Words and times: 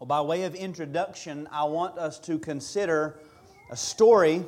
Well, 0.00 0.06
by 0.06 0.22
way 0.22 0.44
of 0.44 0.54
introduction, 0.54 1.46
I 1.52 1.64
want 1.64 1.98
us 1.98 2.18
to 2.20 2.38
consider 2.38 3.20
a 3.70 3.76
story 3.76 4.42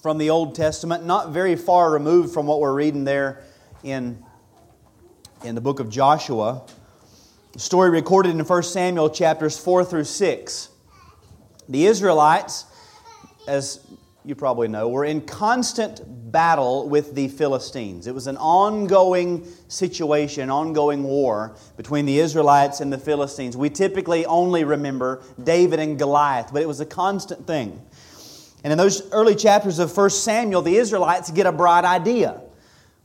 from 0.00 0.16
the 0.16 0.30
Old 0.30 0.54
Testament, 0.54 1.04
not 1.04 1.32
very 1.32 1.54
far 1.54 1.90
removed 1.90 2.32
from 2.32 2.46
what 2.46 2.60
we're 2.60 2.72
reading 2.72 3.04
there 3.04 3.42
in, 3.82 4.24
in 5.44 5.54
the 5.54 5.60
book 5.60 5.80
of 5.80 5.90
Joshua. 5.90 6.62
A 7.54 7.58
story 7.58 7.90
recorded 7.90 8.30
in 8.30 8.40
1 8.40 8.62
Samuel 8.62 9.10
chapters 9.10 9.58
4 9.58 9.84
through 9.84 10.04
6. 10.04 10.70
The 11.68 11.84
Israelites, 11.84 12.64
as 13.46 13.86
you 14.24 14.34
probably 14.34 14.68
know, 14.68 14.88
were 14.88 15.04
in 15.04 15.20
constant 15.20 16.00
battle 16.32 16.88
with 16.88 17.14
the 17.14 17.28
Philistines. 17.28 18.06
It 18.06 18.14
was 18.14 18.26
an 18.26 18.38
ongoing 18.38 19.46
situation, 19.68 20.50
ongoing 20.50 21.04
war 21.04 21.54
between 21.76 22.06
the 22.06 22.18
Israelites 22.18 22.80
and 22.80 22.92
the 22.92 22.98
Philistines. 22.98 23.56
We 23.56 23.68
typically 23.70 24.24
only 24.24 24.64
remember 24.64 25.22
David 25.42 25.78
and 25.78 25.98
Goliath, 25.98 26.50
but 26.52 26.62
it 26.62 26.66
was 26.66 26.80
a 26.80 26.86
constant 26.86 27.46
thing. 27.46 27.80
And 28.64 28.72
in 28.72 28.78
those 28.78 29.10
early 29.12 29.34
chapters 29.34 29.78
of 29.78 29.94
1 29.94 30.10
Samuel, 30.10 30.62
the 30.62 30.76
Israelites 30.76 31.30
get 31.30 31.46
a 31.46 31.52
bright 31.52 31.84
idea. 31.84 32.40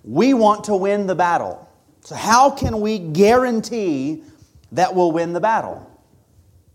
We 0.06 0.34
want 0.34 0.64
to 0.66 0.76
win 0.76 1.06
the 1.06 1.16
battle. 1.16 1.70
So, 2.02 2.16
how 2.16 2.50
can 2.50 2.80
we 2.80 2.98
guarantee 2.98 4.24
that 4.72 4.96
we'll 4.96 5.12
win 5.12 5.34
the 5.34 5.42
battle? 5.42 5.86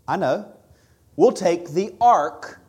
I 0.07 0.17
know. 0.17 0.53
We'll 1.15 1.31
take 1.31 1.71
the 1.71 1.95
ark 1.99 2.59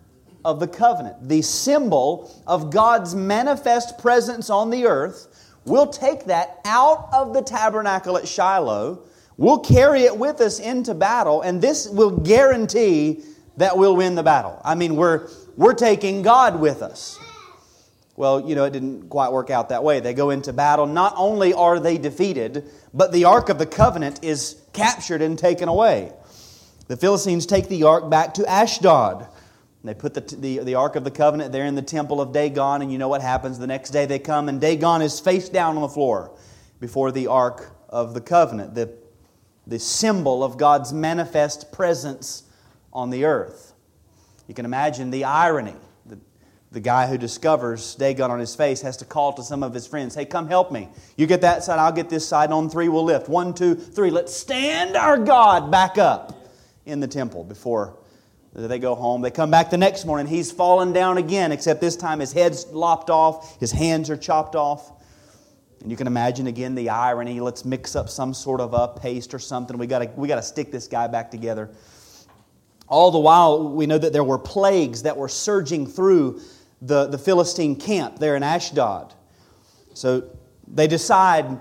of 0.46 0.60
the 0.60 0.68
covenant, 0.68 1.28
the 1.28 1.42
symbol 1.42 2.32
of 2.46 2.70
God's 2.70 3.14
manifest 3.14 3.98
presence 3.98 4.48
on 4.48 4.70
the 4.70 4.86
earth. 4.86 5.26
We'll 5.64 5.88
take 5.88 6.26
that 6.26 6.60
out 6.64 7.08
of 7.12 7.34
the 7.34 7.42
tabernacle 7.42 8.16
at 8.16 8.28
Shiloh. 8.28 9.02
We'll 9.36 9.58
carry 9.58 10.02
it 10.02 10.16
with 10.16 10.40
us 10.40 10.60
into 10.60 10.94
battle, 10.94 11.42
and 11.42 11.60
this 11.60 11.88
will 11.88 12.12
guarantee 12.12 13.24
that 13.56 13.76
we'll 13.76 13.96
win 13.96 14.14
the 14.14 14.22
battle. 14.22 14.60
I 14.64 14.76
mean, 14.76 14.94
we're, 14.94 15.28
we're 15.56 15.74
taking 15.74 16.22
God 16.22 16.60
with 16.60 16.80
us. 16.80 17.18
Well, 18.14 18.48
you 18.48 18.54
know, 18.54 18.64
it 18.64 18.72
didn't 18.72 19.08
quite 19.10 19.32
work 19.32 19.50
out 19.50 19.70
that 19.70 19.82
way. 19.82 20.00
They 20.00 20.14
go 20.14 20.30
into 20.30 20.52
battle. 20.52 20.86
Not 20.86 21.14
only 21.16 21.52
are 21.52 21.80
they 21.80 21.98
defeated, 21.98 22.64
but 22.94 23.12
the 23.12 23.24
Ark 23.24 23.48
of 23.48 23.58
the 23.58 23.66
Covenant 23.66 24.20
is 24.22 24.62
captured 24.72 25.20
and 25.20 25.38
taken 25.38 25.68
away. 25.68 26.12
The 26.88 26.96
Philistines 26.96 27.44
take 27.44 27.68
the 27.68 27.82
Ark 27.82 28.08
back 28.08 28.34
to 28.34 28.48
Ashdod. 28.48 29.26
And 29.86 29.94
they 29.94 30.00
put 30.00 30.14
the, 30.14 30.36
the, 30.36 30.58
the 30.64 30.74
Ark 30.74 30.96
of 30.96 31.04
the 31.04 31.12
Covenant 31.12 31.52
there 31.52 31.64
in 31.64 31.76
the 31.76 31.82
temple 31.82 32.20
of 32.20 32.32
Dagon, 32.32 32.82
and 32.82 32.90
you 32.90 32.98
know 32.98 33.06
what 33.06 33.22
happens. 33.22 33.56
The 33.56 33.68
next 33.68 33.90
day 33.90 34.04
they 34.04 34.18
come, 34.18 34.48
and 34.48 34.60
Dagon 34.60 35.00
is 35.00 35.20
face 35.20 35.48
down 35.48 35.76
on 35.76 35.82
the 35.82 35.88
floor 35.88 36.32
before 36.80 37.12
the 37.12 37.28
Ark 37.28 37.70
of 37.88 38.12
the 38.12 38.20
Covenant, 38.20 38.74
the, 38.74 38.92
the 39.64 39.78
symbol 39.78 40.42
of 40.42 40.58
God's 40.58 40.92
manifest 40.92 41.70
presence 41.70 42.42
on 42.92 43.10
the 43.10 43.26
earth. 43.26 43.74
You 44.48 44.54
can 44.54 44.64
imagine 44.64 45.12
the 45.12 45.22
irony. 45.22 45.76
The, 46.06 46.18
the 46.72 46.80
guy 46.80 47.06
who 47.06 47.16
discovers 47.16 47.94
Dagon 47.94 48.32
on 48.32 48.40
his 48.40 48.56
face 48.56 48.80
has 48.80 48.96
to 48.96 49.04
call 49.04 49.34
to 49.34 49.44
some 49.44 49.62
of 49.62 49.72
his 49.72 49.86
friends, 49.86 50.16
Hey, 50.16 50.24
come 50.24 50.48
help 50.48 50.72
me. 50.72 50.88
You 51.16 51.28
get 51.28 51.42
that 51.42 51.62
side, 51.62 51.78
I'll 51.78 51.92
get 51.92 52.10
this 52.10 52.26
side. 52.26 52.50
On 52.50 52.68
three, 52.68 52.88
we'll 52.88 53.04
lift. 53.04 53.28
One, 53.28 53.54
two, 53.54 53.76
three. 53.76 54.10
Let's 54.10 54.34
stand 54.34 54.96
our 54.96 55.16
God 55.16 55.70
back 55.70 55.96
up 55.96 56.48
in 56.86 56.98
the 56.98 57.06
temple 57.06 57.44
before 57.44 57.96
they 58.56 58.78
go 58.78 58.94
home. 58.94 59.20
They 59.20 59.30
come 59.30 59.50
back 59.50 59.70
the 59.70 59.76
next 59.76 60.06
morning. 60.06 60.26
He's 60.26 60.50
fallen 60.50 60.92
down 60.92 61.18
again, 61.18 61.52
except 61.52 61.80
this 61.80 61.94
time 61.94 62.20
his 62.20 62.32
head's 62.32 62.66
lopped 62.68 63.10
off, 63.10 63.60
his 63.60 63.70
hands 63.70 64.08
are 64.08 64.16
chopped 64.16 64.56
off. 64.56 64.92
And 65.82 65.90
you 65.90 65.96
can 65.96 66.06
imagine 66.06 66.46
again 66.46 66.74
the 66.74 66.88
irony. 66.88 67.38
Let's 67.38 67.64
mix 67.64 67.94
up 67.94 68.08
some 68.08 68.32
sort 68.32 68.60
of 68.60 68.72
a 68.72 68.88
paste 68.88 69.34
or 69.34 69.38
something. 69.38 69.76
We 69.76 69.86
got 69.86 70.16
we 70.16 70.28
to 70.28 70.42
stick 70.42 70.72
this 70.72 70.88
guy 70.88 71.06
back 71.06 71.30
together. 71.30 71.70
All 72.88 73.10
the 73.10 73.18
while, 73.18 73.68
we 73.68 73.86
know 73.86 73.98
that 73.98 74.12
there 74.12 74.24
were 74.24 74.38
plagues 74.38 75.02
that 75.02 75.16
were 75.16 75.28
surging 75.28 75.86
through 75.86 76.40
the, 76.80 77.06
the 77.06 77.18
Philistine 77.18 77.76
camp 77.76 78.18
there 78.18 78.36
in 78.36 78.42
Ashdod. 78.42 79.12
So 79.94 80.30
they 80.66 80.86
decide 80.86 81.60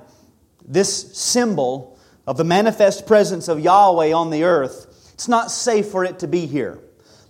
this 0.66 1.18
symbol 1.18 2.00
of 2.28 2.38
the 2.38 2.44
manifest 2.44 3.06
presence 3.06 3.47
of 3.47 3.59
Yahweh 3.59 4.12
on 4.12 4.30
the 4.30 4.44
earth, 4.44 5.12
it's 5.14 5.28
not 5.28 5.52
safe 5.52 5.88
for 5.88 6.03
it 6.03 6.20
to 6.20 6.28
be 6.28 6.46
here. 6.46 6.80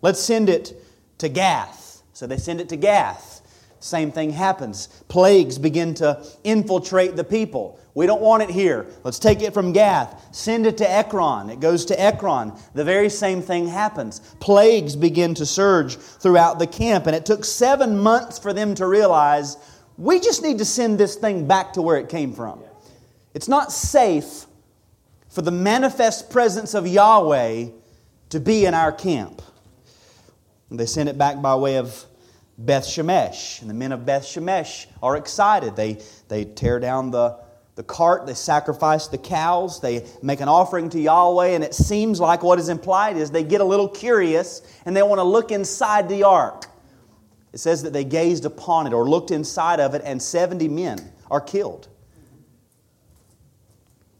Let's 0.05 0.21
send 0.21 0.49
it 0.49 0.79
to 1.17 1.29
Gath. 1.29 2.03
So 2.13 2.27
they 2.27 2.37
send 2.37 2.61
it 2.61 2.69
to 2.69 2.75
Gath. 2.75 3.41
Same 3.79 4.11
thing 4.11 4.29
happens. 4.29 4.85
Plagues 5.07 5.57
begin 5.57 5.95
to 5.95 6.23
infiltrate 6.43 7.15
the 7.15 7.23
people. 7.23 7.79
We 7.95 8.05
don't 8.05 8.21
want 8.21 8.43
it 8.43 8.51
here. 8.51 8.85
Let's 9.03 9.17
take 9.17 9.41
it 9.41 9.51
from 9.51 9.73
Gath. 9.73 10.27
Send 10.31 10.67
it 10.67 10.77
to 10.77 10.87
Ekron. 10.87 11.49
It 11.49 11.59
goes 11.59 11.85
to 11.85 11.99
Ekron. 11.99 12.53
The 12.75 12.83
very 12.83 13.09
same 13.09 13.41
thing 13.41 13.67
happens. 13.67 14.19
Plagues 14.39 14.95
begin 14.95 15.33
to 15.33 15.45
surge 15.45 15.97
throughout 15.97 16.59
the 16.59 16.67
camp, 16.67 17.07
and 17.07 17.15
it 17.15 17.25
took 17.25 17.43
seven 17.43 17.97
months 17.97 18.37
for 18.37 18.53
them 18.53 18.75
to 18.75 18.85
realize 18.85 19.57
we 19.97 20.19
just 20.19 20.43
need 20.43 20.59
to 20.59 20.65
send 20.65 20.99
this 20.99 21.15
thing 21.15 21.47
back 21.47 21.73
to 21.73 21.81
where 21.81 21.97
it 21.97 22.09
came 22.09 22.31
from. 22.31 22.59
It's 23.33 23.47
not 23.47 23.71
safe 23.71 24.45
for 25.29 25.41
the 25.41 25.49
manifest 25.49 26.29
presence 26.29 26.75
of 26.75 26.85
Yahweh 26.85 27.69
to 28.29 28.39
be 28.39 28.67
in 28.67 28.75
our 28.75 28.91
camp. 28.91 29.41
They 30.77 30.85
send 30.85 31.09
it 31.09 31.17
back 31.17 31.41
by 31.41 31.55
way 31.55 31.77
of 31.77 32.05
Beth 32.57 32.85
Shemesh. 32.85 33.61
And 33.61 33.69
the 33.69 33.73
men 33.73 33.91
of 33.91 34.05
Beth 34.05 34.23
Shemesh 34.23 34.87
are 35.03 35.17
excited. 35.17 35.75
They, 35.75 36.01
they 36.27 36.45
tear 36.45 36.79
down 36.79 37.11
the, 37.11 37.37
the 37.75 37.83
cart, 37.83 38.25
they 38.25 38.33
sacrifice 38.33 39.07
the 39.07 39.17
cows, 39.17 39.81
they 39.81 40.07
make 40.23 40.39
an 40.39 40.47
offering 40.47 40.89
to 40.91 40.99
Yahweh, 40.99 41.47
and 41.47 41.63
it 41.63 41.73
seems 41.73 42.21
like 42.21 42.41
what 42.41 42.57
is 42.57 42.69
implied 42.69 43.17
is 43.17 43.31
they 43.31 43.43
get 43.43 43.59
a 43.59 43.65
little 43.65 43.89
curious 43.89 44.61
and 44.85 44.95
they 44.95 45.03
want 45.03 45.19
to 45.19 45.23
look 45.23 45.51
inside 45.51 46.07
the 46.07 46.23
ark. 46.23 46.65
It 47.51 47.59
says 47.59 47.83
that 47.83 47.93
they 47.93 48.03
gazed 48.03 48.45
upon 48.45 48.87
it 48.87 48.93
or 48.93 49.07
looked 49.09 49.31
inside 49.31 49.79
of 49.79 49.93
it, 49.93 50.01
and 50.05 50.21
70 50.21 50.67
men 50.67 51.11
are 51.29 51.41
killed. 51.41 51.87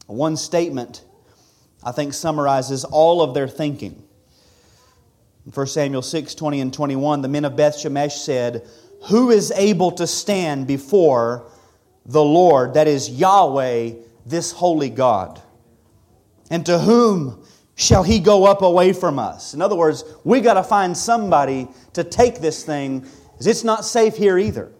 One 0.06 0.36
statement, 0.36 1.04
I 1.82 1.92
think, 1.92 2.14
summarizes 2.14 2.84
all 2.84 3.22
of 3.22 3.34
their 3.34 3.48
thinking. 3.48 4.05
In 5.46 5.52
1 5.52 5.66
Samuel 5.68 6.02
6 6.02 6.34
20 6.34 6.60
and 6.60 6.74
21, 6.74 7.22
the 7.22 7.28
men 7.28 7.44
of 7.44 7.54
Beth 7.56 7.76
Shemesh 7.76 8.18
said, 8.18 8.66
Who 9.08 9.30
is 9.30 9.52
able 9.52 9.92
to 9.92 10.06
stand 10.06 10.66
before 10.66 11.48
the 12.04 12.22
Lord, 12.22 12.74
that 12.74 12.88
is 12.88 13.08
Yahweh, 13.08 13.92
this 14.26 14.50
holy 14.50 14.90
God? 14.90 15.40
And 16.50 16.66
to 16.66 16.80
whom 16.80 17.44
shall 17.76 18.02
he 18.02 18.18
go 18.18 18.44
up 18.44 18.62
away 18.62 18.92
from 18.92 19.20
us? 19.20 19.54
In 19.54 19.62
other 19.62 19.76
words, 19.76 20.04
we 20.24 20.40
got 20.40 20.54
to 20.54 20.64
find 20.64 20.96
somebody 20.96 21.68
to 21.92 22.02
take 22.02 22.40
this 22.40 22.64
thing, 22.64 23.00
because 23.00 23.46
it's 23.46 23.64
not 23.64 23.84
safe 23.84 24.16
here 24.16 24.38
either. 24.38 24.72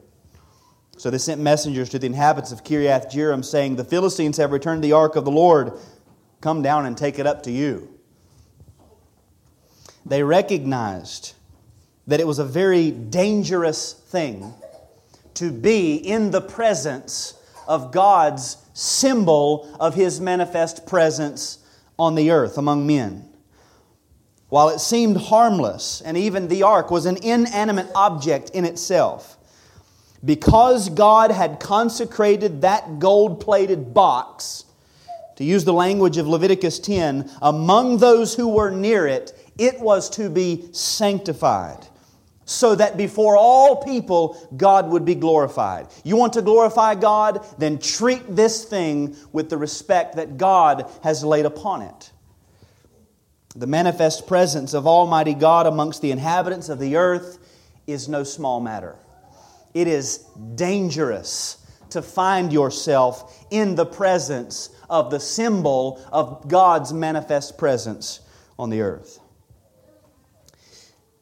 So 0.96 1.10
they 1.10 1.18
sent 1.18 1.40
messengers 1.40 1.90
to 1.90 1.98
the 1.98 2.06
inhabitants 2.06 2.50
of 2.50 2.64
Kiriath 2.64 3.12
Jearim, 3.12 3.44
saying, 3.44 3.76
The 3.76 3.84
Philistines 3.84 4.36
have 4.38 4.50
returned 4.50 4.82
the 4.82 4.92
ark 4.92 5.14
of 5.14 5.24
the 5.24 5.30
Lord. 5.30 5.74
Come 6.40 6.62
down 6.62 6.86
and 6.86 6.96
take 6.96 7.18
it 7.20 7.26
up 7.26 7.42
to 7.44 7.52
you. 7.52 7.95
They 10.06 10.22
recognized 10.22 11.34
that 12.06 12.20
it 12.20 12.26
was 12.26 12.38
a 12.38 12.44
very 12.44 12.92
dangerous 12.92 13.92
thing 13.92 14.54
to 15.34 15.50
be 15.50 15.96
in 15.96 16.30
the 16.30 16.40
presence 16.40 17.34
of 17.66 17.90
God's 17.90 18.56
symbol 18.72 19.68
of 19.80 19.96
His 19.96 20.20
manifest 20.20 20.86
presence 20.86 21.58
on 21.98 22.14
the 22.14 22.30
earth 22.30 22.56
among 22.56 22.86
men. 22.86 23.28
While 24.48 24.68
it 24.68 24.78
seemed 24.78 25.16
harmless, 25.16 26.00
and 26.00 26.16
even 26.16 26.46
the 26.46 26.62
ark 26.62 26.92
was 26.92 27.06
an 27.06 27.16
inanimate 27.16 27.88
object 27.96 28.50
in 28.50 28.64
itself, 28.64 29.36
because 30.24 30.88
God 30.88 31.32
had 31.32 31.58
consecrated 31.58 32.60
that 32.60 33.00
gold 33.00 33.40
plated 33.40 33.92
box, 33.92 34.64
to 35.34 35.44
use 35.44 35.64
the 35.64 35.72
language 35.72 36.16
of 36.16 36.28
Leviticus 36.28 36.78
10, 36.78 37.28
among 37.42 37.98
those 37.98 38.36
who 38.36 38.48
were 38.48 38.70
near 38.70 39.06
it, 39.06 39.32
it 39.58 39.80
was 39.80 40.10
to 40.10 40.28
be 40.28 40.68
sanctified 40.72 41.86
so 42.46 42.76
that 42.76 42.96
before 42.96 43.36
all 43.36 43.82
people 43.82 44.48
God 44.56 44.88
would 44.88 45.04
be 45.04 45.16
glorified. 45.16 45.88
You 46.04 46.16
want 46.16 46.32
to 46.34 46.42
glorify 46.42 46.94
God? 46.94 47.44
Then 47.58 47.78
treat 47.78 48.34
this 48.34 48.64
thing 48.64 49.16
with 49.32 49.50
the 49.50 49.56
respect 49.56 50.16
that 50.16 50.38
God 50.38 50.90
has 51.02 51.24
laid 51.24 51.44
upon 51.44 51.82
it. 51.82 52.12
The 53.56 53.66
manifest 53.66 54.26
presence 54.26 54.74
of 54.74 54.86
Almighty 54.86 55.34
God 55.34 55.66
amongst 55.66 56.02
the 56.02 56.12
inhabitants 56.12 56.68
of 56.68 56.78
the 56.78 56.96
earth 56.96 57.38
is 57.86 58.08
no 58.08 58.22
small 58.22 58.60
matter. 58.60 58.96
It 59.74 59.88
is 59.88 60.18
dangerous 60.54 61.58
to 61.90 62.02
find 62.02 62.52
yourself 62.52 63.46
in 63.50 63.74
the 63.74 63.86
presence 63.86 64.70
of 64.88 65.10
the 65.10 65.20
symbol 65.20 66.04
of 66.12 66.48
God's 66.48 66.92
manifest 66.92 67.58
presence 67.58 68.20
on 68.58 68.70
the 68.70 68.82
earth. 68.82 69.20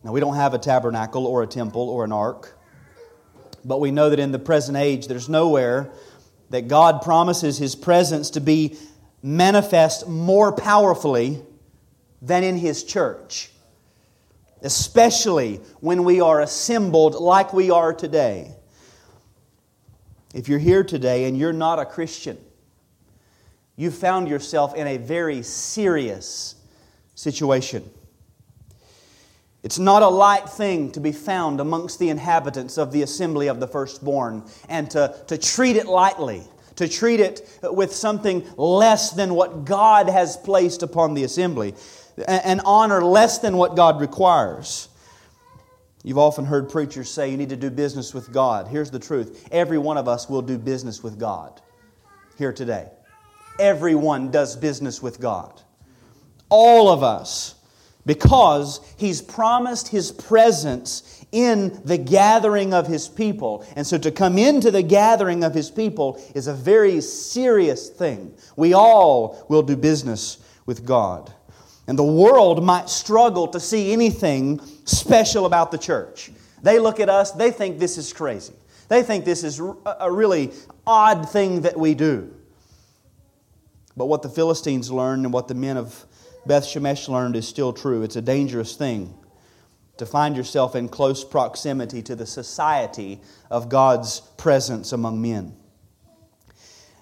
Now, 0.04 0.12
we 0.12 0.20
don't 0.20 0.36
have 0.36 0.52
a 0.52 0.58
tabernacle 0.58 1.26
or 1.26 1.42
a 1.42 1.46
temple 1.46 1.88
or 1.88 2.04
an 2.04 2.12
ark, 2.12 2.58
but 3.64 3.80
we 3.80 3.90
know 3.90 4.10
that 4.10 4.18
in 4.18 4.32
the 4.32 4.38
present 4.38 4.76
age, 4.76 5.08
there's 5.08 5.30
nowhere 5.30 5.90
that 6.50 6.68
God 6.68 7.00
promises 7.00 7.56
His 7.56 7.74
presence 7.74 8.28
to 8.30 8.40
be 8.40 8.76
manifest 9.22 10.06
more 10.06 10.52
powerfully 10.52 11.40
than 12.20 12.44
in 12.44 12.58
His 12.58 12.84
church, 12.84 13.50
especially 14.60 15.62
when 15.80 16.04
we 16.04 16.20
are 16.20 16.42
assembled 16.42 17.14
like 17.14 17.54
we 17.54 17.70
are 17.70 17.94
today. 17.94 18.52
If 20.34 20.50
you're 20.50 20.58
here 20.58 20.84
today 20.84 21.24
and 21.24 21.38
you're 21.38 21.54
not 21.54 21.78
a 21.78 21.86
Christian, 21.86 22.36
you 23.76 23.90
found 23.90 24.28
yourself 24.28 24.74
in 24.74 24.86
a 24.86 24.98
very 24.98 25.42
serious 25.42 26.56
situation. 27.14 27.88
It's 29.64 29.78
not 29.78 30.02
a 30.02 30.08
light 30.08 30.46
thing 30.46 30.93
to 30.93 31.00
be 31.00 31.11
found 31.11 31.58
amongst 31.58 31.99
the 31.99 32.11
inhabitants 32.11 32.76
of 32.76 32.93
the 32.93 33.00
assembly 33.00 33.49
of 33.49 33.61
the 33.61 33.66
firstborn 33.66 34.44
and 34.69 34.90
to, 34.90 35.16
to 35.28 35.38
treat 35.38 35.76
it 35.76 35.87
lightly, 35.87 36.43
to 36.76 36.87
treat 36.87 37.19
it 37.19 37.49
with 37.62 37.94
something 37.94 38.46
less 38.58 39.12
than 39.12 39.34
what 39.34 39.64
God 39.64 40.11
has 40.11 40.37
placed 40.37 40.82
upon 40.82 41.14
the 41.14 41.25
assembly, 41.25 41.75
an 42.28 42.61
honor 42.66 43.02
less 43.02 43.38
than 43.38 43.56
what 43.56 43.75
God 43.75 44.02
requires. 44.02 44.90
You've 46.02 46.19
often 46.19 46.44
heard 46.44 46.69
preachers 46.69 47.11
say 47.11 47.31
you 47.31 47.38
need 47.38 47.49
to 47.49 47.56
do 47.56 47.70
business 47.70 48.12
with 48.12 48.31
God. 48.31 48.69
Here's 48.69 48.90
the 48.90 48.99
truth 48.99 49.49
every 49.50 49.78
one 49.78 49.96
of 49.96 50.08
us 50.08 50.28
will 50.28 50.43
do 50.43 50.58
business 50.58 51.02
with 51.02 51.19
God 51.19 51.62
here 52.37 52.52
today. 52.52 52.90
Everyone 53.58 54.31
does 54.31 54.56
business 54.56 55.02
with 55.02 55.20
God. 55.20 55.62
All 56.50 56.90
of 56.90 57.02
us. 57.02 57.53
Because 58.06 58.80
He's 58.96 59.22
promised 59.22 59.88
His 59.88 60.12
presence 60.12 61.24
in 61.32 61.80
the 61.84 61.98
gathering 61.98 62.74
of 62.74 62.86
His 62.86 63.08
people. 63.08 63.66
And 63.76 63.86
so 63.86 63.98
to 63.98 64.10
come 64.10 64.38
into 64.38 64.70
the 64.70 64.82
gathering 64.82 65.42
of 65.42 65.54
His 65.54 65.70
people 65.70 66.22
is 66.34 66.46
a 66.46 66.54
very 66.54 67.00
serious 67.00 67.88
thing. 67.88 68.34
We 68.56 68.74
all 68.74 69.44
will 69.48 69.62
do 69.62 69.76
business 69.76 70.38
with 70.66 70.84
God. 70.84 71.32
And 71.86 71.98
the 71.98 72.04
world 72.04 72.64
might 72.64 72.88
struggle 72.88 73.48
to 73.48 73.60
see 73.60 73.92
anything 73.92 74.60
special 74.84 75.44
about 75.44 75.70
the 75.70 75.78
church. 75.78 76.30
They 76.62 76.78
look 76.78 76.98
at 76.98 77.10
us, 77.10 77.32
they 77.32 77.50
think 77.50 77.78
this 77.78 77.98
is 77.98 78.12
crazy. 78.12 78.54
They 78.88 79.02
think 79.02 79.24
this 79.24 79.44
is 79.44 79.60
a 79.60 80.10
really 80.10 80.52
odd 80.86 81.28
thing 81.28 81.62
that 81.62 81.78
we 81.78 81.94
do. 81.94 82.34
But 83.96 84.06
what 84.06 84.22
the 84.22 84.28
Philistines 84.28 84.90
learned 84.90 85.24
and 85.24 85.32
what 85.32 85.48
the 85.48 85.54
men 85.54 85.76
of 85.76 86.06
Beth 86.46 86.64
Shemesh 86.64 87.08
learned 87.08 87.37
is 87.37 87.49
still 87.49 87.73
true. 87.73 88.02
It's 88.02 88.17
a 88.17 88.23
dangerous 88.23 88.76
thing 88.76 89.14
to 89.96 90.06
find 90.06 90.37
yourself 90.37 90.75
in 90.75 90.88
close 90.88 91.25
proximity 91.25 92.02
to 92.02 92.17
the 92.17 92.26
society 92.26 93.20
of 93.50 93.69
God's 93.69 94.20
presence 94.37 94.93
among 94.93 95.23
men. 95.23 95.55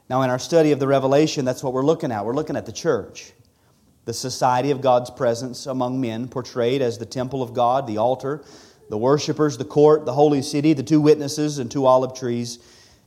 Now, 0.09 0.23
in 0.23 0.31
our 0.31 0.39
study 0.39 0.73
of 0.73 0.79
the 0.79 0.87
Revelation, 0.87 1.45
that's 1.45 1.63
what 1.63 1.73
we're 1.73 1.85
looking 1.85 2.13
at. 2.13 2.25
We're 2.25 2.35
looking 2.35 2.57
at 2.57 2.67
the 2.67 2.73
church, 2.73 3.33
the 4.05 4.13
society 4.13 4.71
of 4.71 4.81
God's 4.81 5.11
presence 5.11 5.67
among 5.67 6.01
men, 6.01 6.29
portrayed 6.29 6.83
as 6.83 6.99
the 6.99 7.07
temple 7.07 7.43
of 7.43 7.55
God, 7.55 7.87
the 7.87 7.97
altar, 7.97 8.45
the 8.91 8.99
worshipers, 8.99 9.57
the 9.57 9.65
court, 9.65 10.05
the 10.05 10.13
holy 10.13 10.43
city, 10.43 10.75
the 10.75 10.83
two 10.83 11.01
witnesses, 11.01 11.59
and 11.59 11.71
two 11.71 11.87
olive 11.87 12.15
trees 12.15 12.59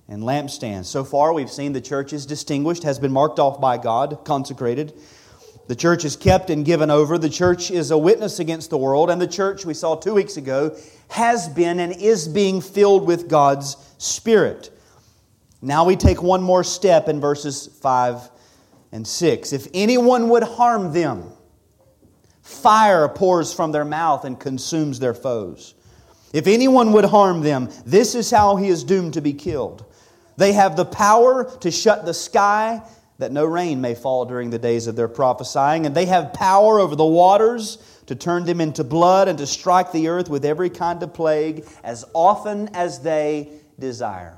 and 0.08 0.24
lampstands. 0.24 0.86
So 0.86 1.04
far, 1.04 1.34
we've 1.34 1.52
seen 1.52 1.74
the 1.74 1.81
church 1.81 2.12
is 2.12 2.26
distinguished, 2.26 2.84
has 2.84 2.98
been 2.98 3.12
marked 3.12 3.40
off 3.40 3.62
by 3.62 3.78
God, 3.78 4.26
consecrated. 4.26 4.94
The 5.68 5.76
church 5.76 6.06
is 6.06 6.16
kept 6.16 6.50
and 6.50 6.64
given 6.64 6.92
over. 6.92 7.18
The 7.18 7.30
church 7.30 7.72
is 7.72 7.92
a 7.92 7.98
witness 7.98 8.40
against 8.40 8.70
the 8.70 8.78
world. 8.78 9.10
And 9.10 9.20
the 9.20 9.28
church, 9.28 9.66
we 9.66 9.74
saw 9.74 9.96
two 9.96 10.14
weeks 10.14 10.38
ago, 10.38 10.78
has 11.10 11.50
been 11.50 11.80
and 11.80 11.94
is 11.94 12.28
being 12.28 12.62
filled 12.62 13.08
with 13.08 13.28
God's 13.28 13.78
Spirit. 13.98 14.72
Now 15.62 15.86
we 15.86 15.96
take 15.96 16.22
one 16.22 16.44
more 16.44 16.64
step 16.64 17.10
in 17.10 17.20
verses 17.20 17.68
5 17.82 18.30
and 18.92 19.08
6. 19.08 19.54
If 19.54 19.68
anyone 19.74 20.30
would 20.30 20.44
harm 20.44 20.94
them, 20.94 21.32
fire 22.44 23.10
pours 23.10 23.52
from 23.52 23.72
their 23.72 23.86
mouth 23.86 24.26
and 24.26 24.40
consumes 24.40 25.00
their 25.00 25.16
foes. 25.16 25.74
If 26.32 26.46
anyone 26.46 26.92
would 26.92 27.06
harm 27.06 27.42
them, 27.42 27.70
this 27.86 28.14
is 28.14 28.30
how 28.30 28.58
he 28.58 28.68
is 28.68 28.84
doomed 28.84 29.14
to 29.16 29.22
be 29.22 29.34
killed. 29.34 29.86
They 30.38 30.54
have 30.54 30.76
the 30.76 30.86
power 30.86 31.50
to 31.62 31.72
shut 31.72 32.06
the 32.06 32.14
sky 32.14 32.82
that 33.18 33.32
no 33.32 33.46
rain 33.46 33.80
may 33.82 33.96
fall 33.96 34.26
during 34.26 34.50
the 34.50 34.60
days 34.60 34.88
of 34.88 34.96
their 34.96 35.08
prophesying, 35.08 35.86
and 35.86 35.96
they 35.96 36.06
have 36.06 36.34
power 36.34 36.80
over 36.80 36.96
the 36.96 37.06
waters 37.06 37.78
to 38.08 38.16
turn 38.16 38.46
them 38.46 38.62
into 38.62 38.84
blood 38.84 39.28
and 39.28 39.38
to 39.38 39.48
strike 39.48 39.92
the 39.92 40.08
earth 40.08 40.30
with 40.30 40.46
every 40.46 40.70
kind 40.70 41.02
of 41.02 41.14
plague 41.14 41.66
as 41.84 42.06
often 42.14 42.70
as 42.76 43.00
they 43.00 43.50
desire. 43.80 44.38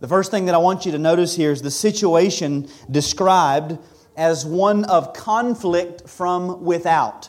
The 0.00 0.08
first 0.08 0.30
thing 0.30 0.46
that 0.46 0.54
I 0.54 0.58
want 0.58 0.86
you 0.86 0.92
to 0.92 0.98
notice 0.98 1.36
here 1.36 1.52
is 1.52 1.62
the 1.62 1.70
situation 1.70 2.68
described 2.90 3.78
as 4.16 4.44
one 4.44 4.84
of 4.86 5.12
conflict 5.12 6.08
from 6.08 6.64
without. 6.64 7.28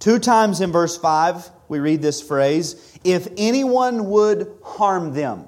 Two 0.00 0.18
times 0.18 0.60
in 0.60 0.72
verse 0.72 0.96
5, 0.96 1.48
we 1.68 1.78
read 1.78 2.02
this 2.02 2.20
phrase 2.20 2.98
if 3.04 3.28
anyone 3.36 4.10
would 4.10 4.52
harm 4.62 5.14
them. 5.14 5.46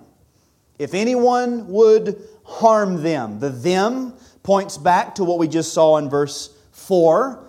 If 0.79 0.95
anyone 0.95 1.69
would 1.69 2.23
harm 2.45 3.03
them. 3.03 3.41
The 3.41 3.51
them 3.51 4.15
points 4.43 4.79
back 4.79 5.17
to 5.17 5.25
what 5.25 5.39
we 5.39 5.49
just 5.49 5.73
saw 5.73 5.97
in 5.97 6.09
verse 6.09 6.55
4 6.73 7.41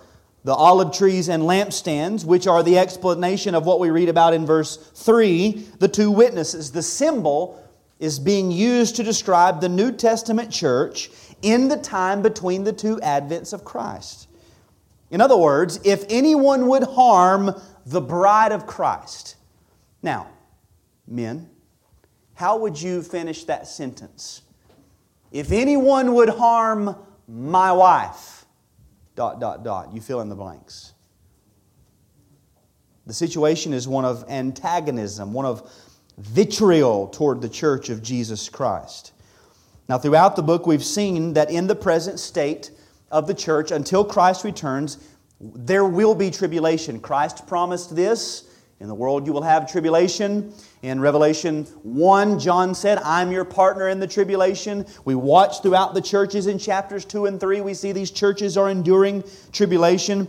the 0.44 0.54
olive 0.54 0.92
trees 0.96 1.28
and 1.28 1.42
lampstands, 1.42 2.24
which 2.24 2.46
are 2.46 2.62
the 2.62 2.78
explanation 2.78 3.56
of 3.56 3.66
what 3.66 3.80
we 3.80 3.90
read 3.90 4.08
about 4.08 4.32
in 4.32 4.46
verse 4.46 4.76
3, 4.76 5.50
the 5.80 5.88
two 5.88 6.08
witnesses. 6.08 6.70
The 6.70 6.84
symbol 6.84 7.60
is 7.98 8.20
being 8.20 8.52
used 8.52 8.94
to 8.94 9.02
describe 9.02 9.60
the 9.60 9.68
New 9.68 9.90
Testament 9.90 10.52
church 10.52 11.10
in 11.42 11.66
the 11.66 11.76
time 11.76 12.22
between 12.22 12.62
the 12.62 12.72
two 12.72 12.98
advents 12.98 13.52
of 13.52 13.64
Christ. 13.64 14.28
In 15.10 15.20
other 15.20 15.36
words, 15.36 15.80
if 15.82 16.04
anyone 16.08 16.68
would 16.68 16.84
harm 16.84 17.60
the 17.86 18.00
bride 18.00 18.52
of 18.52 18.66
Christ. 18.66 19.36
Now, 20.02 20.28
men, 21.06 21.48
how 22.34 22.58
would 22.58 22.80
you 22.80 23.02
finish 23.02 23.44
that 23.44 23.66
sentence? 23.66 24.42
If 25.32 25.52
anyone 25.52 26.14
would 26.14 26.28
harm 26.28 26.96
my 27.28 27.72
wife, 27.72 28.44
dot, 29.14 29.40
dot, 29.40 29.64
dot, 29.64 29.92
you 29.92 30.00
fill 30.00 30.20
in 30.20 30.28
the 30.28 30.36
blanks. 30.36 30.92
The 33.06 33.14
situation 33.14 33.72
is 33.72 33.86
one 33.86 34.04
of 34.04 34.24
antagonism, 34.28 35.32
one 35.32 35.46
of 35.46 35.70
vitriol 36.18 37.08
toward 37.08 37.40
the 37.40 37.48
church 37.48 37.88
of 37.88 38.02
Jesus 38.02 38.48
Christ. 38.48 39.12
Now, 39.88 39.98
throughout 39.98 40.34
the 40.34 40.42
book, 40.42 40.66
we've 40.66 40.84
seen 40.84 41.34
that 41.34 41.50
in 41.50 41.66
the 41.66 41.76
present 41.76 42.18
state 42.18 42.70
of 43.10 43.26
the 43.26 43.34
church, 43.34 43.70
until 43.70 44.04
Christ 44.04 44.42
returns, 44.44 44.98
there 45.40 45.84
will 45.84 46.14
be 46.14 46.30
tribulation. 46.30 46.98
Christ 46.98 47.46
promised 47.46 47.94
this 47.94 48.45
in 48.78 48.88
the 48.88 48.94
world 48.94 49.26
you 49.26 49.32
will 49.32 49.42
have 49.42 49.70
tribulation. 49.70 50.52
In 50.82 51.00
Revelation 51.00 51.64
1, 51.82 52.38
John 52.38 52.74
said, 52.74 52.98
I'm 52.98 53.32
your 53.32 53.44
partner 53.44 53.88
in 53.88 54.00
the 54.00 54.06
tribulation. 54.06 54.86
We 55.04 55.14
watch 55.14 55.62
throughout 55.62 55.94
the 55.94 56.02
churches 56.02 56.46
in 56.46 56.58
chapters 56.58 57.04
2 57.04 57.26
and 57.26 57.40
3. 57.40 57.62
We 57.62 57.74
see 57.74 57.92
these 57.92 58.10
churches 58.10 58.56
are 58.56 58.68
enduring 58.68 59.24
tribulation. 59.52 60.28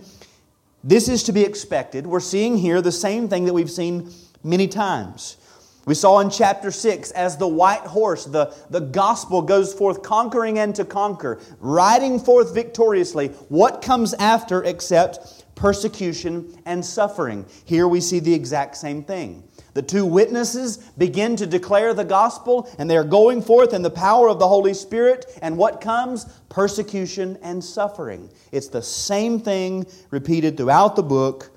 This 0.84 1.10
is 1.10 1.24
to 1.24 1.34
be 1.34 1.44
expected. 1.44 2.08
We're 2.08 2.22
seeing 2.22 2.58
here 2.58 2.82
the 2.82 2.92
same 2.92 3.28
thing 3.28 3.46
that 3.46 3.54
we've 3.54 3.72
seen 3.72 4.12
many 4.44 4.68
times. 4.68 5.38
We 5.86 5.96
saw 5.96 6.20
in 6.20 6.30
chapter 6.30 6.70
6, 6.70 7.12
as 7.12 7.38
the 7.38 7.48
white 7.48 7.80
horse, 7.80 8.26
the, 8.26 8.54
the 8.70 8.82
gospel 8.82 9.42
goes 9.42 9.74
forth 9.74 10.04
conquering 10.04 10.60
and 10.60 10.76
to 10.76 10.84
conquer, 10.84 11.40
riding 11.62 12.20
forth 12.20 12.54
victoriously. 12.54 13.30
What 13.48 13.82
comes 13.82 14.14
after 14.16 14.62
except 14.66 15.37
persecution, 15.58 16.58
and 16.66 16.86
suffering. 16.86 17.46
Here 17.66 17.88
we 17.88 18.00
see 18.00 18.20
the 18.20 18.34
exact 18.34 18.78
same 18.78 19.04
thing. 19.04 19.44
The 19.74 19.82
two 19.82 20.06
witnesses 20.06 20.78
begin 20.98 21.36
to 21.36 21.46
declare 21.46 21.94
the 21.94 22.06
gospel, 22.06 22.70
and 22.80 22.90
they 22.90 22.96
are 22.96 23.04
going 23.04 23.42
forth 23.42 23.74
in 23.74 23.82
the 23.82 23.90
power 23.90 24.30
of 24.30 24.40
the 24.40 24.48
Holy 24.48 24.74
Spirit. 24.74 25.26
And 25.42 25.58
what 25.58 25.82
comes? 25.82 26.26
Persecution 26.48 27.38
and 27.42 27.62
suffering. 27.62 28.30
It's 28.52 28.70
the 28.70 28.82
same 28.82 29.40
thing 29.40 29.86
repeated 30.10 30.56
throughout 30.56 30.96
the 30.96 31.04
book, 31.04 31.52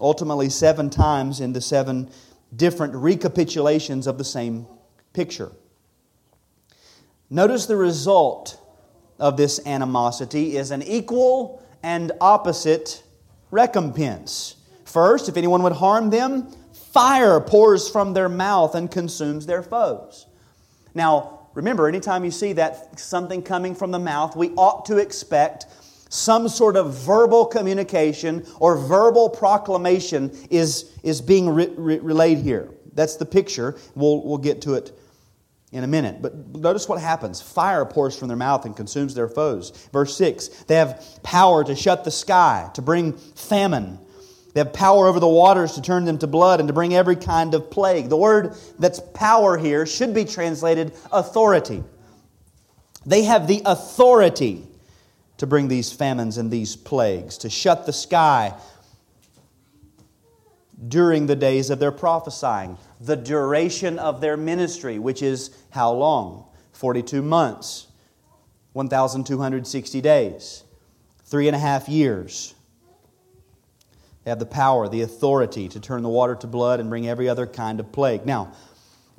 ultimately, 0.00 0.50
seven 0.50 0.90
times 0.90 1.40
in 1.40 1.52
the 1.52 1.60
seven 1.60 2.10
different 2.54 2.92
recapitulations 2.94 4.06
of 4.06 4.18
the 4.18 4.24
same 4.24 4.66
picture. 5.12 5.52
Notice 7.30 7.66
the 7.66 7.76
result 7.76 8.60
of 9.18 9.36
this 9.36 9.64
animosity 9.66 10.56
is 10.56 10.70
an 10.70 10.82
equal 10.82 11.62
and 11.82 12.12
opposite 12.20 13.02
recompense. 13.50 14.56
First, 14.84 15.28
if 15.28 15.36
anyone 15.36 15.62
would 15.62 15.72
harm 15.72 16.10
them, 16.10 16.50
fire 16.92 17.40
pours 17.40 17.88
from 17.88 18.14
their 18.14 18.28
mouth 18.28 18.74
and 18.74 18.90
consumes 18.90 19.46
their 19.46 19.62
foes. 19.62 20.26
Now, 20.94 21.48
remember, 21.54 21.86
anytime 21.88 22.24
you 22.24 22.30
see 22.30 22.54
that 22.54 22.98
something 22.98 23.42
coming 23.42 23.74
from 23.74 23.90
the 23.90 23.98
mouth, 23.98 24.36
we 24.36 24.50
ought 24.50 24.86
to 24.86 24.96
expect 24.96 25.66
some 26.08 26.48
sort 26.48 26.76
of 26.76 26.94
verbal 26.94 27.44
communication 27.44 28.46
or 28.60 28.76
verbal 28.78 29.28
proclamation 29.28 30.34
is, 30.50 30.98
is 31.02 31.20
being 31.20 31.48
re- 31.50 31.72
re- 31.76 31.98
relayed 31.98 32.38
here. 32.38 32.70
That's 32.94 33.16
the 33.16 33.26
picture. 33.26 33.76
We'll, 33.94 34.24
we'll 34.24 34.38
get 34.38 34.62
to 34.62 34.74
it 34.74 34.98
in 35.72 35.84
a 35.84 35.86
minute. 35.86 36.22
But 36.22 36.34
notice 36.56 36.88
what 36.88 37.00
happens 37.00 37.40
fire 37.40 37.84
pours 37.84 38.16
from 38.18 38.28
their 38.28 38.36
mouth 38.36 38.64
and 38.64 38.76
consumes 38.76 39.14
their 39.14 39.28
foes. 39.28 39.70
Verse 39.92 40.16
6 40.16 40.48
they 40.64 40.76
have 40.76 41.04
power 41.22 41.64
to 41.64 41.74
shut 41.74 42.04
the 42.04 42.10
sky, 42.10 42.70
to 42.74 42.82
bring 42.82 43.12
famine. 43.12 43.98
They 44.54 44.60
have 44.60 44.72
power 44.72 45.06
over 45.06 45.20
the 45.20 45.28
waters 45.28 45.74
to 45.74 45.82
turn 45.82 46.04
them 46.04 46.18
to 46.18 46.26
blood 46.26 46.58
and 46.58 46.68
to 46.68 46.72
bring 46.72 46.94
every 46.94 47.16
kind 47.16 47.54
of 47.54 47.70
plague. 47.70 48.08
The 48.08 48.16
word 48.16 48.56
that's 48.78 48.98
power 49.14 49.58
here 49.58 49.84
should 49.84 50.14
be 50.14 50.24
translated 50.24 50.94
authority. 51.12 51.84
They 53.04 53.24
have 53.24 53.46
the 53.46 53.62
authority 53.64 54.66
to 55.36 55.46
bring 55.46 55.68
these 55.68 55.92
famines 55.92 56.38
and 56.38 56.50
these 56.50 56.74
plagues, 56.76 57.38
to 57.38 57.50
shut 57.50 57.86
the 57.86 57.92
sky 57.92 58.54
during 60.86 61.26
the 61.26 61.34
days 61.34 61.70
of 61.70 61.78
their 61.80 61.90
prophesying, 61.90 62.78
the 63.00 63.16
duration 63.16 63.98
of 63.98 64.20
their 64.20 64.36
ministry, 64.36 64.98
which 64.98 65.22
is 65.22 65.50
how 65.70 65.92
long? 65.92 66.44
42 66.72 67.20
months, 67.22 67.88
1,260 68.74 70.00
days, 70.00 70.62
three 71.24 71.48
and 71.48 71.56
a 71.56 71.58
half 71.58 71.88
years. 71.88 72.54
They 74.22 74.30
have 74.30 74.38
the 74.38 74.46
power, 74.46 74.88
the 74.88 75.02
authority 75.02 75.68
to 75.68 75.80
turn 75.80 76.02
the 76.02 76.08
water 76.08 76.36
to 76.36 76.46
blood 76.46 76.78
and 76.78 76.88
bring 76.88 77.08
every 77.08 77.28
other 77.28 77.46
kind 77.46 77.80
of 77.80 77.90
plague. 77.90 78.24
Now, 78.26 78.52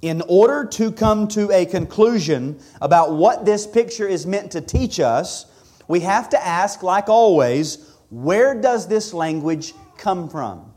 in 0.01 0.21
order 0.29 0.65
to 0.65 0.91
come 0.91 1.27
to 1.29 1.51
a 1.51 1.65
conclusion 1.65 2.59
about 2.81 3.13
what 3.13 3.43
this 3.43 3.67
picture 3.67 4.07
is 4.07 4.25
meant 4.25 4.51
to 4.51 4.61
teach 4.61 4.99
us, 4.99 5.45
we 5.89 6.01
have 6.01 6.29
to 6.29 6.45
ask, 6.45 6.83
like 6.83 7.09
always, 7.09 7.85
where 8.09 8.55
does 8.55 8.87
this 8.87 9.13
language 9.13 9.73
come 9.97 10.29
from? 10.29 10.68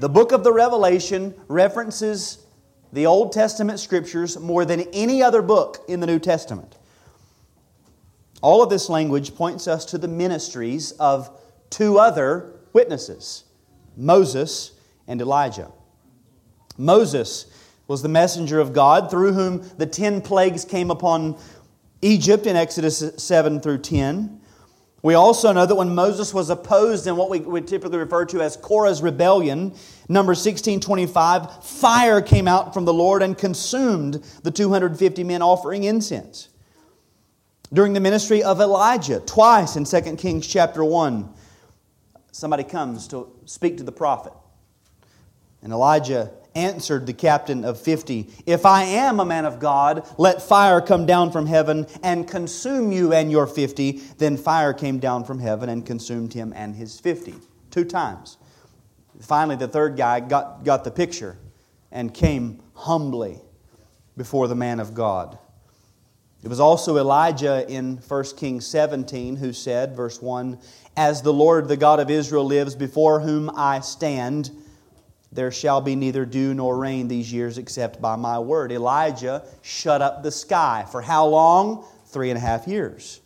The 0.00 0.08
book 0.08 0.32
of 0.32 0.44
the 0.44 0.52
Revelation 0.52 1.34
references 1.46 2.38
the 2.90 3.04
Old 3.04 3.32
Testament 3.32 3.80
scriptures 3.80 4.38
more 4.38 4.64
than 4.64 4.80
any 4.94 5.22
other 5.22 5.42
book 5.42 5.84
in 5.88 6.00
the 6.00 6.06
New 6.06 6.18
Testament. 6.18 6.78
All 8.40 8.62
of 8.62 8.70
this 8.70 8.88
language 8.88 9.34
points 9.34 9.68
us 9.68 9.84
to 9.84 9.98
the 9.98 10.08
ministries 10.08 10.92
of 10.92 11.30
two 11.68 11.98
other 11.98 12.54
witnesses 12.72 13.44
Moses 13.94 14.72
and 15.06 15.20
Elijah. 15.20 15.70
Moses 16.78 17.44
was 17.86 18.00
the 18.00 18.08
messenger 18.08 18.58
of 18.58 18.72
God 18.72 19.10
through 19.10 19.34
whom 19.34 19.68
the 19.76 19.84
ten 19.84 20.22
plagues 20.22 20.64
came 20.64 20.90
upon 20.90 21.36
Egypt 22.00 22.46
in 22.46 22.56
Exodus 22.56 23.04
7 23.18 23.60
through 23.60 23.78
10. 23.78 24.39
We 25.02 25.14
also 25.14 25.50
know 25.52 25.64
that 25.64 25.74
when 25.74 25.94
Moses 25.94 26.34
was 26.34 26.50
opposed 26.50 27.06
in 27.06 27.16
what 27.16 27.30
we 27.30 27.40
would 27.40 27.66
typically 27.66 27.98
refer 27.98 28.26
to 28.26 28.42
as 28.42 28.56
Korah's 28.56 29.00
rebellion, 29.00 29.74
number 30.08 30.32
1625, 30.32 31.64
fire 31.64 32.20
came 32.20 32.46
out 32.46 32.74
from 32.74 32.84
the 32.84 32.92
Lord 32.92 33.22
and 33.22 33.36
consumed 33.36 34.22
the 34.42 34.50
250 34.50 35.24
men 35.24 35.40
offering 35.40 35.84
incense. 35.84 36.48
During 37.72 37.94
the 37.94 38.00
ministry 38.00 38.42
of 38.42 38.60
Elijah, 38.60 39.20
twice 39.20 39.76
in 39.76 39.84
2 39.84 40.16
Kings 40.16 40.46
chapter 40.46 40.84
1, 40.84 41.32
somebody 42.32 42.64
comes 42.64 43.08
to 43.08 43.32
speak 43.46 43.78
to 43.78 43.84
the 43.84 43.92
prophet. 43.92 44.32
And 45.62 45.72
Elijah 45.72 46.30
answered 46.60 47.06
the 47.06 47.12
captain 47.12 47.64
of 47.64 47.80
fifty, 47.80 48.30
If 48.46 48.66
I 48.66 48.84
am 48.84 49.20
a 49.20 49.24
man 49.24 49.44
of 49.44 49.58
God, 49.58 50.08
let 50.18 50.42
fire 50.42 50.80
come 50.80 51.06
down 51.06 51.32
from 51.32 51.46
heaven 51.46 51.86
and 52.02 52.28
consume 52.28 52.92
you 52.92 53.12
and 53.12 53.30
your 53.30 53.46
fifty. 53.46 54.00
Then 54.18 54.36
fire 54.36 54.72
came 54.72 54.98
down 54.98 55.24
from 55.24 55.38
heaven 55.38 55.68
and 55.68 55.84
consumed 55.84 56.32
him 56.32 56.52
and 56.54 56.74
his 56.74 57.00
fifty. 57.00 57.34
Two 57.70 57.84
times. 57.84 58.36
Finally, 59.20 59.56
the 59.56 59.68
third 59.68 59.96
guy 59.96 60.20
got, 60.20 60.64
got 60.64 60.84
the 60.84 60.90
picture 60.90 61.36
and 61.92 62.12
came 62.14 62.62
humbly 62.74 63.38
before 64.16 64.48
the 64.48 64.54
man 64.54 64.80
of 64.80 64.94
God. 64.94 65.38
It 66.42 66.48
was 66.48 66.60
also 66.60 66.96
Elijah 66.96 67.68
in 67.68 67.98
1 67.98 68.24
Kings 68.36 68.66
17 68.66 69.36
who 69.36 69.52
said, 69.52 69.94
verse 69.94 70.22
1 70.22 70.58
As 70.96 71.20
the 71.20 71.32
Lord, 71.32 71.68
the 71.68 71.76
God 71.76 72.00
of 72.00 72.10
Israel, 72.10 72.44
lives, 72.44 72.74
before 72.74 73.20
whom 73.20 73.50
I 73.54 73.80
stand, 73.80 74.50
there 75.32 75.52
shall 75.52 75.80
be 75.80 75.94
neither 75.94 76.24
dew 76.24 76.54
nor 76.54 76.76
rain 76.76 77.06
these 77.06 77.32
years 77.32 77.58
except 77.58 78.00
by 78.00 78.16
my 78.16 78.38
word. 78.38 78.72
Elijah 78.72 79.44
shut 79.62 80.02
up 80.02 80.22
the 80.22 80.30
sky. 80.30 80.84
For 80.90 81.02
how 81.02 81.26
long? 81.26 81.84
Three 82.06 82.30
and 82.30 82.36
a 82.36 82.40
half 82.40 82.66
years. 82.66 83.20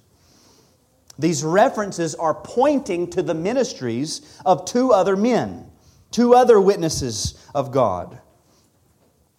These 1.19 1.43
references 1.45 2.15
are 2.15 2.35
pointing 2.35 3.09
to 3.11 3.23
the 3.23 3.35
ministries 3.35 4.39
of 4.45 4.65
two 4.67 4.93
other 4.93 5.17
men, 5.17 5.71
two 6.11 6.35
other 6.35 6.61
witnesses 6.61 7.43
of 7.55 7.71
God. 7.73 8.19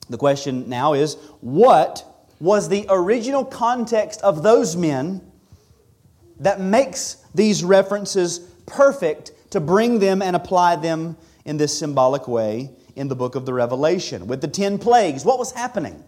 The 0.10 0.18
question 0.18 0.70
now 0.70 0.94
is 0.94 1.16
what 1.42 2.04
was 2.40 2.70
the 2.70 2.86
original 2.90 3.46
context 3.46 4.22
of 4.22 4.42
those 4.42 4.76
men 4.76 5.22
that 6.40 6.60
makes 6.60 7.18
these 7.36 7.64
references 7.64 8.40
perfect 8.66 9.32
to 9.52 9.60
bring 9.60 10.00
them 10.00 10.22
and 10.22 10.36
apply 10.36 10.78
them 10.78 11.18
in 11.46 11.58
this 11.58 11.78
symbolic 11.78 12.28
way 12.28 12.72
in 12.96 13.08
the 13.08 13.16
book 13.16 13.36
of 13.36 13.46
the 13.46 13.54
Revelation. 13.54 14.28
With 14.28 14.42
the 14.42 14.48
ten 14.48 14.78
plagues, 14.78 15.24
what 15.24 15.40
was 15.40 15.52
happening? 15.52 16.04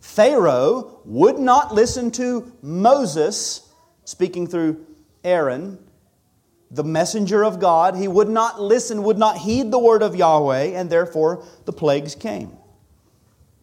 Pharaoh 0.00 1.00
would 1.04 1.38
not 1.38 1.74
listen 1.74 2.10
to 2.12 2.52
Moses, 2.62 3.68
speaking 4.04 4.46
through 4.46 4.86
Aaron, 5.24 5.78
the 6.70 6.84
messenger 6.84 7.44
of 7.44 7.60
God. 7.60 7.96
He 7.96 8.08
would 8.08 8.28
not 8.28 8.60
listen, 8.60 9.02
would 9.04 9.18
not 9.18 9.38
heed 9.38 9.70
the 9.70 9.78
word 9.78 10.02
of 10.02 10.16
Yahweh, 10.16 10.72
and 10.74 10.90
therefore 10.90 11.44
the 11.64 11.72
plagues 11.72 12.14
came. 12.14 12.56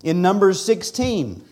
In 0.03 0.21
Numbers 0.21 0.63
16, 0.63 1.43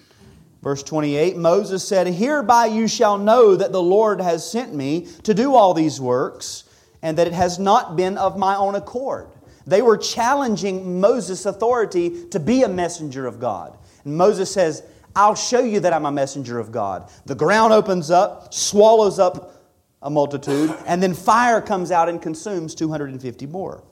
verse 0.63 0.83
28, 0.83 1.35
Moses 1.35 1.85
said, 1.85 2.07
Hereby 2.07 2.67
you 2.67 2.87
shall 2.87 3.17
know 3.17 3.55
that 3.55 3.71
the 3.73 3.81
Lord 3.81 4.21
has 4.21 4.49
sent 4.49 4.73
me 4.73 5.07
to 5.23 5.33
do 5.33 5.53
all 5.53 5.73
these 5.73 5.99
works, 5.99 6.63
and 7.01 7.17
that 7.17 7.27
it 7.27 7.33
has 7.33 7.59
not 7.59 7.95
been 7.95 8.17
of 8.17 8.37
my 8.37 8.55
own 8.55 8.75
accord. 8.75 9.27
They 9.67 9.81
were 9.81 9.97
challenging 9.97 11.00
Moses' 11.00 11.45
authority 11.45 12.25
to 12.29 12.39
be 12.39 12.63
a 12.63 12.69
messenger 12.69 13.27
of 13.27 13.39
God. 13.39 13.77
And 14.05 14.17
Moses 14.17 14.50
says, 14.50 14.83
I'll 15.13 15.36
show 15.36 15.59
you 15.59 15.81
that 15.81 15.91
I'm 15.91 16.05
a 16.05 16.12
messenger 16.12 16.57
of 16.57 16.71
God. 16.71 17.12
The 17.25 17.36
ground 17.36 17.74
opens 17.74 18.09
up, 18.09 18.53
swallows 18.53 19.19
up 19.19 19.53
a 20.01 20.09
multitude, 20.09 20.74
and 20.86 21.03
then 21.03 21.13
fire 21.13 21.59
comes 21.59 21.91
out 21.91 22.07
and 22.07 22.21
consumes 22.21 22.75
250 22.75 23.45
more. 23.47 23.83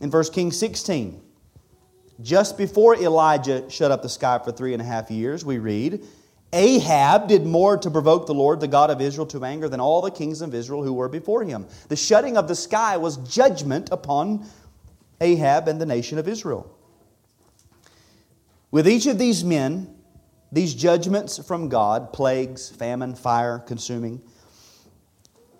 In 0.00 0.10
1 0.10 0.24
Kings 0.32 0.58
16, 0.58 1.20
just 2.20 2.58
before 2.58 2.96
Elijah 2.96 3.68
shut 3.70 3.92
up 3.92 4.02
the 4.02 4.08
sky 4.08 4.40
for 4.42 4.50
three 4.50 4.72
and 4.72 4.82
a 4.82 4.84
half 4.84 5.08
years, 5.08 5.44
we 5.44 5.58
read, 5.58 6.04
Ahab 6.52 7.28
did 7.28 7.44
more 7.44 7.76
to 7.76 7.90
provoke 7.90 8.26
the 8.26 8.34
Lord, 8.34 8.60
the 8.60 8.68
God 8.68 8.90
of 8.90 9.00
Israel, 9.00 9.26
to 9.26 9.44
anger 9.44 9.68
than 9.68 9.80
all 9.80 10.00
the 10.00 10.10
kings 10.10 10.40
of 10.40 10.54
Israel 10.54 10.82
who 10.82 10.94
were 10.94 11.08
before 11.08 11.44
him. 11.44 11.66
The 11.88 11.96
shutting 11.96 12.36
of 12.36 12.48
the 12.48 12.54
sky 12.54 12.96
was 12.96 13.18
judgment 13.18 13.90
upon 13.92 14.46
Ahab 15.20 15.68
and 15.68 15.80
the 15.80 15.86
nation 15.86 16.18
of 16.18 16.26
Israel. 16.26 16.74
With 18.70 18.88
each 18.88 19.06
of 19.06 19.18
these 19.18 19.44
men, 19.44 19.94
these 20.50 20.74
judgments 20.74 21.38
from 21.46 21.68
God 21.68 22.12
plagues, 22.12 22.70
famine, 22.70 23.14
fire, 23.14 23.58
consuming 23.58 24.22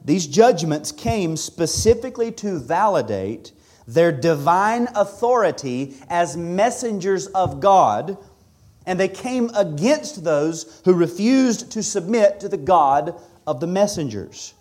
these 0.05 0.27
judgments 0.27 0.93
came 0.93 1.37
specifically 1.37 2.31
to 2.33 2.59
validate 2.59 3.53
their 3.87 4.13
divine 4.13 4.89
authority 4.95 5.97
as 6.09 6.37
messengers 6.37 7.27
of 7.29 7.61
God 7.61 8.17
and 8.89 8.99
they 8.99 9.07
came 9.07 9.51
against 9.55 10.25
those 10.25 10.81
who 10.87 10.95
refused 10.95 11.71
to 11.73 11.83
submit 11.83 12.41
to 12.41 12.49
the 12.49 12.57
God 12.57 13.21
of 13.47 13.61
the 13.61 13.67
messengers. 13.67 14.55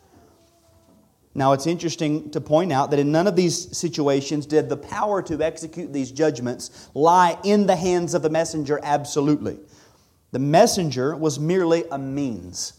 Now, 1.33 1.53
it's 1.53 1.65
interesting 1.65 2.29
to 2.31 2.41
point 2.41 2.73
out 2.73 2.91
that 2.91 2.99
in 2.99 3.09
none 3.09 3.27
of 3.27 3.37
these 3.37 3.77
situations 3.77 4.45
did 4.45 4.67
the 4.67 4.75
power 4.75 5.21
to 5.21 5.41
execute 5.41 5.93
these 5.93 6.11
judgments 6.11 6.89
lie 6.93 7.39
in 7.45 7.67
the 7.67 7.75
hands 7.77 8.13
of 8.13 8.21
the 8.21 8.29
messenger 8.29 8.81
absolutely. 8.83 9.59
The 10.31 10.39
messenger 10.39 11.15
was 11.15 11.39
merely 11.39 11.85
a 11.89 11.97
means, 11.97 12.73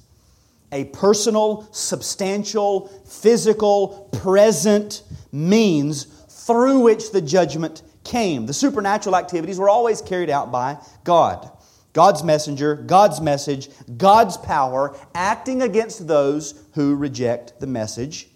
a 0.70 0.84
personal, 0.84 1.66
substantial, 1.72 2.88
physical, 3.06 4.10
present 4.20 5.02
means 5.32 6.04
through 6.28 6.80
which 6.80 7.10
the 7.10 7.22
judgment 7.22 7.80
came. 8.08 8.46
The 8.46 8.52
supernatural 8.52 9.14
activities 9.14 9.58
were 9.58 9.68
always 9.68 10.02
carried 10.02 10.30
out 10.30 10.50
by 10.50 10.78
God. 11.04 11.50
God's 11.92 12.24
messenger, 12.24 12.74
God's 12.74 13.20
message, 13.20 13.68
God's 13.96 14.36
power 14.36 14.96
acting 15.14 15.62
against 15.62 16.06
those 16.06 16.64
who 16.74 16.96
reject 16.96 17.60
the 17.60 17.66
message 17.66 18.28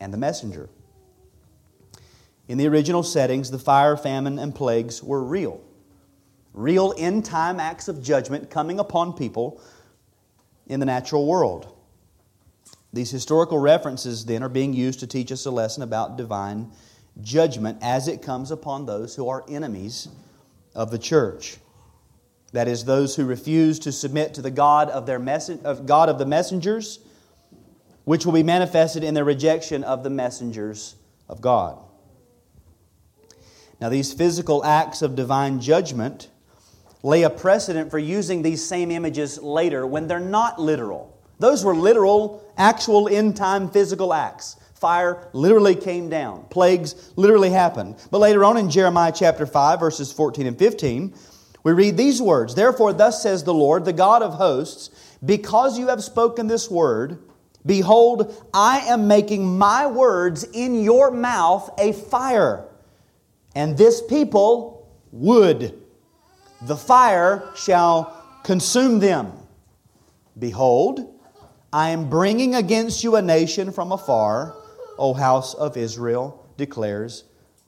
and 0.00 0.12
the 0.12 0.18
messenger. 0.18 0.68
In 2.48 2.58
the 2.58 2.66
original 2.68 3.02
settings, 3.02 3.50
the 3.50 3.58
fire, 3.58 3.96
famine, 3.96 4.38
and 4.38 4.54
plagues 4.54 5.02
were 5.02 5.22
real. 5.22 5.60
Real 6.52 6.92
end 6.98 7.24
time 7.24 7.60
acts 7.60 7.88
of 7.88 8.02
judgment 8.02 8.50
coming 8.50 8.78
upon 8.78 9.14
people 9.14 9.60
in 10.66 10.80
the 10.80 10.86
natural 10.86 11.26
world. 11.26 11.74
These 12.92 13.10
historical 13.10 13.58
references 13.58 14.26
then 14.26 14.42
are 14.42 14.50
being 14.50 14.74
used 14.74 15.00
to 15.00 15.06
teach 15.06 15.32
us 15.32 15.46
a 15.46 15.50
lesson 15.50 15.82
about 15.82 16.18
divine 16.18 16.70
judgment 17.20 17.78
as 17.82 18.08
it 18.08 18.22
comes 18.22 18.50
upon 18.50 18.86
those 18.86 19.14
who 19.14 19.28
are 19.28 19.44
enemies 19.48 20.08
of 20.74 20.90
the 20.90 20.98
church. 20.98 21.58
That 22.52 22.68
is, 22.68 22.84
those 22.84 23.16
who 23.16 23.24
refuse 23.24 23.78
to 23.80 23.92
submit 23.92 24.34
to 24.34 24.42
the 24.42 24.50
God 24.50 24.90
of, 24.90 25.06
their 25.06 25.20
of 25.64 25.86
God 25.86 26.08
of 26.08 26.18
the 26.18 26.26
messengers, 26.26 26.98
which 28.04 28.26
will 28.26 28.32
be 28.32 28.42
manifested 28.42 29.04
in 29.04 29.14
their 29.14 29.24
rejection 29.24 29.84
of 29.84 30.02
the 30.02 30.10
messengers 30.10 30.96
of 31.28 31.40
God. 31.40 31.78
Now, 33.80 33.88
these 33.88 34.12
physical 34.12 34.64
acts 34.64 35.02
of 35.02 35.16
divine 35.16 35.60
judgment 35.60 36.28
lay 37.02 37.22
a 37.22 37.30
precedent 37.30 37.90
for 37.90 37.98
using 37.98 38.42
these 38.42 38.64
same 38.64 38.90
images 38.90 39.40
later 39.42 39.86
when 39.86 40.06
they're 40.06 40.20
not 40.20 40.60
literal. 40.60 41.18
Those 41.38 41.64
were 41.64 41.74
literal, 41.74 42.44
actual 42.56 43.08
end 43.08 43.36
time 43.36 43.68
physical 43.68 44.14
acts. 44.14 44.56
Fire 44.82 45.28
literally 45.32 45.76
came 45.76 46.08
down, 46.08 46.44
plagues 46.50 47.12
literally 47.14 47.50
happened. 47.50 47.94
But 48.10 48.18
later 48.18 48.44
on 48.44 48.56
in 48.56 48.68
Jeremiah 48.68 49.12
chapter 49.14 49.46
5, 49.46 49.78
verses 49.78 50.12
14 50.12 50.44
and 50.44 50.58
15, 50.58 51.14
we 51.62 51.72
read 51.72 51.96
these 51.96 52.20
words 52.20 52.56
Therefore, 52.56 52.92
thus 52.92 53.22
says 53.22 53.44
the 53.44 53.54
Lord, 53.54 53.84
the 53.84 53.92
God 53.92 54.22
of 54.22 54.34
hosts, 54.34 54.90
because 55.24 55.78
you 55.78 55.86
have 55.86 56.02
spoken 56.02 56.48
this 56.48 56.68
word, 56.68 57.22
behold, 57.64 58.34
I 58.52 58.80
am 58.80 59.06
making 59.06 59.56
my 59.56 59.86
words 59.86 60.42
in 60.52 60.82
your 60.82 61.12
mouth 61.12 61.70
a 61.78 61.92
fire, 61.92 62.66
and 63.54 63.78
this 63.78 64.02
people 64.02 64.92
wood. 65.12 65.80
The 66.62 66.76
fire 66.76 67.48
shall 67.54 68.20
consume 68.42 68.98
them. 68.98 69.32
Behold, 70.36 71.08
I 71.72 71.90
am 71.90 72.10
bringing 72.10 72.56
against 72.56 73.04
you 73.04 73.14
a 73.14 73.22
nation 73.22 73.70
from 73.70 73.92
afar, 73.92 74.56
O 74.98 75.14
house 75.14 75.54
of 75.54 75.76
Israel, 75.76 76.48
declares 76.56 77.24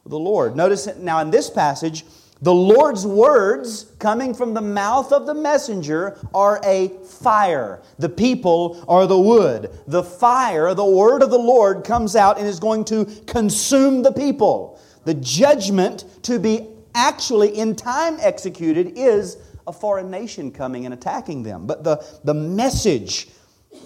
the 0.07 0.19
Lord. 0.19 0.57
Notice 0.57 0.89
now 0.97 1.21
in 1.21 1.31
this 1.31 1.51
passage, 1.51 2.05
the 2.43 2.55
Lord's 2.55 3.07
words 3.07 3.85
coming 3.99 4.35
from 4.35 4.53
the 4.53 4.61
mouth 4.61 5.13
of 5.13 5.25
the 5.25 5.35
messenger 5.35 6.19
are 6.35 6.61
a 6.65 6.89
fire. 7.05 7.81
The 7.99 8.09
people 8.09 8.85
are 8.87 9.07
the 9.07 9.19
wood. 9.19 9.71
The 9.87 10.03
fire, 10.03 10.75
the 10.75 10.85
word 10.85 11.23
of 11.23 11.31
the 11.31 11.39
Lord, 11.39 11.85
comes 11.85 12.17
out 12.17 12.39
and 12.39 12.47
is 12.47 12.61
going 12.61 12.85
to 12.87 13.07
consume 13.27 14.03
the 14.03 14.13
people. 14.13 14.79
The 15.05 15.15
judgment 15.15 16.05
to 16.25 16.39
be 16.39 16.69
actually 16.95 17.59
in 17.59 17.77
time 17.77 18.19
executed 18.21 18.93
is 18.97 19.39
a 19.67 19.73
foreign 19.73 20.11
nation 20.11 20.51
coming 20.51 20.85
and 20.85 20.93
attacking 20.93 21.43
them. 21.43 21.67
But 21.67 21.83
the, 21.85 22.05
the 22.25 22.35
message 22.35 23.29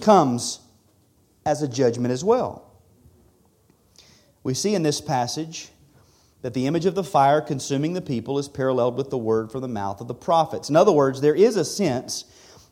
comes 0.00 0.60
as 1.46 1.62
a 1.62 1.68
judgment 1.68 2.12
as 2.12 2.24
well. 2.24 2.67
We 4.42 4.54
see 4.54 4.74
in 4.74 4.82
this 4.82 5.00
passage 5.00 5.68
that 6.42 6.54
the 6.54 6.66
image 6.66 6.86
of 6.86 6.94
the 6.94 7.04
fire 7.04 7.40
consuming 7.40 7.94
the 7.94 8.00
people 8.00 8.38
is 8.38 8.48
paralleled 8.48 8.96
with 8.96 9.10
the 9.10 9.18
word 9.18 9.50
from 9.50 9.62
the 9.62 9.68
mouth 9.68 10.00
of 10.00 10.08
the 10.08 10.14
prophets. 10.14 10.70
In 10.70 10.76
other 10.76 10.92
words, 10.92 11.20
there 11.20 11.34
is 11.34 11.56
a 11.56 11.64
sense 11.64 12.24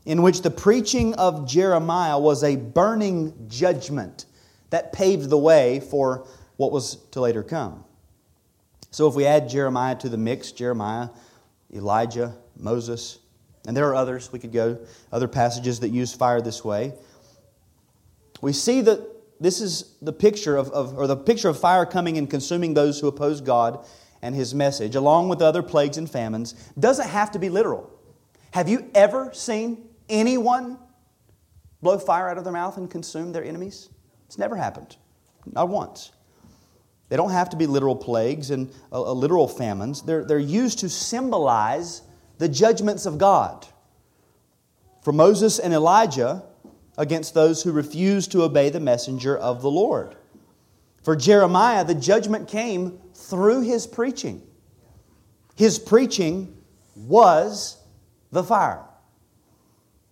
in 0.05 0.23
which 0.23 0.43
the 0.43 0.51
preaching 0.51 1.15
of 1.15 1.49
Jeremiah 1.49 2.19
was 2.19 2.45
a 2.45 2.57
burning 2.57 3.49
judgment 3.49 4.27
that 4.71 4.93
paved 4.93 5.31
the 5.31 5.39
way 5.39 5.81
for 5.81 6.27
what 6.57 6.71
was 6.71 6.97
to 7.11 7.21
later 7.21 7.43
come. 7.43 7.85
So 8.93 9.09
if 9.09 9.15
we 9.15 9.27
add 9.27 9.49
Jeremiah 9.49 9.97
to 9.97 10.09
the 10.09 10.17
mix, 10.17 10.53
Jeremiah, 10.53 11.09
Elijah, 11.75 12.35
Moses, 12.57 13.19
and 13.67 13.77
there 13.77 13.89
are 13.89 13.97
others, 13.97 14.33
we 14.33 14.39
could 14.39 14.53
go, 14.53 14.79
other 15.13 15.27
passages 15.29 15.81
that 15.81 15.89
use 15.89 16.15
fire 16.15 16.41
this 16.41 16.65
way. 16.65 16.95
We 18.41 18.53
see 18.53 18.81
that 18.83 19.01
this 19.41 19.61
is 19.61 19.97
the 20.01 20.13
picture 20.13 20.57
of, 20.57 20.71
of, 20.71 20.97
or 20.97 21.07
the 21.07 21.17
picture 21.17 21.49
of 21.49 21.59
fire 21.59 21.87
coming 21.87 22.17
and 22.19 22.29
consuming 22.29 22.75
those 22.75 23.01
who 23.01 23.09
oppose 23.09 23.41
God 23.41 23.85
and 24.23 24.35
his 24.35 24.55
message, 24.55 24.95
along 24.95 25.29
with 25.29 25.43
other 25.43 25.63
plagues 25.63 25.99
and 25.99 26.11
famines, 26.11 26.55
doesn't 26.79 27.09
have 27.09 27.31
to 27.33 27.39
be 27.39 27.49
literal. 27.49 27.91
Have 28.53 28.69
you 28.69 28.91
ever 28.95 29.31
seen 29.33 29.89
anyone 30.09 30.79
blow 31.83 31.99
fire 31.99 32.29
out 32.29 32.39
of 32.39 32.45
their 32.45 32.53
mouth 32.53 32.77
and 32.79 32.91
consume 32.91 33.33
their 33.33 33.45
enemies? 33.45 33.91
It's 34.27 34.39
never 34.39 34.57
happened. 34.57 34.97
Not 35.45 35.69
once. 35.69 36.13
They 37.09 37.17
don't 37.17 37.31
have 37.31 37.51
to 37.51 37.57
be 37.57 37.67
literal 37.67 37.95
plagues 37.95 38.51
and 38.51 38.73
uh, 38.91 39.03
uh 39.03 39.13
literal 39.13 39.47
famines. 39.47 40.03
They're, 40.03 40.25
they're 40.25 40.39
used 40.39 40.81
to 40.81 40.89
symbolize 40.89 42.03
the 42.39 42.49
judgments 42.49 43.07
of 43.07 43.19
God. 43.19 43.67
For 45.03 45.13
Moses 45.13 45.61
and 45.61 45.73
Elijah, 45.73 46.43
against 46.99 47.35
those 47.35 47.63
who 47.63 47.73
refuse 47.73 48.27
to 48.29 48.43
obey 48.43 48.71
the 48.71 48.81
messenger 48.81 49.37
of 49.37 49.63
the 49.63 49.71
Lord. 49.71 50.17
For 51.03 51.15
Jeremiah, 51.15 51.85
the 51.85 51.95
judgment 51.95 52.49
came 52.49 52.99
through 53.15 53.63
his 53.63 53.87
preaching. 53.87 54.43
His 55.55 55.79
preaching 55.79 56.57
was 56.95 57.79
the 58.33 58.43
fire. 58.43 58.83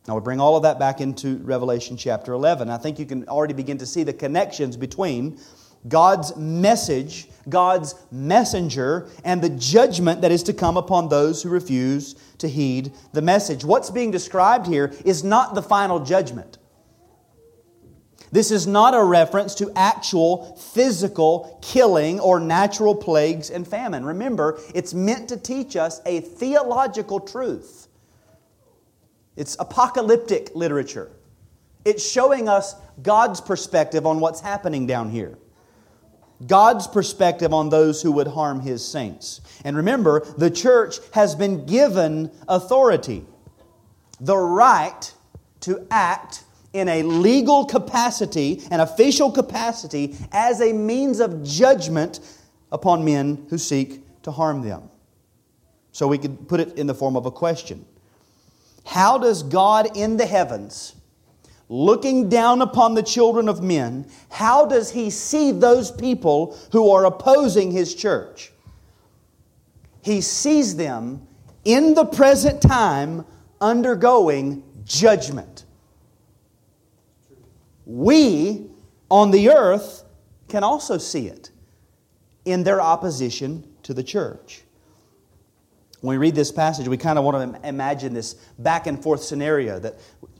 Now 0.06 0.14
we 0.16 0.20
bring 0.20 0.40
all 0.40 0.56
of 0.56 0.62
that 0.64 0.78
back 0.78 1.00
into 1.00 1.38
Revelation 1.38 1.96
chapter 1.96 2.32
11. 2.32 2.68
I 2.68 2.76
think 2.76 2.98
you 2.98 3.06
can 3.06 3.26
already 3.28 3.54
begin 3.54 3.78
to 3.78 3.86
see 3.86 4.02
the 4.02 4.12
connections 4.12 4.76
between 4.76 5.38
God's 5.88 6.36
message, 6.36 7.28
God's 7.48 7.94
messenger, 8.10 9.08
and 9.24 9.42
the 9.42 9.50
judgment 9.50 10.22
that 10.22 10.32
is 10.32 10.42
to 10.44 10.52
come 10.52 10.76
upon 10.76 11.08
those 11.08 11.42
who 11.42 11.48
refuse 11.48 12.14
to 12.38 12.48
heed 12.48 12.92
the 13.12 13.22
message. 13.22 13.64
What's 13.64 13.90
being 13.90 14.10
described 14.10 14.66
here 14.66 14.92
is 15.04 15.24
not 15.24 15.54
the 15.54 15.62
final 15.62 16.00
judgment. 16.00 16.58
This 18.34 18.50
is 18.50 18.66
not 18.66 18.94
a 18.94 19.04
reference 19.04 19.54
to 19.54 19.70
actual 19.76 20.56
physical 20.56 21.56
killing 21.62 22.18
or 22.18 22.40
natural 22.40 22.92
plagues 22.92 23.48
and 23.48 23.64
famine. 23.64 24.04
Remember, 24.04 24.58
it's 24.74 24.92
meant 24.92 25.28
to 25.28 25.36
teach 25.36 25.76
us 25.76 26.00
a 26.04 26.20
theological 26.20 27.20
truth. 27.20 27.86
It's 29.36 29.56
apocalyptic 29.60 30.52
literature. 30.56 31.12
It's 31.84 32.04
showing 32.04 32.48
us 32.48 32.74
God's 33.00 33.40
perspective 33.40 34.04
on 34.04 34.18
what's 34.18 34.40
happening 34.40 34.88
down 34.88 35.10
here. 35.10 35.38
God's 36.44 36.88
perspective 36.88 37.54
on 37.54 37.68
those 37.68 38.02
who 38.02 38.10
would 38.10 38.26
harm 38.26 38.58
his 38.58 38.84
saints. 38.84 39.42
And 39.64 39.76
remember, 39.76 40.26
the 40.36 40.50
church 40.50 40.96
has 41.12 41.36
been 41.36 41.66
given 41.66 42.32
authority, 42.48 43.26
the 44.18 44.36
right 44.36 45.14
to 45.60 45.86
act 45.88 46.42
in 46.74 46.88
a 46.88 47.02
legal 47.04 47.64
capacity, 47.64 48.62
an 48.70 48.80
official 48.80 49.30
capacity, 49.30 50.16
as 50.32 50.60
a 50.60 50.72
means 50.72 51.20
of 51.20 51.42
judgment 51.42 52.20
upon 52.70 53.04
men 53.04 53.46
who 53.48 53.56
seek 53.56 54.02
to 54.24 54.32
harm 54.32 54.60
them. 54.60 54.90
So 55.92 56.08
we 56.08 56.18
could 56.18 56.48
put 56.48 56.58
it 56.60 56.76
in 56.76 56.88
the 56.88 56.94
form 56.94 57.16
of 57.16 57.24
a 57.24 57.30
question 57.30 57.86
How 58.84 59.16
does 59.16 59.44
God 59.44 59.96
in 59.96 60.16
the 60.16 60.26
heavens, 60.26 60.96
looking 61.68 62.28
down 62.28 62.60
upon 62.60 62.94
the 62.94 63.02
children 63.02 63.48
of 63.48 63.62
men, 63.62 64.06
how 64.28 64.66
does 64.66 64.90
He 64.90 65.10
see 65.10 65.52
those 65.52 65.92
people 65.92 66.58
who 66.72 66.90
are 66.90 67.06
opposing 67.06 67.70
His 67.70 67.94
church? 67.94 68.50
He 70.02 70.20
sees 70.20 70.74
them 70.74 71.26
in 71.64 71.94
the 71.94 72.04
present 72.04 72.60
time 72.60 73.24
undergoing 73.60 74.64
judgment 74.84 75.63
we 77.86 78.66
on 79.10 79.30
the 79.30 79.50
earth 79.50 80.04
can 80.48 80.64
also 80.64 80.98
see 80.98 81.26
it 81.26 81.50
in 82.44 82.62
their 82.64 82.80
opposition 82.80 83.66
to 83.82 83.94
the 83.94 84.02
church. 84.02 84.62
When 86.00 86.18
we 86.18 86.18
read 86.18 86.34
this 86.34 86.52
passage, 86.52 86.86
we 86.88 86.98
kind 86.98 87.18
of 87.18 87.24
want 87.24 87.54
to 87.54 87.66
imagine 87.68 88.12
this 88.12 88.34
back 88.58 88.86
and 88.86 89.02
forth 89.02 89.22
scenario 89.22 89.78
that 89.78 89.94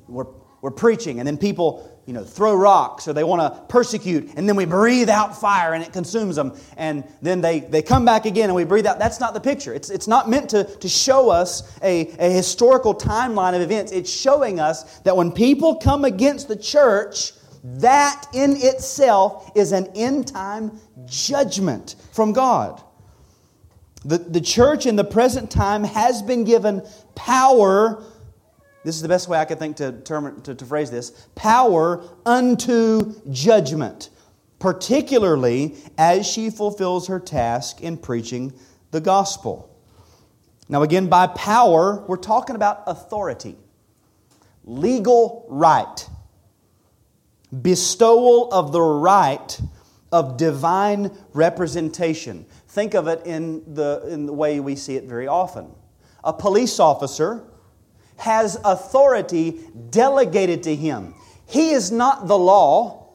we're, 0.09 0.27
we're 0.65 0.71
preaching 0.71 1.19
and 1.19 1.29
then 1.29 1.37
people 1.37 1.95
you 2.07 2.15
know, 2.15 2.25
throw 2.25 2.55
rocks 2.55 3.07
or 3.07 3.13
they 3.13 3.23
want 3.23 3.43
to 3.43 3.61
persecute, 3.69 4.33
and 4.35 4.49
then 4.49 4.57
we 4.57 4.65
breathe 4.65 5.11
out 5.11 5.39
fire 5.39 5.75
and 5.75 5.85
it 5.85 5.93
consumes 5.93 6.37
them, 6.37 6.57
and 6.79 7.05
then 7.21 7.43
they, 7.43 7.61
they 7.61 7.83
come 7.83 8.07
back 8.07 8.25
again 8.25 8.49
and 8.49 8.55
we 8.55 8.65
breathe 8.65 8.87
out. 8.87 8.99
That's 8.99 9.21
not 9.21 9.35
the 9.35 9.41
picture. 9.41 9.75
It's, 9.75 9.91
it's 9.91 10.09
not 10.09 10.31
meant 10.31 10.49
to, 10.51 10.65
to 10.65 10.89
show 10.89 11.29
us 11.29 11.79
a, 11.83 12.09
a 12.19 12.31
historical 12.31 12.95
timeline 12.95 13.55
of 13.55 13.61
events. 13.61 13.93
It's 13.93 14.11
showing 14.11 14.59
us 14.59 15.01
that 15.01 15.15
when 15.15 15.33
people 15.33 15.77
come 15.77 16.07
against 16.07 16.49
the 16.49 16.57
church, 16.57 17.33
that 17.63 18.27
in 18.33 18.57
itself 18.57 19.53
is 19.55 19.73
an 19.73 19.89
end 19.95 20.29
time 20.29 20.81
judgment 21.05 21.97
from 22.13 22.33
God. 22.33 22.83
The, 24.07 24.17
the 24.17 24.41
church 24.41 24.87
in 24.87 24.97
the 24.97 25.05
present 25.05 25.51
time 25.51 25.85
has 25.85 26.23
been 26.23 26.45
given 26.45 26.87
power. 27.15 28.03
This 28.85 28.97
is 28.97 29.03
the 29.03 29.09
best 29.09 29.29
way 29.29 29.39
I 29.39 29.45
could 29.47 29.59
think 29.59 29.77
to, 29.77 29.93
term, 30.03 30.43
to, 30.43 30.55
to 30.55 30.65
phrase 30.65 30.91
this 30.91 31.11
power 31.35 32.05
unto 32.27 33.15
judgment, 33.31 34.11
particularly 34.59 35.77
as 35.97 36.27
she 36.27 36.51
fulfills 36.51 37.09
her 37.09 37.19
task 37.19 37.81
in 37.81 37.97
preaching 37.97 38.53
the 38.91 39.01
gospel. 39.01 39.71
Now, 40.69 40.83
again, 40.83 41.09
by 41.09 41.27
power, 41.29 42.05
we're 42.07 42.17
talking 42.17 42.57
about 42.57 42.85
authority, 42.87 43.57
legal 44.65 45.47
right 45.49 46.09
bestowal 47.63 48.53
of 48.53 48.73
the 48.73 48.81
right 48.81 49.61
of 50.13 50.37
divine 50.37 51.11
representation. 51.33 52.47
Think 52.69 52.95
of 52.95 53.09
it 53.09 53.25
in 53.27 53.75
the, 53.75 54.07
in 54.09 54.27
the 54.27 54.33
way 54.33 54.61
we 54.61 54.77
see 54.77 54.97
it 54.97 55.05
very 55.05 55.27
often. 55.27 55.71
A 56.23 56.33
police 56.33 56.81
officer 56.81 57.45
has 58.17 58.59
authority 58.65 59.61
delegated 59.91 60.63
to 60.65 60.75
him. 60.75 61.15
He 61.47 61.71
is 61.71 61.93
not 61.93 62.27
the 62.27 62.39
law, 62.39 63.09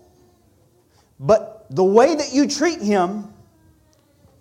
but 1.20 1.66
the 1.70 1.84
way 1.84 2.16
that 2.16 2.34
you 2.34 2.48
treat 2.48 2.82
him 2.82 3.34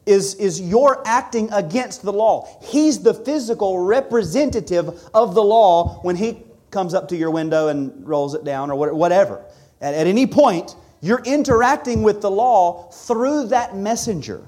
is, 0.07 0.35
is 0.37 0.61
your 0.61 1.07
acting 1.07 1.51
against 1.53 2.03
the 2.03 2.13
law. 2.13 2.49
He's 2.63 3.03
the 3.03 3.13
physical 3.13 3.81
representative 3.81 4.89
of 5.13 5.35
the 5.35 5.43
law 5.43 6.01
when 6.03 6.17
he 6.17 6.43
comes 6.71 6.95
up 6.95 7.09
to 7.09 7.17
your 7.17 7.31
window 7.31 7.69
and 7.69 8.07
rolls 8.07 8.35
it 8.35 8.45
down 8.45 8.71
or 8.71 8.95
whatever. 8.95 9.45
At, 9.81 9.95
at 9.95 10.07
any 10.07 10.27
point, 10.27 10.75
you're 11.01 11.23
interacting 11.25 12.03
with 12.03 12.21
the 12.23 12.31
law 12.31 12.91
through 12.91 13.49
that 13.49 13.77
messenger. 13.77 14.47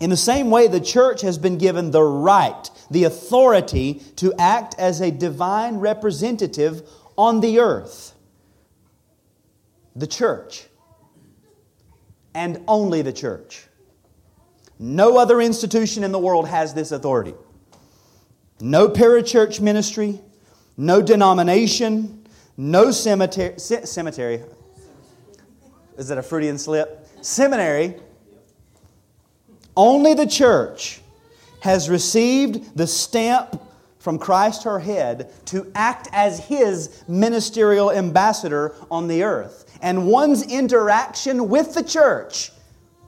In 0.00 0.10
the 0.10 0.16
same 0.16 0.50
way, 0.50 0.66
the 0.66 0.80
church 0.80 1.20
has 1.20 1.38
been 1.38 1.56
given 1.56 1.90
the 1.90 2.02
right, 2.02 2.70
the 2.90 3.04
authority 3.04 4.02
to 4.16 4.34
act 4.38 4.74
as 4.78 5.00
a 5.00 5.10
divine 5.10 5.76
representative 5.76 6.82
on 7.16 7.40
the 7.40 7.60
earth. 7.60 8.14
The 9.94 10.06
church. 10.06 10.66
And 12.34 12.62
only 12.66 13.02
the 13.02 13.12
church. 13.12 13.66
No 14.78 15.16
other 15.16 15.40
institution 15.40 16.02
in 16.02 16.10
the 16.10 16.18
world 16.18 16.48
has 16.48 16.74
this 16.74 16.90
authority. 16.90 17.34
No 18.60 18.88
parachurch 18.88 19.60
ministry, 19.60 20.20
no 20.76 21.00
denomination, 21.00 22.26
no 22.56 22.90
cemetery. 22.90 23.58
cemetery. 23.58 24.42
Is 25.96 26.08
that 26.08 26.18
a 26.18 26.22
Freudian 26.22 26.58
slip? 26.58 27.06
Seminary. 27.20 27.96
Only 29.76 30.14
the 30.14 30.26
church 30.26 31.00
has 31.60 31.88
received 31.88 32.76
the 32.76 32.86
stamp 32.86 33.60
from 33.98 34.18
Christ 34.18 34.64
her 34.64 34.78
head 34.78 35.32
to 35.46 35.70
act 35.74 36.08
as 36.12 36.38
his 36.38 37.02
ministerial 37.08 37.90
ambassador 37.90 38.74
on 38.90 39.08
the 39.08 39.22
earth. 39.22 39.78
And 39.80 40.06
one's 40.06 40.42
interaction 40.42 41.48
with 41.48 41.74
the 41.74 41.82
church 41.82 42.50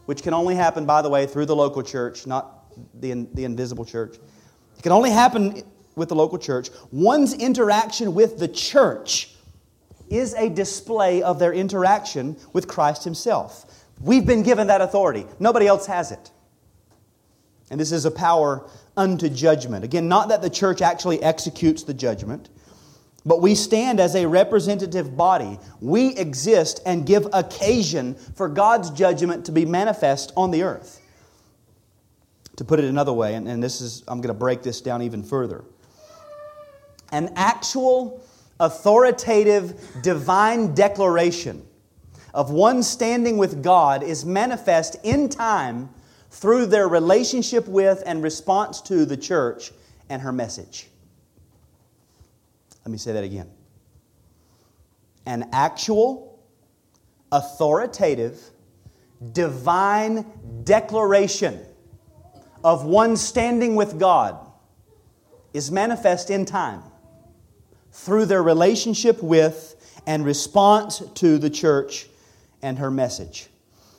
which 0.06 0.22
can 0.22 0.32
only 0.32 0.54
happen, 0.54 0.86
by 0.86 1.02
the 1.02 1.10
way, 1.10 1.26
through 1.26 1.46
the 1.46 1.56
local 1.56 1.82
church, 1.82 2.26
not 2.26 2.64
the, 3.00 3.26
the 3.34 3.44
invisible 3.44 3.84
church. 3.84 4.16
It 4.78 4.82
can 4.82 4.92
only 4.92 5.10
happen 5.10 5.62
with 5.96 6.08
the 6.08 6.14
local 6.14 6.38
church. 6.38 6.70
One's 6.90 7.34
interaction 7.34 8.14
with 8.14 8.38
the 8.38 8.48
church 8.48 9.34
is 10.08 10.34
a 10.34 10.48
display 10.48 11.22
of 11.22 11.38
their 11.38 11.52
interaction 11.52 12.36
with 12.52 12.68
Christ 12.68 13.02
Himself. 13.04 13.84
We've 14.00 14.26
been 14.26 14.42
given 14.42 14.68
that 14.68 14.80
authority, 14.80 15.26
nobody 15.40 15.66
else 15.66 15.86
has 15.86 16.12
it. 16.12 16.30
And 17.70 17.80
this 17.80 17.92
is 17.92 18.04
a 18.04 18.10
power 18.10 18.68
unto 18.96 19.28
judgment. 19.28 19.84
Again, 19.84 20.08
not 20.08 20.28
that 20.28 20.42
the 20.42 20.50
church 20.50 20.80
actually 20.80 21.22
executes 21.22 21.82
the 21.82 21.94
judgment, 21.94 22.48
but 23.24 23.42
we 23.42 23.56
stand 23.56 23.98
as 23.98 24.14
a 24.14 24.26
representative 24.26 25.16
body. 25.16 25.58
We 25.80 26.16
exist 26.16 26.80
and 26.86 27.04
give 27.04 27.26
occasion 27.32 28.14
for 28.14 28.48
God's 28.48 28.90
judgment 28.90 29.46
to 29.46 29.52
be 29.52 29.64
manifest 29.64 30.32
on 30.36 30.52
the 30.52 30.62
earth. 30.62 31.00
To 32.56 32.64
put 32.64 32.78
it 32.78 32.84
another 32.86 33.12
way, 33.12 33.34
and, 33.34 33.48
and 33.48 33.62
this 33.62 33.80
is, 33.80 34.02
I'm 34.08 34.20
going 34.20 34.32
to 34.32 34.38
break 34.38 34.62
this 34.62 34.80
down 34.80 35.02
even 35.02 35.22
further. 35.22 35.64
An 37.12 37.32
actual, 37.36 38.24
authoritative, 38.60 40.02
divine 40.02 40.74
declaration 40.74 41.66
of 42.32 42.50
one 42.50 42.82
standing 42.82 43.36
with 43.36 43.62
God 43.62 44.02
is 44.02 44.24
manifest 44.24 44.96
in 45.02 45.28
time 45.28 45.90
through 46.36 46.66
their 46.66 46.86
relationship 46.86 47.66
with 47.66 48.02
and 48.04 48.22
response 48.22 48.82
to 48.82 49.06
the 49.06 49.16
church 49.16 49.72
and 50.10 50.20
her 50.20 50.32
message. 50.32 50.86
Let 52.84 52.92
me 52.92 52.98
say 52.98 53.12
that 53.12 53.24
again. 53.24 53.50
An 55.24 55.48
actual, 55.52 56.38
authoritative, 57.32 58.38
divine 59.32 60.26
declaration 60.64 61.58
of 62.62 62.84
one 62.84 63.16
standing 63.16 63.74
with 63.74 63.98
God 63.98 64.38
is 65.54 65.70
manifest 65.72 66.28
in 66.28 66.44
time 66.44 66.82
through 67.92 68.26
their 68.26 68.42
relationship 68.42 69.22
with 69.22 70.00
and 70.06 70.22
response 70.22 71.02
to 71.14 71.38
the 71.38 71.48
church 71.48 72.08
and 72.60 72.78
her 72.78 72.90
message. 72.90 73.48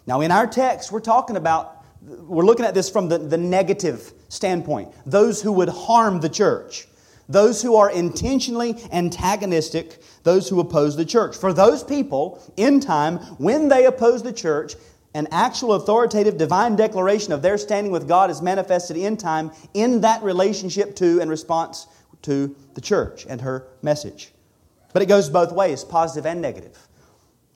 Now, 0.05 0.21
in 0.21 0.31
our 0.31 0.45
text, 0.45 0.91
we're 0.91 0.99
talking 0.99 1.35
about, 1.35 1.76
we're 2.07 2.45
looking 2.45 2.65
at 2.65 2.73
this 2.73 2.89
from 2.89 3.09
the, 3.09 3.17
the 3.17 3.37
negative 3.37 4.13
standpoint 4.29 4.93
those 5.05 5.41
who 5.41 5.51
would 5.51 5.69
harm 5.69 6.19
the 6.19 6.29
church 6.29 6.87
those 7.29 7.61
who 7.61 7.75
are 7.75 7.91
intentionally 7.91 8.75
antagonistic, 8.91 10.01
those 10.23 10.47
who 10.47 10.59
oppose 10.59 10.95
the 10.95 11.05
church. 11.05 11.35
For 11.35 11.53
those 11.53 11.83
people, 11.83 12.41
in 12.55 12.79
time, 12.79 13.17
when 13.37 13.67
they 13.67 13.85
oppose 13.85 14.23
the 14.23 14.33
church, 14.33 14.75
an 15.13 15.27
actual 15.31 15.73
authoritative 15.73 16.37
divine 16.37 16.75
declaration 16.75 17.33
of 17.33 17.41
their 17.41 17.57
standing 17.57 17.91
with 17.91 18.07
God 18.07 18.29
is 18.29 18.41
manifested 18.41 18.97
in 18.97 19.17
time 19.17 19.51
in 19.73 20.01
that 20.01 20.21
relationship 20.23 20.95
to 20.97 21.19
and 21.19 21.29
response 21.29 21.87
to 22.23 22.55
the 22.75 22.81
church 22.81 23.25
and 23.27 23.41
her 23.41 23.67
message. 23.81 24.31
But 24.93 25.01
it 25.01 25.07
goes 25.07 25.29
both 25.29 25.51
ways, 25.51 25.83
positive 25.83 26.25
and 26.25 26.41
negative. 26.41 26.77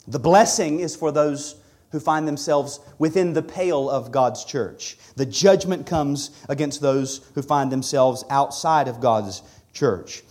The 0.07 0.19
blessing 0.19 0.79
is 0.79 0.95
for 0.95 1.11
those 1.11 1.60
who 1.91 1.99
find 1.99 2.27
themselves 2.27 2.79
within 2.97 3.33
the 3.33 3.41
pale 3.41 3.89
of 3.89 4.11
God's 4.11 4.45
church. 4.45 4.97
The 5.15 5.25
judgment 5.25 5.85
comes 5.85 6.31
against 6.47 6.81
those 6.81 7.29
who 7.35 7.41
find 7.41 7.71
themselves 7.71 8.23
outside 8.29 8.87
of 8.87 9.01
God's 9.01 9.43
church. 9.73 10.23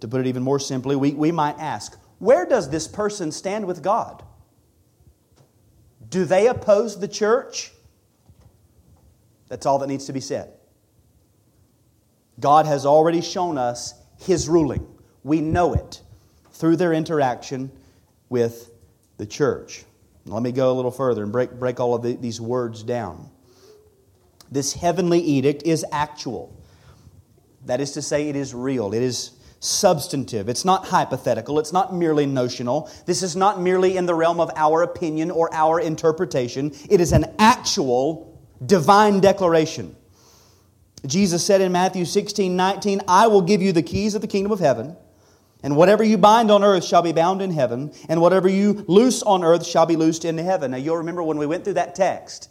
To 0.00 0.08
put 0.08 0.20
it 0.20 0.26
even 0.26 0.42
more 0.42 0.60
simply, 0.60 0.96
we, 0.96 1.12
we 1.12 1.32
might 1.32 1.58
ask 1.58 1.98
where 2.18 2.46
does 2.46 2.70
this 2.70 2.88
person 2.88 3.32
stand 3.32 3.66
with 3.66 3.82
God? 3.82 4.22
Do 6.08 6.24
they 6.24 6.46
oppose 6.46 6.98
the 6.98 7.08
church? 7.08 7.72
That's 9.48 9.66
all 9.66 9.78
that 9.78 9.88
needs 9.88 10.06
to 10.06 10.12
be 10.12 10.20
said. 10.20 10.52
God 12.38 12.66
has 12.66 12.84
already 12.84 13.20
shown 13.20 13.58
us 13.58 13.94
His 14.18 14.48
ruling. 14.48 14.86
We 15.24 15.40
know 15.40 15.74
it 15.74 16.02
through 16.52 16.76
their 16.76 16.92
interaction 16.92 17.70
with 18.28 18.70
the 19.16 19.26
church. 19.26 19.84
Let 20.26 20.42
me 20.42 20.52
go 20.52 20.72
a 20.72 20.74
little 20.74 20.90
further 20.90 21.22
and 21.22 21.30
break, 21.30 21.52
break 21.52 21.78
all 21.78 21.94
of 21.94 22.02
the, 22.02 22.14
these 22.14 22.40
words 22.40 22.82
down. 22.82 23.30
This 24.50 24.72
heavenly 24.72 25.20
edict 25.20 25.62
is 25.62 25.84
actual. 25.92 26.56
That 27.64 27.80
is 27.80 27.92
to 27.92 28.02
say, 28.02 28.28
it 28.28 28.36
is 28.36 28.54
real. 28.54 28.92
It 28.92 29.02
is 29.02 29.32
substantive. 29.60 30.48
It's 30.48 30.64
not 30.64 30.86
hypothetical. 30.86 31.58
It's 31.58 31.72
not 31.72 31.94
merely 31.94 32.26
notional. 32.26 32.90
This 33.06 33.22
is 33.22 33.36
not 33.36 33.60
merely 33.60 33.96
in 33.96 34.06
the 34.06 34.14
realm 34.14 34.40
of 34.40 34.50
our 34.56 34.82
opinion 34.82 35.30
or 35.30 35.52
our 35.52 35.80
interpretation. 35.80 36.72
It 36.90 37.00
is 37.00 37.12
an 37.12 37.34
actual 37.38 38.40
divine 38.64 39.20
declaration. 39.20 39.96
Jesus 41.06 41.44
said 41.44 41.60
in 41.60 41.72
Matthew 41.72 42.04
16, 42.04 42.54
19, 42.56 43.02
I 43.06 43.26
will 43.28 43.42
give 43.42 43.62
you 43.62 43.72
the 43.72 43.82
keys 43.82 44.14
of 44.14 44.22
the 44.22 44.28
kingdom 44.28 44.52
of 44.52 44.58
heaven. 44.58 44.96
And 45.66 45.74
whatever 45.74 46.04
you 46.04 46.16
bind 46.16 46.52
on 46.52 46.62
earth 46.62 46.84
shall 46.84 47.02
be 47.02 47.10
bound 47.10 47.42
in 47.42 47.50
heaven, 47.50 47.92
and 48.08 48.20
whatever 48.20 48.48
you 48.48 48.84
loose 48.86 49.20
on 49.24 49.42
earth 49.42 49.66
shall 49.66 49.84
be 49.84 49.96
loosed 49.96 50.24
in 50.24 50.38
heaven. 50.38 50.70
Now, 50.70 50.76
you'll 50.76 50.98
remember 50.98 51.24
when 51.24 51.38
we 51.38 51.46
went 51.46 51.64
through 51.64 51.72
that 51.72 51.96
text, 51.96 52.50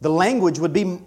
the 0.00 0.08
language 0.08 0.58
would 0.58 0.72
be 0.72 0.98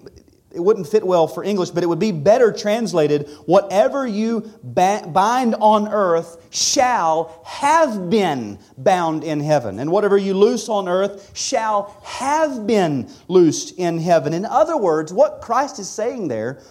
it 0.51 0.59
wouldn't 0.59 0.87
fit 0.87 1.03
well 1.03 1.27
for 1.27 1.43
English, 1.43 1.71
but 1.71 1.81
it 1.81 1.87
would 1.87 1.97
be 1.97 2.11
better 2.11 2.51
translated 2.51 3.27
whatever 3.47 4.05
you 4.05 4.41
bind 4.63 5.55
on 5.55 5.87
earth 5.87 6.45
shall 6.51 7.41
have 7.43 8.07
been 8.07 8.59
bound 8.77 9.23
in 9.23 9.39
heaven, 9.39 9.79
and 9.79 9.91
whatever 9.91 10.15
you 10.15 10.35
loose 10.35 10.69
on 10.69 10.87
earth 10.87 11.31
shall 11.35 11.99
have 12.03 12.67
been 12.67 13.09
loosed 13.27 13.73
in 13.79 13.97
heaven. 13.97 14.31
In 14.31 14.45
other 14.45 14.77
words, 14.77 15.11
what 15.11 15.41
Christ 15.41 15.79
is 15.79 15.89
saying 15.89 16.27
there 16.27 16.61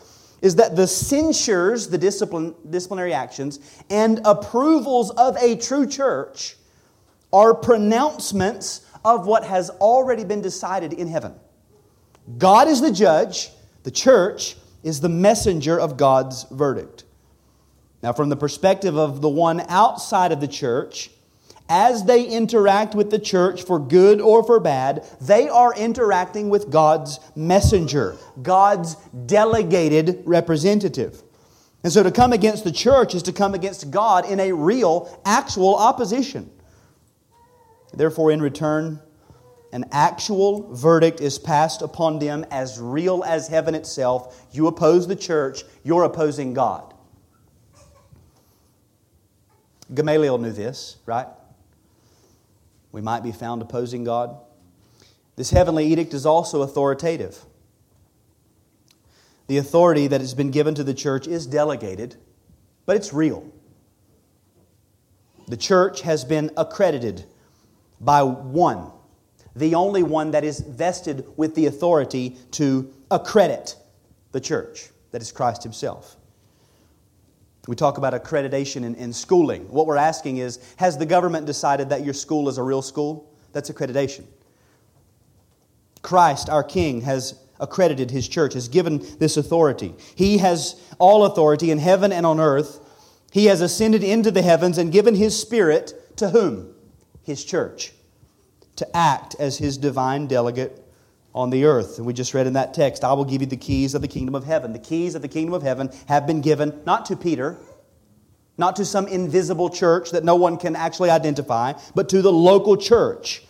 is 0.47 0.55
that 0.55 0.77
the 0.77 0.87
censures, 0.87 1.89
the 1.89 1.99
discipline, 1.99 2.55
disciplinary 2.71 3.13
actions, 3.13 3.59
and 3.91 4.21
approvals 4.25 5.11
of 5.11 5.37
a 5.39 5.57
true 5.57 5.89
church 5.89 6.55
are 7.33 7.53
pronouncements 7.53 8.87
of 9.05 9.27
what 9.27 9.43
has 9.43 9.71
already 9.71 10.23
been 10.23 10.41
decided 10.41 10.93
in 10.93 11.09
heaven. 11.09 11.35
God 12.39 12.69
is 12.69 12.81
the 12.81 12.93
judge. 12.93 13.51
The 13.83 13.91
church 13.91 14.55
is 14.85 15.01
the 15.01 15.09
messenger 15.09 15.81
of 15.81 15.97
God's 15.97 16.45
verdict. 16.45 17.03
Now, 18.01 18.13
from 18.13 18.29
the 18.29 18.37
perspective 18.37 18.97
of 18.97 19.23
the 19.23 19.29
one 19.29 19.61
outside 19.69 20.31
of 20.31 20.41
the 20.41 20.47
church, 20.47 21.11
as 21.69 22.05
they 22.05 22.25
interact 22.25 22.95
with 22.95 23.11
the 23.11 23.19
church 23.19 23.63
for 23.63 23.79
good 23.79 24.21
or 24.21 24.45
for 24.45 24.61
bad, 24.61 25.05
they 25.21 25.49
are 25.49 25.75
interacting 25.75 26.49
with 26.49 26.71
God's 26.71 27.19
messenger, 27.35 28.17
God's 28.43 28.95
delegated 29.27 30.23
representative. 30.25 31.23
And 31.83 31.93
so 31.93 32.03
to 32.03 32.11
come 32.11 32.33
against 32.33 32.65
the 32.65 32.73
church 32.73 33.15
is 33.15 33.23
to 33.25 33.33
come 33.33 33.55
against 33.55 33.91
God 33.91 34.29
in 34.29 34.41
a 34.41 34.53
real, 34.53 35.21
actual 35.25 35.77
opposition. 35.77 36.51
Therefore, 37.95 38.31
in 38.31 38.43
return, 38.43 39.01
an 39.73 39.85
actual 39.93 40.75
verdict 40.75 41.21
is 41.21 41.39
passed 41.39 41.83
upon 41.83 42.19
them 42.19 42.47
as 42.51 42.81
real 42.81 43.25
as 43.25 43.49
heaven 43.49 43.75
itself. 43.75 44.47
You 44.53 44.67
oppose 44.69 45.07
the 45.07 45.17
church, 45.17 45.65
you're 45.83 46.05
opposing 46.05 46.55
God. 46.55 46.95
Gamaliel 49.93 50.39
knew 50.39 50.53
this, 50.53 50.97
right? 51.07 51.27
We 52.97 53.03
might 53.03 53.23
be 53.23 53.31
found 53.31 53.61
opposing 53.61 54.05
God. 54.05 54.39
This 55.37 55.51
heavenly 55.51 55.85
edict 55.93 56.15
is 56.15 56.25
also 56.25 56.63
authoritative. 56.63 57.45
The 59.49 59.59
authority 59.59 60.07
that 60.07 60.23
has 60.23 60.33
been 60.33 60.51
given 60.51 60.75
to 60.77 60.83
the 60.83 60.95
church 60.95 61.27
is 61.27 61.47
delegated, 61.47 62.17
but 62.87 62.97
it's 62.97 63.13
real. 63.13 63.53
The 65.47 65.59
church 65.59 66.01
has 66.01 66.25
been 66.25 66.51
accredited 66.57 67.27
by 68.01 68.23
one, 68.23 68.91
the 69.55 69.75
only 69.75 70.03
one 70.03 70.31
that 70.31 70.43
is 70.43 70.61
vested 70.61 71.27
with 71.37 71.55
the 71.55 71.67
authority 71.67 72.39
to 72.53 72.91
accredit 73.11 73.77
the 74.33 74.41
church, 74.41 74.89
that 75.11 75.21
is 75.21 75.33
Christ 75.33 75.63
Himself. 75.63 76.17
We 77.67 77.75
talk 77.75 77.99
about 77.99 78.13
accreditation 78.13 78.85
in, 78.85 78.95
in, 78.95 79.13
schooling. 79.13 79.69
What 79.69 79.87
we're 79.87 79.97
asking 79.97 80.39
is 80.39 80.59
Has 80.77 80.97
the 80.99 81.07
government 81.07 81.47
decided 81.47 81.89
that 81.89 82.05
your 82.05 82.15
school 82.15 82.49
is 82.49 82.59
a 82.59 82.63
real 82.63 82.83
school? 82.83 83.33
That's 83.53 83.71
accreditation. 83.71 84.25
Christ, 86.03 86.49
our 86.49 86.63
King, 86.63 87.01
has 87.01 87.41
accredited 87.59 88.11
His 88.11 88.29
church, 88.29 88.55
has 88.55 88.69
given 88.69 89.05
this 89.19 89.37
authority. 89.37 89.95
He 90.15 90.39
has 90.39 90.81
all 90.99 91.25
authority 91.25 91.71
in 91.71 91.79
heaven 91.79 92.13
and 92.13 92.25
on 92.25 92.39
earth. 92.39 92.81
He 93.33 93.47
has 93.47 93.61
ascended 93.61 94.05
into 94.05 94.31
the 94.31 94.43
heavens 94.43 94.79
and 94.79 94.93
given 94.93 95.17
His 95.17 95.39
Spirit 95.39 96.17
to 96.19 96.31
whom? 96.31 96.75
His 97.23 97.45
church. 97.45 97.93
To 98.77 98.97
act 98.97 99.35
as 99.41 99.59
His 99.59 99.77
divine 99.77 100.27
delegate 100.27 100.86
on 101.37 101.51
the 101.51 101.67
earth. 101.67 101.99
And 101.99 102.07
we 102.07 102.15
just 102.15 102.33
read 102.33 102.47
in 102.47 102.55
that 102.55 102.73
text, 102.73 103.05
I 103.05 103.13
will 103.13 103.27
give 103.27 103.43
you 103.43 103.47
the 103.47 103.59
keys 103.59 103.95
of 103.95 104.01
the 104.01 104.09
kingdom 104.09 104.35
of 104.35 104.45
heaven. 104.45 104.73
The 104.73 104.79
keys 104.79 105.15
of 105.15 105.21
the 105.21 105.29
kingdom 105.29 105.53
of 105.53 105.63
heaven 105.63 105.93
have 106.09 106.27
been 106.27 106.41
given 106.41 106.81
not 106.87 107.05
to 107.07 107.17
Peter, 107.17 107.59
not 108.57 108.75
to 108.77 108.87
some 108.87 109.07
invisible 109.07 109.69
church 109.69 110.13
that 110.13 110.25
no 110.25 110.35
one 110.35 110.57
can 110.57 110.75
actually 110.75 111.11
identify, 111.11 111.75
but 111.95 112.09
to 112.09 112.23
the 112.23 112.33
local 112.33 112.77
church. 112.77 113.45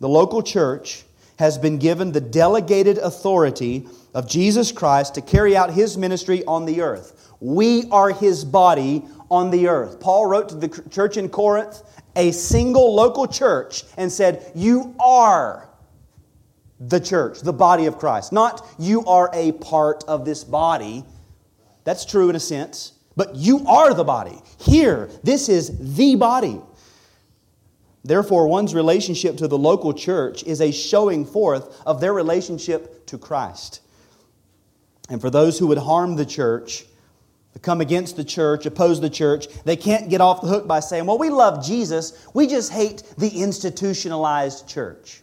The 0.00 0.08
local 0.08 0.42
church 0.42 1.04
has 1.38 1.56
been 1.56 1.78
given 1.78 2.10
the 2.10 2.20
delegated 2.20 2.98
authority 2.98 3.86
of 4.12 4.28
Jesus 4.28 4.72
Christ 4.72 5.14
to 5.14 5.22
carry 5.22 5.56
out 5.56 5.72
his 5.72 5.96
ministry 5.96 6.44
on 6.46 6.66
the 6.66 6.82
earth. 6.82 7.32
We 7.38 7.88
are 7.90 8.10
his 8.10 8.44
body 8.44 9.04
on 9.30 9.50
the 9.50 9.68
earth. 9.68 10.00
Paul 10.00 10.26
wrote 10.26 10.48
to 10.48 10.56
the 10.56 10.68
church 10.90 11.16
in 11.16 11.28
Corinth, 11.28 11.82
a 12.16 12.32
single 12.32 12.94
local 12.94 13.28
church, 13.28 13.84
and 13.96 14.10
said, 14.10 14.50
You 14.54 14.96
are 14.98 15.69
the 16.80 16.98
church, 16.98 17.40
the 17.40 17.52
body 17.52 17.86
of 17.86 17.98
Christ. 17.98 18.32
Not 18.32 18.66
you 18.78 19.04
are 19.04 19.30
a 19.34 19.52
part 19.52 20.02
of 20.08 20.24
this 20.24 20.42
body. 20.42 21.04
That's 21.84 22.06
true 22.06 22.30
in 22.30 22.36
a 22.36 22.40
sense, 22.40 22.92
but 23.16 23.36
you 23.36 23.66
are 23.66 23.92
the 23.92 24.04
body. 24.04 24.40
Here, 24.58 25.10
this 25.22 25.48
is 25.48 25.96
the 25.96 26.16
body. 26.16 26.60
Therefore, 28.02 28.48
one's 28.48 28.74
relationship 28.74 29.36
to 29.38 29.48
the 29.48 29.58
local 29.58 29.92
church 29.92 30.42
is 30.44 30.62
a 30.62 30.72
showing 30.72 31.26
forth 31.26 31.82
of 31.84 32.00
their 32.00 32.14
relationship 32.14 33.06
to 33.06 33.18
Christ. 33.18 33.82
And 35.10 35.20
for 35.20 35.28
those 35.28 35.58
who 35.58 35.66
would 35.66 35.78
harm 35.78 36.16
the 36.16 36.24
church, 36.24 36.86
come 37.60 37.82
against 37.82 38.16
the 38.16 38.24
church, 38.24 38.64
oppose 38.64 39.00
the 39.00 39.10
church, 39.10 39.48
they 39.64 39.76
can't 39.76 40.08
get 40.08 40.22
off 40.22 40.40
the 40.40 40.46
hook 40.46 40.66
by 40.66 40.80
saying, 40.80 41.04
Well, 41.04 41.18
we 41.18 41.28
love 41.28 41.64
Jesus, 41.64 42.26
we 42.32 42.46
just 42.46 42.72
hate 42.72 43.02
the 43.18 43.28
institutionalized 43.28 44.66
church. 44.66 45.20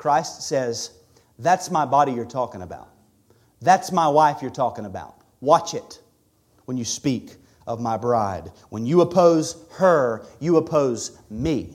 Christ 0.00 0.40
says, 0.40 0.92
That's 1.38 1.70
my 1.70 1.84
body 1.84 2.12
you're 2.12 2.24
talking 2.24 2.62
about. 2.62 2.88
That's 3.60 3.92
my 3.92 4.08
wife 4.08 4.38
you're 4.40 4.50
talking 4.50 4.86
about. 4.86 5.20
Watch 5.42 5.74
it 5.74 6.00
when 6.64 6.78
you 6.78 6.86
speak 6.86 7.36
of 7.66 7.82
my 7.82 7.98
bride. 7.98 8.50
When 8.70 8.86
you 8.86 9.02
oppose 9.02 9.62
her, 9.72 10.24
you 10.40 10.56
oppose 10.56 11.18
me. 11.28 11.74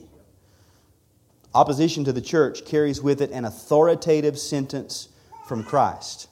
Opposition 1.54 2.02
to 2.02 2.12
the 2.12 2.20
church 2.20 2.64
carries 2.64 3.00
with 3.00 3.22
it 3.22 3.30
an 3.30 3.44
authoritative 3.44 4.40
sentence 4.40 5.08
from 5.46 5.62
Christ. 5.62 6.28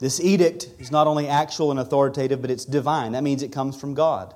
This 0.00 0.20
edict 0.20 0.68
is 0.80 0.90
not 0.90 1.06
only 1.06 1.28
actual 1.28 1.70
and 1.70 1.78
authoritative, 1.78 2.42
but 2.42 2.50
it's 2.50 2.64
divine. 2.64 3.12
That 3.12 3.22
means 3.22 3.44
it 3.44 3.52
comes 3.52 3.80
from 3.80 3.94
God. 3.94 4.34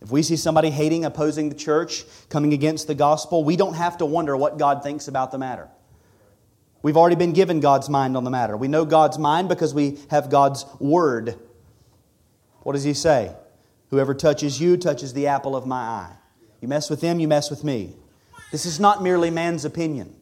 If 0.00 0.10
we 0.10 0.22
see 0.22 0.36
somebody 0.36 0.70
hating, 0.70 1.04
opposing 1.04 1.48
the 1.48 1.54
church, 1.54 2.04
coming 2.28 2.52
against 2.52 2.86
the 2.86 2.94
gospel, 2.94 3.44
we 3.44 3.56
don't 3.56 3.74
have 3.74 3.98
to 3.98 4.06
wonder 4.06 4.36
what 4.36 4.58
God 4.58 4.82
thinks 4.82 5.08
about 5.08 5.30
the 5.30 5.38
matter. 5.38 5.68
We've 6.82 6.96
already 6.96 7.16
been 7.16 7.32
given 7.32 7.60
God's 7.60 7.88
mind 7.88 8.16
on 8.16 8.24
the 8.24 8.30
matter. 8.30 8.56
We 8.56 8.68
know 8.68 8.84
God's 8.84 9.18
mind 9.18 9.48
because 9.48 9.74
we 9.74 9.98
have 10.10 10.30
God's 10.30 10.64
word. 10.78 11.38
What 12.60 12.74
does 12.74 12.84
He 12.84 12.94
say? 12.94 13.34
Whoever 13.90 14.14
touches 14.14 14.60
you 14.60 14.76
touches 14.76 15.12
the 15.12 15.28
apple 15.28 15.56
of 15.56 15.66
my 15.66 15.80
eye. 15.80 16.16
You 16.60 16.68
mess 16.68 16.90
with 16.90 17.00
them, 17.00 17.18
you 17.18 17.28
mess 17.28 17.50
with 17.50 17.64
me. 17.64 17.94
This 18.52 18.66
is 18.66 18.78
not 18.78 19.02
merely 19.02 19.30
man's 19.30 19.64
opinion, 19.64 20.14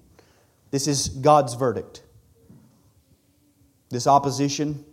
this 0.70 0.86
is 0.86 1.08
God's 1.08 1.54
verdict. 1.54 2.02
This 3.90 4.06
opposition 4.06 4.84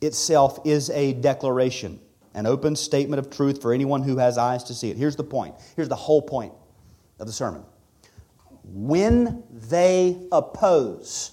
itself 0.00 0.58
is 0.64 0.90
a 0.90 1.14
declaration 1.14 2.00
an 2.34 2.46
open 2.46 2.76
statement 2.76 3.18
of 3.18 3.30
truth 3.30 3.62
for 3.62 3.72
anyone 3.72 4.02
who 4.02 4.18
has 4.18 4.38
eyes 4.38 4.64
to 4.64 4.74
see 4.74 4.90
it. 4.90 4.96
Here's 4.96 5.16
the 5.16 5.24
point. 5.24 5.54
Here's 5.76 5.88
the 5.88 5.96
whole 5.96 6.22
point 6.22 6.52
of 7.18 7.26
the 7.26 7.32
sermon. 7.32 7.64
When 8.64 9.42
they 9.50 10.16
oppose, 10.32 11.32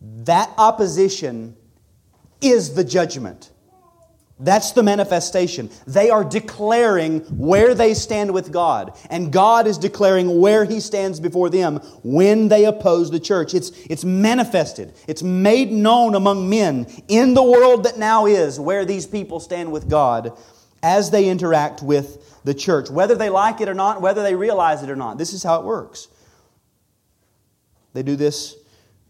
that 0.00 0.50
opposition 0.58 1.56
is 2.40 2.74
the 2.74 2.84
judgment. 2.84 3.51
That's 4.42 4.72
the 4.72 4.82
manifestation. 4.82 5.70
They 5.86 6.10
are 6.10 6.24
declaring 6.24 7.20
where 7.38 7.74
they 7.74 7.94
stand 7.94 8.34
with 8.34 8.50
God, 8.50 8.98
and 9.08 9.32
God 9.32 9.68
is 9.68 9.78
declaring 9.78 10.40
where 10.40 10.64
He 10.64 10.80
stands 10.80 11.20
before 11.20 11.48
them 11.48 11.76
when 12.02 12.48
they 12.48 12.64
oppose 12.64 13.12
the 13.12 13.20
church. 13.20 13.54
It's, 13.54 13.70
it's 13.88 14.04
manifested, 14.04 14.94
it's 15.06 15.22
made 15.22 15.70
known 15.70 16.16
among 16.16 16.50
men 16.50 16.86
in 17.06 17.34
the 17.34 17.42
world 17.42 17.84
that 17.84 17.98
now 17.98 18.26
is 18.26 18.58
where 18.58 18.84
these 18.84 19.06
people 19.06 19.38
stand 19.38 19.70
with 19.70 19.88
God 19.88 20.36
as 20.82 21.12
they 21.12 21.28
interact 21.28 21.80
with 21.80 22.40
the 22.42 22.54
church, 22.54 22.90
whether 22.90 23.14
they 23.14 23.30
like 23.30 23.60
it 23.60 23.68
or 23.68 23.74
not, 23.74 24.00
whether 24.00 24.24
they 24.24 24.34
realize 24.34 24.82
it 24.82 24.90
or 24.90 24.96
not. 24.96 25.18
This 25.18 25.32
is 25.32 25.44
how 25.44 25.60
it 25.60 25.64
works. 25.64 26.08
They 27.92 28.02
do 28.02 28.16
this, 28.16 28.56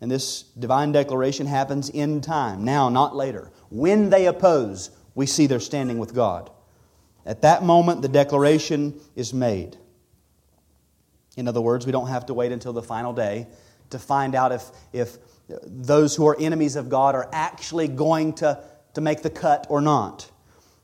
and 0.03 0.11
this 0.11 0.43
divine 0.59 0.93
declaration 0.93 1.47
happens 1.47 1.89
in 1.89 2.21
time, 2.21 2.65
now, 2.65 2.91
not 2.91 3.17
later. 3.17 3.51
When 3.71 4.11
they 4.11 4.27
oppose, 4.27 4.91
we 5.15 5.27
see 5.27 5.47
they're 5.47 5.61
standing 5.61 5.99
with 5.99 6.15
God. 6.15 6.51
At 7.25 7.43
that 7.43 7.63
moment, 7.63 8.03
the 8.03 8.09
declaration 8.09 9.01
is 9.15 9.33
made. 9.33 9.77
In 11.37 11.49
other 11.49 11.61
words, 11.61 11.87
we 11.87 11.93
don't 11.93 12.09
have 12.09 12.27
to 12.27 12.35
wait 12.35 12.53
until 12.53 12.73
the 12.73 12.83
final 12.83 13.13
day 13.13 13.47
to 13.91 13.99
find 13.99 14.35
out 14.35 14.53
if, 14.53 14.71
if 14.93 15.19
those 15.65 16.17
who 16.17 16.27
are 16.27 16.37
enemies 16.39 16.77
of 16.77 16.89
God 16.89 17.15
are 17.15 17.29
actually 17.33 17.89
going 17.89 18.35
to, 18.35 18.63
to 18.95 19.01
make 19.01 19.23
the 19.23 19.31
cut 19.31 19.67
or 19.69 19.81
not. 19.81 20.31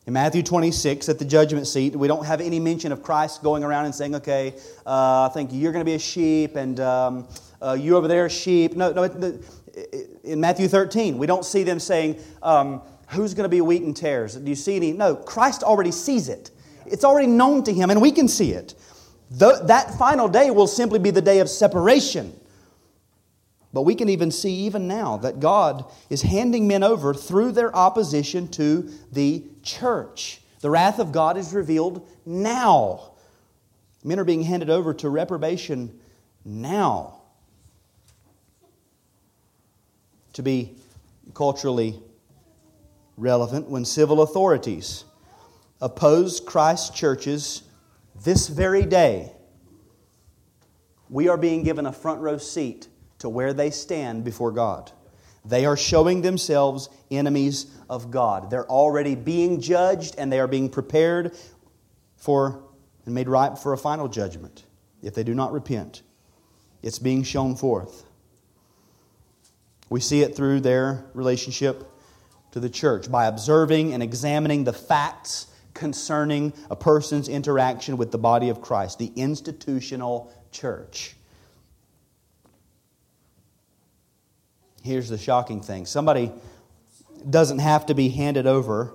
In 0.07 0.15
Matthew 0.15 0.43
26, 0.43 1.09
at 1.11 1.19
the 1.19 1.25
judgment 1.25 1.67
seat, 1.67 1.95
we 1.95 2.09
don't 2.09 2.25
have 2.25 2.41
any 2.41 2.59
mention 2.59 2.93
of 2.93 3.03
Christ 3.03 3.43
going 3.43 3.63
around 3.63 3.85
and 3.85 3.95
saying, 3.95 4.15
okay, 4.15 4.55
uh, 4.87 5.29
I 5.29 5.31
think 5.35 5.51
you're 5.53 5.73
going 5.73 5.85
to 5.85 5.91
be 5.91 5.97
a 5.97 5.99
sheep 5.99 6.57
and 6.57 6.81
um, 6.81 7.29
uh, 7.61 7.77
you 7.79 7.97
over 7.97 8.09
there, 8.09 8.29
sheep. 8.31 8.75
No, 8.75 8.91
no. 8.91 9.39
In 10.25 10.41
Matthew 10.41 10.67
13, 10.67 11.19
we 11.19 11.27
don't 11.27 11.45
see 11.45 11.63
them 11.63 11.79
saying, 11.79 12.19
um, 12.43 12.81
who's 13.09 13.35
going 13.35 13.45
to 13.45 13.49
be 13.49 13.61
wheat 13.61 13.83
and 13.83 13.97
tares? 13.97 14.35
Do 14.35 14.49
you 14.49 14.55
see 14.55 14.77
any? 14.77 14.93
No, 14.93 15.17
Christ 15.17 15.63
already 15.63 15.93
sees 15.93 16.29
it. 16.29 16.51
It's 16.87 17.05
already 17.05 17.27
known 17.27 17.65
to 17.65 17.73
him, 17.73 17.91
and 17.91 18.01
we 18.01 18.13
can 18.13 18.29
see 18.29 18.53
it. 18.53 18.75
The, 19.31 19.61
that 19.65 19.99
final 19.99 20.29
day 20.29 20.51
will 20.51 20.67
simply 20.67 20.99
be 20.99 21.11
the 21.11 21.23
day 21.23 21.41
of 21.41 21.49
separation. 21.49 22.39
But 23.73 23.83
we 23.83 23.95
can 23.95 24.09
even 24.09 24.31
see, 24.31 24.53
even 24.67 24.89
now, 24.89 25.19
that 25.19 25.41
God 25.41 25.85
is 26.09 26.23
handing 26.23 26.67
men 26.67 26.83
over 26.83 27.13
through 27.13 27.53
their 27.53 27.75
opposition 27.77 28.49
to 28.49 28.91
the 29.13 29.45
church. 29.63 30.41
The 30.61 30.71
wrath 30.71 30.99
of 30.99 31.13
God 31.13 31.37
is 31.37 31.53
revealed 31.53 32.09
now. 32.25 33.13
Men 34.03 34.19
are 34.19 34.25
being 34.25 34.43
handed 34.43 34.71
over 34.71 34.95
to 34.95 35.09
reprobation 35.11 35.99
now. 36.45 37.21
To 40.33 40.43
be 40.43 40.77
culturally 41.35 42.01
relevant 43.19 43.69
when 43.69 43.85
civil 43.85 44.23
authorities 44.23 45.05
oppose 45.81 46.41
Christ's 46.41 46.91
churches 46.91 47.63
this 48.25 48.49
very 48.49 48.85
day. 48.85 49.33
We 51.11 51.29
are 51.29 51.37
being 51.37 51.63
given 51.63 51.87
a 51.87 51.93
front 51.93 52.21
row 52.21 52.39
seat 52.39 52.89
to 53.19 53.29
where 53.29 53.53
they 53.53 53.71
stand 53.71 54.25
before 54.25 54.53
God. 54.53 54.93
They 55.45 55.67
are 55.67 55.77
showing 55.77 56.23
themselves 56.23 56.89
enemies 57.11 57.67
of 57.89 58.11
God. 58.11 58.51
They're 58.51 58.69
already 58.69 59.15
being 59.15 59.61
judged 59.61 60.15
and 60.19 60.31
they 60.31 60.41
are 60.41 60.47
being 60.49 60.69
prepared 60.69 61.37
for 62.17 62.63
and 63.07 63.15
made 63.15 63.29
ripe 63.29 63.57
for 63.59 63.73
a 63.73 63.79
final 63.79 64.09
judgment 64.09 64.65
if 65.03 65.15
they 65.15 65.25
do 65.25 65.35
not 65.35 65.53
repent. 65.53 66.03
It's 66.83 66.99
being 66.99 67.23
shown 67.23 67.57
forth. 67.57 68.05
We 69.89 70.01
see 70.01 70.21
it 70.21 70.37
through 70.37 70.61
their 70.61 71.07
relationship 71.15 71.91
to 72.59 72.69
the 72.69 72.73
church 72.73 73.11
by 73.11 73.27
observing 73.27 73.95
and 73.95 74.03
examining 74.03 74.65
the 74.65 74.73
facts 74.73 75.47
concerning 75.75 76.53
a 76.71 76.77
person's 76.77 77.29
interaction 77.29 77.97
with 77.97 78.11
the 78.11 78.19
body 78.19 78.49
of 78.49 78.61
Christ, 78.61 78.99
the 78.99 79.13
institutional 79.15 80.33
church. 80.51 81.15
Here's 84.83 85.09
the 85.09 85.19
shocking 85.19 85.61
thing 85.61 85.87
somebody 85.87 86.33
doesn't 87.29 87.61
have 87.61 87.87
to 87.87 87.95
be 87.95 88.09
handed 88.09 88.47
over 88.47 88.93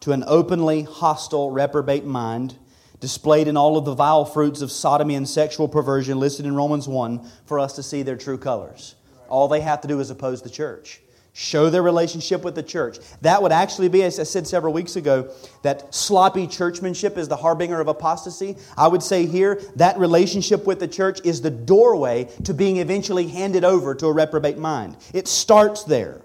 to 0.00 0.12
an 0.12 0.24
openly 0.26 0.82
hostile, 0.82 1.50
reprobate 1.50 2.04
mind 2.04 2.56
displayed 3.00 3.46
in 3.46 3.56
all 3.56 3.76
of 3.76 3.84
the 3.84 3.94
vile 3.94 4.24
fruits 4.24 4.60
of 4.60 4.72
sodomy 4.72 5.14
and 5.14 5.28
sexual 5.28 5.68
perversion 5.68 6.18
listed 6.18 6.44
in 6.44 6.54
Romans 6.56 6.88
1 6.88 7.24
for 7.46 7.60
us 7.60 7.74
to 7.74 7.82
see 7.82 8.02
their 8.02 8.16
true 8.16 8.38
colors. 8.38 8.96
All 9.28 9.46
they 9.46 9.60
have 9.60 9.80
to 9.82 9.88
do 9.88 10.00
is 10.00 10.10
oppose 10.10 10.42
the 10.42 10.50
church. 10.50 11.00
Show 11.40 11.70
their 11.70 11.84
relationship 11.84 12.42
with 12.42 12.56
the 12.56 12.64
church. 12.64 12.98
That 13.20 13.40
would 13.40 13.52
actually 13.52 13.88
be, 13.88 14.02
as 14.02 14.18
I 14.18 14.24
said 14.24 14.44
several 14.44 14.72
weeks 14.72 14.96
ago, 14.96 15.32
that 15.62 15.94
sloppy 15.94 16.48
churchmanship 16.48 17.16
is 17.16 17.28
the 17.28 17.36
harbinger 17.36 17.80
of 17.80 17.86
apostasy. 17.86 18.56
I 18.76 18.88
would 18.88 19.04
say 19.04 19.24
here 19.24 19.62
that 19.76 19.96
relationship 19.98 20.66
with 20.66 20.80
the 20.80 20.88
church 20.88 21.20
is 21.22 21.40
the 21.40 21.50
doorway 21.52 22.24
to 22.42 22.52
being 22.52 22.78
eventually 22.78 23.28
handed 23.28 23.62
over 23.62 23.94
to 23.94 24.06
a 24.06 24.12
reprobate 24.12 24.58
mind. 24.58 24.96
It 25.14 25.28
starts 25.28 25.84
there, 25.84 26.22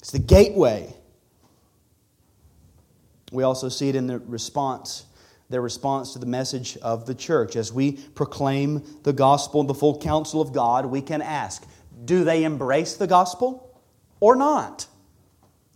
it's 0.00 0.10
the 0.10 0.18
gateway. 0.18 0.94
We 3.32 3.42
also 3.42 3.70
see 3.70 3.88
it 3.88 3.96
in 3.96 4.06
the 4.06 4.18
response 4.18 5.06
their 5.48 5.62
response 5.62 6.12
to 6.12 6.18
the 6.18 6.26
message 6.26 6.76
of 6.78 7.06
the 7.06 7.14
church. 7.14 7.56
As 7.56 7.72
we 7.72 7.92
proclaim 7.92 8.82
the 9.02 9.12
gospel, 9.14 9.62
the 9.62 9.72
full 9.72 9.98
counsel 9.98 10.42
of 10.42 10.52
God, 10.52 10.84
we 10.84 11.00
can 11.00 11.22
ask 11.22 11.66
do 12.04 12.24
they 12.24 12.44
embrace 12.44 12.96
the 12.96 13.06
gospel 13.06 13.70
or 14.24 14.34
not? 14.34 14.86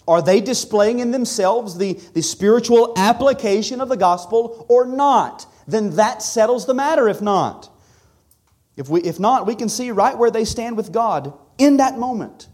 Are 0.08 0.22
they 0.22 0.40
displaying 0.40 1.00
in 1.00 1.10
themselves 1.10 1.76
the, 1.76 1.92
the 2.14 2.22
spiritual 2.22 2.94
application 2.96 3.82
of 3.82 3.90
the 3.90 3.96
gospel 3.96 4.64
or 4.70 4.86
not? 4.86 5.44
Then 5.66 5.96
that 5.96 6.22
settles 6.22 6.64
the 6.64 6.72
matter 6.72 7.10
if 7.10 7.20
not. 7.20 7.68
If, 8.74 8.88
we, 8.88 9.02
if 9.02 9.20
not, 9.20 9.46
we 9.46 9.54
can 9.54 9.68
see 9.68 9.90
right 9.90 10.16
where 10.16 10.30
they 10.30 10.46
stand 10.46 10.78
with 10.78 10.92
God 10.92 11.34
in 11.58 11.76
that 11.76 11.98
moment. 11.98 12.48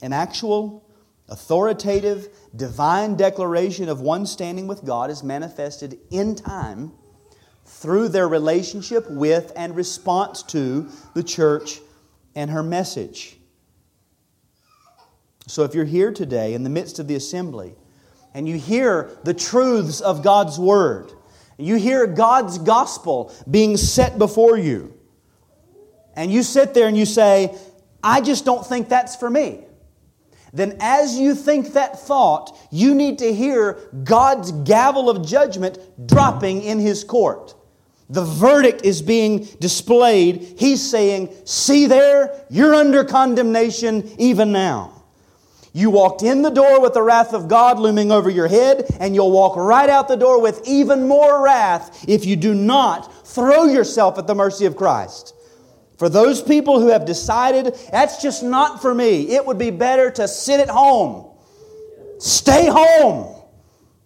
An 0.00 0.14
actual, 0.14 0.88
authoritative, 1.28 2.30
divine 2.56 3.14
declaration 3.14 3.90
of 3.90 4.00
one 4.00 4.24
standing 4.24 4.66
with 4.66 4.86
God 4.86 5.10
is 5.10 5.22
manifested 5.22 5.98
in 6.10 6.34
time 6.34 6.92
through 7.66 8.08
their 8.08 8.26
relationship 8.26 9.10
with 9.10 9.52
and 9.54 9.76
response 9.76 10.42
to 10.44 10.88
the 11.12 11.22
church 11.22 11.80
and 12.34 12.50
her 12.50 12.62
message. 12.62 13.35
So 15.46 15.62
if 15.62 15.74
you're 15.74 15.84
here 15.84 16.12
today 16.12 16.54
in 16.54 16.64
the 16.64 16.70
midst 16.70 16.98
of 16.98 17.06
the 17.06 17.14
assembly 17.14 17.74
and 18.34 18.48
you 18.48 18.58
hear 18.58 19.16
the 19.24 19.34
truths 19.34 20.00
of 20.00 20.22
God's 20.22 20.58
Word, 20.58 21.12
you 21.56 21.76
hear 21.76 22.06
God's 22.06 22.58
gospel 22.58 23.32
being 23.50 23.76
set 23.76 24.18
before 24.18 24.58
you, 24.58 24.92
and 26.14 26.32
you 26.32 26.42
sit 26.42 26.74
there 26.74 26.88
and 26.88 26.96
you 26.96 27.06
say, 27.06 27.56
I 28.02 28.20
just 28.20 28.44
don't 28.44 28.66
think 28.66 28.88
that's 28.88 29.16
for 29.16 29.30
me. 29.30 29.64
Then, 30.52 30.76
as 30.80 31.18
you 31.18 31.34
think 31.34 31.74
that 31.74 31.98
thought, 31.98 32.56
you 32.70 32.94
need 32.94 33.18
to 33.18 33.32
hear 33.32 33.78
God's 34.04 34.52
gavel 34.52 35.10
of 35.10 35.26
judgment 35.26 35.78
dropping 36.06 36.62
in 36.62 36.78
His 36.78 37.04
court. 37.04 37.54
The 38.08 38.24
verdict 38.24 38.84
is 38.84 39.02
being 39.02 39.48
displayed. 39.60 40.54
He's 40.58 40.80
saying, 40.80 41.34
See 41.44 41.86
there, 41.86 42.44
you're 42.48 42.74
under 42.74 43.04
condemnation 43.04 44.10
even 44.18 44.52
now. 44.52 44.95
You 45.76 45.90
walked 45.90 46.22
in 46.22 46.40
the 46.40 46.48
door 46.48 46.80
with 46.80 46.94
the 46.94 47.02
wrath 47.02 47.34
of 47.34 47.48
God 47.48 47.78
looming 47.78 48.10
over 48.10 48.30
your 48.30 48.48
head, 48.48 48.86
and 48.98 49.14
you'll 49.14 49.30
walk 49.30 49.56
right 49.56 49.90
out 49.90 50.08
the 50.08 50.16
door 50.16 50.40
with 50.40 50.66
even 50.66 51.06
more 51.06 51.44
wrath 51.44 52.02
if 52.08 52.24
you 52.24 52.34
do 52.34 52.54
not 52.54 53.26
throw 53.26 53.64
yourself 53.64 54.18
at 54.18 54.26
the 54.26 54.34
mercy 54.34 54.64
of 54.64 54.74
Christ. 54.74 55.34
For 55.98 56.08
those 56.08 56.40
people 56.40 56.80
who 56.80 56.88
have 56.88 57.04
decided, 57.04 57.74
that's 57.92 58.22
just 58.22 58.42
not 58.42 58.80
for 58.80 58.94
me, 58.94 59.34
it 59.34 59.44
would 59.44 59.58
be 59.58 59.68
better 59.68 60.10
to 60.12 60.26
sit 60.26 60.60
at 60.60 60.70
home, 60.70 61.30
stay 62.20 62.68
home, 62.68 63.36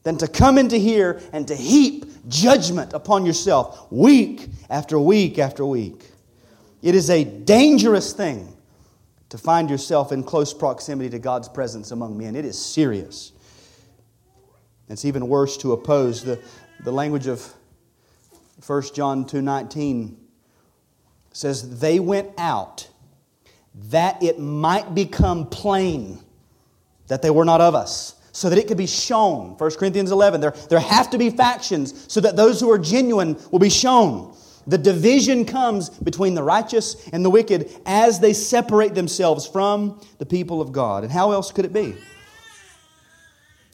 than 0.03 0.19
to 0.19 0.27
come 0.27 0.59
into 0.59 0.77
here 0.77 1.23
and 1.33 1.47
to 1.47 1.55
heap 1.55 2.05
judgment 2.27 2.95
upon 2.95 3.25
yourself 3.25 3.87
week 3.93 4.49
after 4.69 4.99
week 4.99 5.39
after 5.39 5.65
week. 5.65 6.03
It 6.83 6.97
is 6.97 7.11
a 7.11 7.23
dangerous 7.23 8.13
thing 8.13 8.57
to 9.31 9.39
find 9.39 9.71
yourself 9.71 10.13
in 10.13 10.23
close 10.23 10.53
proximity 10.53 11.09
to 11.11 11.19
God's 11.19 11.49
presence 11.49 11.91
among 11.93 12.19
men. 12.19 12.37
It 12.37 12.45
is 12.45 12.59
serious. 12.63 13.33
It's 14.89 15.05
even 15.05 15.29
worse 15.29 15.57
to 15.59 15.73
oppose 15.73 16.23
the, 16.23 16.41
the 16.85 16.93
language 16.93 17.27
of 17.27 17.55
1 18.67 18.83
John 18.95 19.25
2:19 19.25 20.17
says 21.33 21.79
they 21.81 22.01
went 22.01 22.29
out 22.37 22.89
that 23.75 24.23
it 24.23 24.39
might 24.41 24.95
become 24.95 25.47
plain 25.47 26.19
that 27.07 27.23
they 27.23 27.31
were 27.31 27.45
not 27.45 27.61
of 27.61 27.75
us 27.75 28.17
so 28.33 28.51
that 28.51 28.59
it 28.59 28.67
could 28.69 28.77
be 28.77 28.87
shown. 28.87 29.57
1 29.57 29.71
Corinthians 29.73 30.11
11. 30.11 30.41
There, 30.41 30.53
there 30.69 30.81
have 30.81 31.11
to 31.11 31.19
be 31.19 31.31
factions 31.31 32.13
so 32.13 32.21
that 32.21 32.37
those 32.37 32.61
who 32.61 32.71
are 32.71 32.79
genuine 32.79 33.39
will 33.51 33.59
be 33.59 33.71
shown. 33.71 34.35
The 34.67 34.79
division 34.79 35.45
comes 35.45 35.91
between 35.91 36.35
the 36.35 36.43
righteous 36.43 37.09
and 37.13 37.25
the 37.25 37.31
wicked 37.31 37.71
as 37.87 38.21
they 38.21 38.33
separate 38.33 38.95
themselves 38.95 39.47
from 39.47 40.01
the 40.19 40.27
people 40.27 40.61
of 40.61 40.73
God. 40.73 41.03
And 41.03 41.13
how 41.13 41.33
else 41.33 41.51
could 41.51 41.65
it 41.65 41.73
be? 41.73 41.95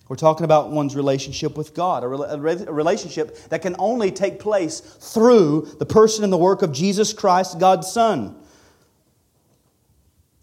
We're 0.09 0.17
talking 0.17 0.45
about 0.45 0.71
one's 0.71 0.95
relationship 0.95 1.57
with 1.57 1.75
God, 1.75 2.05
a, 2.05 2.09
relationship 2.09 3.37
that 3.49 3.63
can 3.63 3.75
only 3.79 4.13
take 4.13 4.39
place 4.39 4.79
through 4.79 5.69
the 5.79 5.87
person 5.87 6.23
and 6.23 6.33
the 6.33 6.39
work 6.39 6.63
of 6.63 6.73
Jesus 6.73 7.13
Christ, 7.13 7.59
God's 7.59 7.91
Son. 7.91 8.37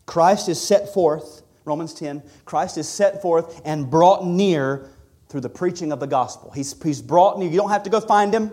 Christ 0.05 0.49
is 0.49 0.59
set 0.59 0.93
forth 0.93 1.43
Romans 1.65 1.93
10, 1.93 2.23
Christ 2.45 2.77
is 2.77 2.87
set 2.87 3.21
forth 3.21 3.61
and 3.65 3.89
brought 3.89 4.25
near 4.25 4.89
through 5.29 5.41
the 5.41 5.49
preaching 5.49 5.91
of 5.91 5.99
the 5.99 6.07
gospel. 6.07 6.51
He's, 6.51 6.81
he's 6.83 7.01
brought 7.01 7.39
near. 7.39 7.49
You 7.49 7.57
don't 7.57 7.69
have 7.69 7.83
to 7.83 7.89
go 7.89 7.99
find 7.99 8.33
him. 8.33 8.51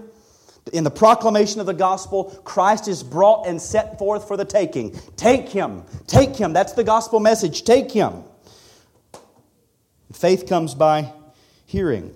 In 0.72 0.84
the 0.84 0.90
proclamation 0.90 1.60
of 1.60 1.66
the 1.66 1.74
gospel, 1.74 2.24
Christ 2.44 2.86
is 2.86 3.02
brought 3.02 3.46
and 3.46 3.60
set 3.60 3.98
forth 3.98 4.28
for 4.28 4.36
the 4.36 4.44
taking. 4.44 4.92
Take 5.16 5.48
him. 5.48 5.84
Take 6.06 6.36
him. 6.36 6.52
That's 6.52 6.74
the 6.74 6.84
gospel 6.84 7.18
message. 7.18 7.64
Take 7.64 7.90
him. 7.90 8.24
Faith 10.12 10.46
comes 10.46 10.74
by 10.74 11.12
hearing 11.66 12.14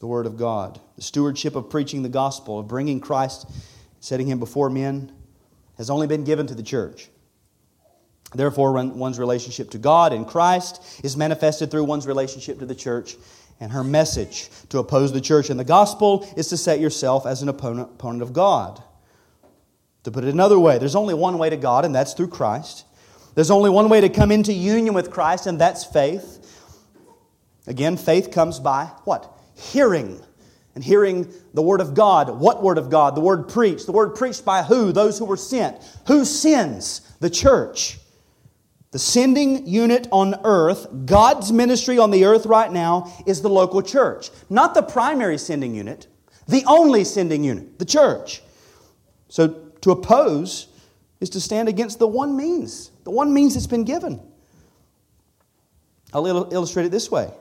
the 0.00 0.06
word 0.06 0.26
of 0.26 0.36
God. 0.36 0.80
The 0.96 1.02
stewardship 1.02 1.56
of 1.56 1.70
preaching 1.70 2.02
the 2.02 2.08
gospel, 2.08 2.58
of 2.60 2.68
bringing 2.68 3.00
Christ, 3.00 3.50
setting 4.00 4.26
him 4.26 4.38
before 4.38 4.70
men, 4.70 5.12
has 5.76 5.90
only 5.90 6.06
been 6.06 6.24
given 6.24 6.46
to 6.46 6.54
the 6.54 6.62
church. 6.62 7.08
Therefore, 8.34 8.72
one's 8.72 9.18
relationship 9.18 9.70
to 9.70 9.78
God 9.78 10.12
and 10.12 10.26
Christ 10.26 10.82
is 11.04 11.16
manifested 11.16 11.70
through 11.70 11.84
one's 11.84 12.06
relationship 12.06 12.58
to 12.58 12.66
the 12.66 12.74
church 12.74 13.16
and 13.60 13.72
her 13.72 13.84
message. 13.84 14.50
To 14.70 14.78
oppose 14.78 15.12
the 15.12 15.20
church 15.20 15.50
and 15.50 15.58
the 15.58 15.64
gospel 15.64 16.28
is 16.36 16.48
to 16.48 16.56
set 16.56 16.80
yourself 16.80 17.26
as 17.26 17.42
an 17.42 17.48
opponent, 17.48 17.90
opponent 17.94 18.22
of 18.22 18.32
God. 18.32 18.82
To 20.04 20.10
put 20.10 20.24
it 20.24 20.30
another 20.30 20.58
way, 20.58 20.78
there's 20.78 20.96
only 20.96 21.14
one 21.14 21.38
way 21.38 21.50
to 21.50 21.56
God, 21.56 21.84
and 21.84 21.94
that's 21.94 22.12
through 22.12 22.28
Christ. 22.28 22.84
There's 23.34 23.50
only 23.50 23.70
one 23.70 23.88
way 23.88 24.00
to 24.00 24.08
come 24.08 24.30
into 24.30 24.52
union 24.52 24.94
with 24.94 25.10
Christ, 25.10 25.46
and 25.46 25.60
that's 25.60 25.84
faith. 25.84 26.40
Again, 27.66 27.96
faith 27.96 28.30
comes 28.30 28.60
by 28.60 28.86
what? 29.04 29.32
Hearing. 29.54 30.20
And 30.74 30.82
hearing 30.82 31.32
the 31.54 31.62
Word 31.62 31.80
of 31.80 31.94
God. 31.94 32.28
What 32.28 32.62
Word 32.62 32.78
of 32.78 32.90
God? 32.90 33.14
The 33.14 33.20
Word 33.20 33.48
preached. 33.48 33.86
The 33.86 33.92
Word 33.92 34.16
preached 34.16 34.44
by 34.44 34.62
who? 34.62 34.92
Those 34.92 35.18
who 35.18 35.24
were 35.24 35.36
sent. 35.36 35.76
Who 36.08 36.24
sends? 36.24 37.00
The 37.20 37.30
church. 37.30 37.98
The 38.94 39.00
sending 39.00 39.66
unit 39.66 40.06
on 40.12 40.36
earth, 40.44 40.86
God's 41.04 41.50
ministry 41.50 41.98
on 41.98 42.12
the 42.12 42.26
earth 42.26 42.46
right 42.46 42.70
now, 42.70 43.12
is 43.26 43.42
the 43.42 43.50
local 43.50 43.82
church. 43.82 44.30
Not 44.48 44.72
the 44.72 44.84
primary 44.84 45.36
sending 45.36 45.74
unit, 45.74 46.06
the 46.46 46.62
only 46.68 47.02
sending 47.02 47.42
unit, 47.42 47.80
the 47.80 47.86
church. 47.86 48.40
So 49.28 49.48
to 49.80 49.90
oppose 49.90 50.68
is 51.18 51.28
to 51.30 51.40
stand 51.40 51.68
against 51.68 51.98
the 51.98 52.06
one 52.06 52.36
means, 52.36 52.92
the 53.02 53.10
one 53.10 53.34
means 53.34 53.54
that's 53.54 53.66
been 53.66 53.82
given. 53.82 54.20
I'll 56.12 56.24
illustrate 56.52 56.86
it 56.86 56.92
this 56.92 57.10
way. 57.10 57.32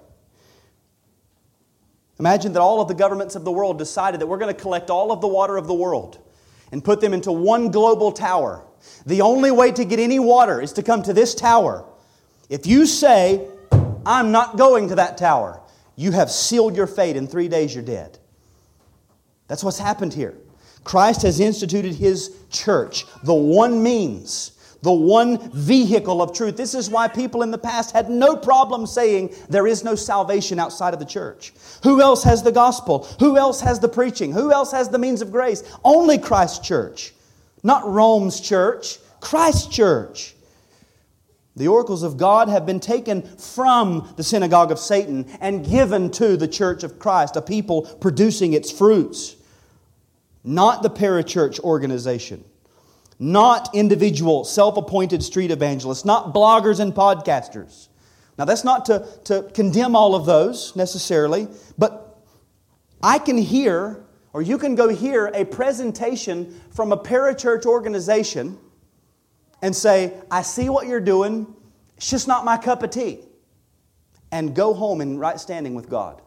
Imagine 2.18 2.54
that 2.54 2.62
all 2.62 2.82
of 2.82 2.88
the 2.88 2.96
governments 2.96 3.36
of 3.36 3.44
the 3.44 3.52
world 3.52 3.78
decided 3.78 4.20
that 4.22 4.26
we're 4.26 4.40
going 4.40 4.56
to 4.56 4.60
collect 4.60 4.90
all 4.90 5.12
of 5.12 5.22
the 5.22 5.28
water 5.28 5.58
of 5.58 5.68
the 5.68 5.76
world 5.76 6.18
and 6.72 6.84
put 6.84 7.00
them 7.00 7.14
into 7.14 7.32
one 7.32 7.70
global 7.70 8.12
tower 8.12 8.66
the 9.06 9.22
only 9.22 9.52
way 9.52 9.72
to 9.72 9.86
get 9.86 10.00
any 10.00 10.20
water 10.20 10.62
is 10.62 10.74
to 10.74 10.84
come 10.84 11.04
to 11.04 11.14
this 11.14 11.36
tower. 11.36 11.86
If 12.50 12.68
you 12.68 12.86
say, 12.86 13.48
I'm 14.06 14.32
not 14.32 14.58
going 14.58 14.90
to 14.90 14.96
that 14.96 15.18
tower, 15.18 15.62
you 15.96 16.12
have 16.12 16.30
sealed 16.32 16.76
your 16.76 16.88
fate. 16.88 17.16
In 17.16 17.28
three 17.28 17.48
days, 17.48 17.74
you're 17.74 17.84
dead. 17.84 18.18
That's 19.48 19.64
what's 19.64 19.80
happened 19.80 20.14
here. 20.14 20.36
Christ 20.84 21.22
has 21.22 21.40
instituted 21.40 21.96
his 21.96 22.36
church, 22.50 23.06
the 23.24 23.34
one 23.34 23.82
means, 23.82 24.52
the 24.82 24.92
one 24.92 25.50
vehicle 25.52 26.22
of 26.22 26.34
truth. 26.34 26.58
This 26.58 26.74
is 26.74 26.90
why 26.90 27.08
people 27.08 27.42
in 27.42 27.52
the 27.52 27.58
past 27.58 27.92
had 27.92 28.10
no 28.10 28.36
problem 28.36 28.86
saying 28.86 29.34
there 29.48 29.66
is 29.66 29.84
no 29.84 29.96
salvation 29.96 30.60
outside 30.60 30.94
of 30.94 31.00
the 31.00 31.06
church. 31.06 31.54
Who 31.84 32.02
else 32.02 32.24
has 32.24 32.44
the 32.44 32.52
gospel? 32.52 33.08
Who 33.20 33.38
else 33.38 33.62
has 33.62 33.80
the 33.80 33.88
preaching? 33.88 34.34
Who 34.34 34.52
else 34.52 34.72
has 34.74 34.90
the 34.90 35.00
means 35.00 35.22
of 35.22 35.32
grace? 35.32 35.64
Only 35.86 36.18
Christ's 36.18 36.68
church. 36.68 37.14
Not 37.64 37.88
Rome's 37.88 38.40
church, 38.40 39.00
Christ's 39.20 39.68
church. 39.68 40.36
The 41.56 41.68
oracles 41.68 42.04
of 42.04 42.18
God 42.18 42.50
have 42.50 42.66
been 42.66 42.80
taken 42.80 43.22
from 43.38 44.12
the 44.18 44.24
synagogue 44.24 44.72
of 44.72 44.80
Satan 44.80 45.26
and 45.40 45.66
given 45.66 46.12
to 46.12 46.36
the 46.36 46.48
church 46.48 46.84
of 46.84 47.00
Christ, 47.00 47.36
a 47.36 47.42
people 47.42 47.84
producing 48.02 48.54
its 48.54 48.72
fruits. 48.72 49.36
Not 50.44 50.84
the 50.84 50.90
parachurch 50.90 51.60
organization 51.60 52.44
not 53.20 53.74
individual 53.74 54.44
self 54.44 54.78
appointed 54.78 55.24
street 55.24 55.52
evangelists, 55.52 56.06
not 56.06 56.34
bloggers 56.34 56.80
and 56.80 56.94
podcasters. 56.94 57.88
Now, 58.38 58.46
that's 58.46 58.64
not 58.64 58.86
to, 58.86 59.08
to 59.26 59.44
condemn 59.54 59.96
all 59.96 60.16
of 60.16 60.26
those 60.26 60.76
necessarily, 60.76 61.48
but 61.78 62.18
I 63.02 63.20
can 63.20 63.38
hear, 63.38 64.03
or 64.34 64.42
you 64.42 64.58
can 64.58 64.76
go 64.76 64.90
hear, 64.90 65.28
a 65.28 65.46
presentation 65.46 66.60
from 66.72 66.92
a 66.92 66.98
parachurch 66.98 67.66
organization 67.66 68.58
and 69.62 69.76
say, 69.76 70.14
I 70.30 70.42
see 70.42 70.70
what 70.70 70.88
you're 70.88 71.00
doing, 71.00 71.56
it's 71.96 72.10
just 72.10 72.28
not 72.28 72.44
my 72.44 72.58
cup 72.58 72.84
of 72.84 72.90
tea, 72.90 73.20
and 74.32 74.56
go 74.56 74.74
home 74.74 75.00
in 75.00 75.20
right 75.20 75.40
standing 75.40 75.76
with 75.76 75.88
God. 75.88 76.22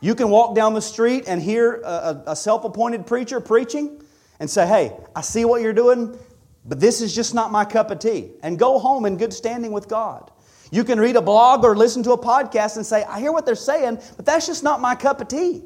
You 0.00 0.14
can 0.14 0.30
walk 0.30 0.54
down 0.54 0.74
the 0.74 0.82
street 0.82 1.24
and 1.26 1.42
hear 1.42 1.74
a, 1.84 2.22
a 2.28 2.36
self 2.36 2.64
appointed 2.64 3.06
preacher 3.06 3.40
preaching 3.40 4.02
and 4.40 4.48
say, 4.48 4.66
hey, 4.66 4.96
I 5.14 5.20
see 5.20 5.44
what 5.44 5.62
you're 5.62 5.72
doing, 5.72 6.18
but 6.64 6.80
this 6.80 7.00
is 7.00 7.14
just 7.14 7.34
not 7.34 7.52
my 7.52 7.64
cup 7.64 7.90
of 7.90 7.98
tea. 7.98 8.30
And 8.42 8.58
go 8.58 8.78
home 8.78 9.04
in 9.04 9.16
good 9.16 9.32
standing 9.32 9.72
with 9.72 9.88
God. 9.88 10.30
You 10.72 10.84
can 10.84 10.98
read 10.98 11.16
a 11.16 11.22
blog 11.22 11.64
or 11.64 11.76
listen 11.76 12.02
to 12.04 12.12
a 12.12 12.18
podcast 12.18 12.76
and 12.76 12.86
say, 12.86 13.04
I 13.04 13.20
hear 13.20 13.30
what 13.30 13.44
they're 13.44 13.54
saying, 13.54 14.00
but 14.16 14.24
that's 14.24 14.46
just 14.46 14.64
not 14.64 14.80
my 14.80 14.94
cup 14.94 15.20
of 15.20 15.28
tea. 15.28 15.62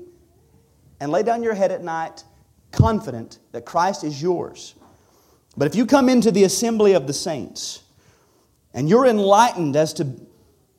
And 1.01 1.13
lay 1.13 1.23
down 1.23 1.43
your 1.43 1.55
head 1.55 1.73
at 1.73 1.83
night, 1.83 2.25
confident 2.73 3.39
that 3.53 3.65
Christ 3.65 4.05
is 4.05 4.21
yours. 4.21 4.75
But 5.57 5.67
if 5.67 5.75
you 5.75 5.87
come 5.87 6.09
into 6.09 6.31
the 6.31 6.45
assembly 6.45 6.93
of 6.93 7.07
the 7.07 7.13
saints 7.13 7.83
and 8.75 8.89
you're 8.89 9.07
enlightened 9.07 9.77
as 9.77 9.93
to 9.95 10.05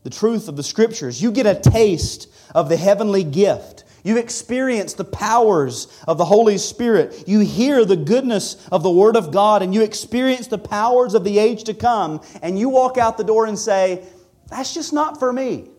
the 0.03 0.09
truth 0.09 0.47
of 0.47 0.55
the 0.55 0.63
scriptures, 0.63 1.21
you 1.21 1.31
get 1.31 1.45
a 1.45 1.55
taste 1.55 2.29
of 2.53 2.69
the 2.69 2.77
heavenly 2.77 3.23
gift 3.23 3.83
you 4.07 4.17
experience 4.17 4.93
the 4.93 5.03
powers 5.03 5.87
of 6.07 6.17
the 6.17 6.23
Holy 6.23 6.57
Spirit. 6.57 7.25
You 7.27 7.39
hear 7.39 7.83
the 7.83 7.97
goodness 7.97 8.65
of 8.71 8.81
the 8.81 8.89
Word 8.89 9.17
of 9.17 9.31
God, 9.31 9.61
and 9.61 9.73
you 9.73 9.81
experience 9.83 10.47
the 10.47 10.57
powers 10.57 11.13
of 11.13 11.25
the 11.25 11.37
age 11.37 11.65
to 11.65 11.73
come, 11.73 12.21
and 12.41 12.57
you 12.57 12.69
walk 12.69 12.97
out 12.97 13.17
the 13.17 13.25
door 13.25 13.47
and 13.47 13.59
say, 13.59 14.05
That's 14.47 14.73
just 14.73 14.93
not 14.93 15.19
for 15.19 15.33
me. 15.33 15.71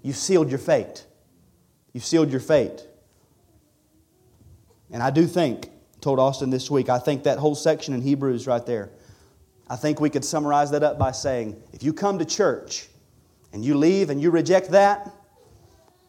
You've 0.00 0.16
sealed 0.16 0.48
your 0.48 0.58
fate. 0.58 1.04
You've 1.92 2.06
sealed 2.06 2.30
your 2.30 2.40
fate. 2.40 2.86
And 4.90 5.02
I 5.02 5.10
do 5.10 5.26
think, 5.26 5.70
told 6.00 6.18
Austin 6.18 6.50
this 6.50 6.70
week, 6.70 6.88
I 6.88 6.98
think 6.98 7.24
that 7.24 7.38
whole 7.38 7.54
section 7.54 7.94
in 7.94 8.02
Hebrews 8.02 8.46
right 8.46 8.64
there, 8.64 8.90
I 9.68 9.76
think 9.76 10.00
we 10.00 10.10
could 10.10 10.24
summarize 10.24 10.70
that 10.70 10.82
up 10.82 10.98
by 10.98 11.10
saying, 11.10 11.60
if 11.72 11.82
you 11.82 11.92
come 11.92 12.18
to 12.20 12.24
church 12.24 12.88
and 13.52 13.64
you 13.64 13.76
leave 13.76 14.10
and 14.10 14.20
you 14.20 14.30
reject 14.30 14.70
that, 14.70 15.10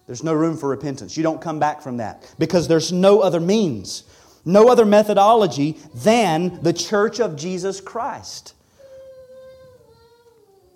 there's 0.06 0.24
no 0.24 0.34
room 0.34 0.58
for 0.58 0.70
repentance. 0.70 1.18
You 1.18 1.24
don't 1.24 1.42
come 1.42 1.60
back 1.60 1.82
from 1.82 1.98
that 1.98 2.34
because 2.38 2.68
there's 2.68 2.92
no 2.92 3.20
other 3.20 3.40
means, 3.40 4.04
no 4.46 4.70
other 4.70 4.86
methodology 4.86 5.78
than 5.96 6.62
the 6.62 6.72
church 6.72 7.20
of 7.20 7.36
Jesus 7.36 7.82
Christ. 7.82 8.54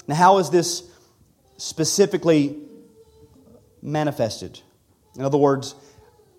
Now, 0.07 0.15
how 0.15 0.37
is 0.39 0.49
this 0.49 0.83
specifically 1.57 2.57
manifested? 3.81 4.59
In 5.15 5.23
other 5.23 5.37
words, 5.37 5.75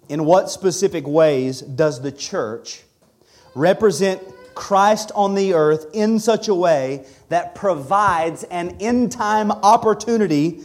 in 0.08 0.24
what 0.24 0.50
specific 0.50 1.06
ways 1.06 1.60
does 1.60 2.00
the 2.02 2.12
church 2.12 2.82
represent 3.54 4.22
Christ 4.54 5.12
on 5.14 5.34
the 5.34 5.54
earth 5.54 5.86
in 5.92 6.18
such 6.18 6.48
a 6.48 6.54
way 6.54 7.06
that 7.28 7.54
provides 7.54 8.44
an 8.44 8.76
end 8.80 9.12
time 9.12 9.50
opportunity 9.50 10.62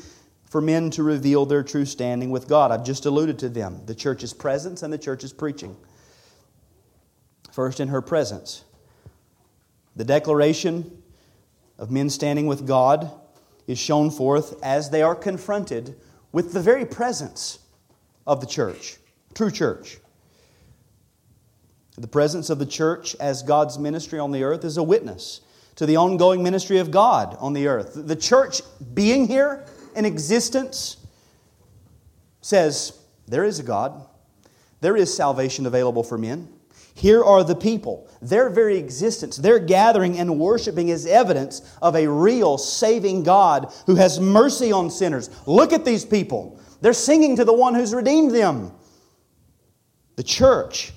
for 0.49 0.61
men 0.61 0.89
to 0.91 1.03
reveal 1.03 1.45
their 1.45 1.63
true 1.63 1.85
standing 1.85 2.29
with 2.29 2.47
God. 2.47 2.71
I've 2.71 2.85
just 2.85 3.05
alluded 3.05 3.39
to 3.39 3.49
them 3.49 3.81
the 3.85 3.95
church's 3.95 4.33
presence 4.33 4.83
and 4.83 4.91
the 4.91 4.97
church's 4.97 5.33
preaching. 5.33 5.75
First, 7.51 7.79
in 7.79 7.89
her 7.89 8.01
presence, 8.01 8.63
the 9.95 10.05
declaration 10.05 11.03
of 11.77 11.91
men 11.91 12.09
standing 12.09 12.47
with 12.47 12.67
God 12.67 13.11
is 13.65 13.77
shown 13.77 14.09
forth 14.09 14.61
as 14.63 14.89
they 14.89 15.01
are 15.01 15.15
confronted 15.15 15.95
with 16.31 16.53
the 16.53 16.61
very 16.61 16.85
presence 16.85 17.59
of 18.25 18.41
the 18.41 18.47
church, 18.47 18.97
true 19.38 19.51
church. 19.51 19.99
The 21.95 22.07
presence 22.07 22.49
of 22.49 22.57
the 22.57 22.65
church 22.65 23.15
as 23.19 23.43
God's 23.43 23.77
ministry 23.77 24.17
on 24.17 24.31
the 24.31 24.43
earth 24.43 24.65
is 24.65 24.77
a 24.77 24.83
witness 24.83 25.41
to 25.75 25.85
the 25.85 25.95
ongoing 25.95 26.41
ministry 26.41 26.79
of 26.79 26.89
God 26.89 27.38
on 27.39 27.53
the 27.53 27.67
earth. 27.67 27.91
The 27.95 28.15
church 28.15 28.61
being 28.95 29.27
here 29.27 29.63
in 29.95 30.05
existence 30.05 30.97
says 32.41 32.99
there 33.27 33.43
is 33.43 33.59
a 33.59 33.63
God, 33.63 34.07
there 34.81 34.97
is 34.97 35.15
salvation 35.15 35.67
available 35.67 36.03
for 36.03 36.17
men. 36.17 36.49
Here 36.95 37.23
are 37.23 37.43
the 37.43 37.55
people. 37.55 38.09
Their 38.23 38.49
very 38.49 38.77
existence, 38.77 39.38
their 39.38 39.59
gathering 39.59 40.17
and 40.17 40.39
worshiping 40.39 40.89
is 40.89 41.05
evidence 41.05 41.61
of 41.79 41.95
a 41.95 42.09
real 42.09 42.57
saving 42.57 43.21
God 43.21 43.71
who 43.85 43.93
has 43.95 44.19
mercy 44.19 44.71
on 44.71 44.89
sinners. 44.89 45.29
Look 45.45 45.73
at 45.73 45.85
these 45.85 46.05
people. 46.05 46.59
They're 46.81 46.93
singing 46.93 47.35
to 47.35 47.45
the 47.45 47.53
one 47.53 47.75
who's 47.75 47.93
redeemed 47.93 48.31
them. 48.31 48.71
The 50.18 50.24
church 50.24 50.91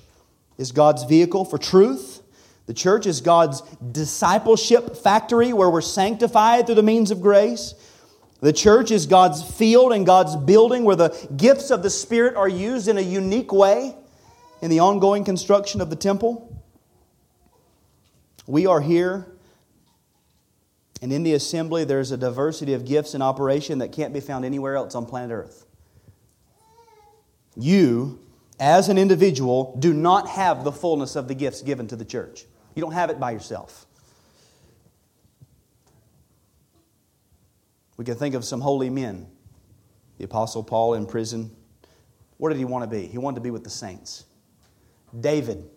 is 0.57 0.73
God's 0.73 1.05
vehicle 1.05 1.45
for 1.45 1.57
truth. 1.57 2.21
The 2.65 2.73
church 2.73 3.05
is 3.05 3.21
God's 3.21 3.61
discipleship 3.91 4.97
factory 4.97 5.53
where 5.53 5.69
we're 5.69 5.81
sanctified 5.81 6.65
through 6.65 6.75
the 6.75 6.83
means 6.83 7.11
of 7.11 7.21
grace. 7.21 7.73
The 8.41 8.51
church 8.51 8.89
is 8.89 9.05
God's 9.05 9.43
field 9.43 9.93
and 9.93 10.05
God's 10.05 10.35
building 10.35 10.83
where 10.83 10.95
the 10.95 11.29
gifts 11.37 11.69
of 11.69 11.83
the 11.83 11.89
Spirit 11.89 12.35
are 12.35 12.49
used 12.49 12.87
in 12.87 12.97
a 12.97 13.01
unique 13.01 13.53
way 13.53 13.95
in 14.61 14.69
the 14.69 14.79
ongoing 14.79 15.23
construction 15.23 15.81
of 15.81 15.89
the 15.89 15.95
temple. 15.95 16.63
We 18.47 18.65
are 18.65 18.81
here, 18.81 19.27
and 21.01 21.13
in 21.13 21.21
the 21.21 21.33
assembly, 21.33 21.83
there's 21.83 22.11
a 22.11 22.17
diversity 22.17 22.73
of 22.73 22.85
gifts 22.85 23.13
in 23.13 23.21
operation 23.21 23.79
that 23.79 23.91
can't 23.91 24.13
be 24.13 24.19
found 24.19 24.45
anywhere 24.45 24.75
else 24.75 24.95
on 24.95 25.05
planet 25.05 25.31
Earth. 25.31 25.65
You, 27.55 28.19
as 28.61 28.89
an 28.89 28.97
individual, 28.99 29.75
do 29.79 29.91
not 29.91 30.29
have 30.29 30.63
the 30.63 30.71
fullness 30.71 31.15
of 31.15 31.27
the 31.27 31.33
gifts 31.33 31.63
given 31.63 31.87
to 31.87 31.95
the 31.95 32.05
church. 32.05 32.45
You 32.75 32.81
don't 32.81 32.93
have 32.93 33.09
it 33.09 33.19
by 33.19 33.31
yourself. 33.31 33.87
We 37.97 38.05
can 38.05 38.15
think 38.15 38.35
of 38.35 38.45
some 38.45 38.61
holy 38.61 38.89
men. 38.89 39.27
The 40.19 40.25
Apostle 40.25 40.63
Paul 40.63 40.93
in 40.93 41.07
prison. 41.07 41.49
Where 42.37 42.53
did 42.53 42.59
he 42.59 42.65
want 42.65 42.83
to 42.83 42.87
be? 42.89 43.07
He 43.07 43.17
wanted 43.17 43.35
to 43.35 43.41
be 43.41 43.49
with 43.49 43.63
the 43.63 43.69
saints. 43.71 44.25
David, 45.19 45.67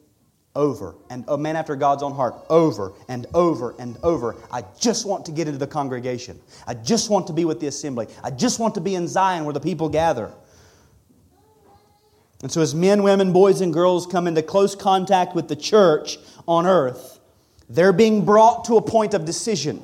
over 0.54 0.94
and 1.10 1.24
a 1.26 1.38
man 1.38 1.56
after 1.56 1.76
God's 1.76 2.02
own 2.02 2.14
heart, 2.14 2.34
over 2.50 2.92
and 3.08 3.26
over 3.32 3.74
and 3.78 3.96
over. 4.02 4.36
I 4.52 4.62
just 4.78 5.06
want 5.06 5.24
to 5.26 5.32
get 5.32 5.48
into 5.48 5.58
the 5.58 5.66
congregation. 5.66 6.38
I 6.66 6.74
just 6.74 7.08
want 7.08 7.26
to 7.28 7.32
be 7.32 7.46
with 7.46 7.60
the 7.60 7.66
assembly. 7.66 8.08
I 8.22 8.30
just 8.30 8.60
want 8.60 8.74
to 8.74 8.80
be 8.82 8.94
in 8.94 9.08
Zion 9.08 9.44
where 9.44 9.54
the 9.54 9.60
people 9.60 9.88
gather. 9.88 10.32
And 12.44 12.52
so, 12.52 12.60
as 12.60 12.74
men, 12.74 13.02
women, 13.02 13.32
boys, 13.32 13.62
and 13.62 13.72
girls 13.72 14.06
come 14.06 14.26
into 14.26 14.42
close 14.42 14.74
contact 14.74 15.34
with 15.34 15.48
the 15.48 15.56
church 15.56 16.18
on 16.46 16.66
earth, 16.66 17.18
they're 17.70 17.90
being 17.90 18.26
brought 18.26 18.66
to 18.66 18.76
a 18.76 18.82
point 18.82 19.14
of 19.14 19.24
decision. 19.24 19.82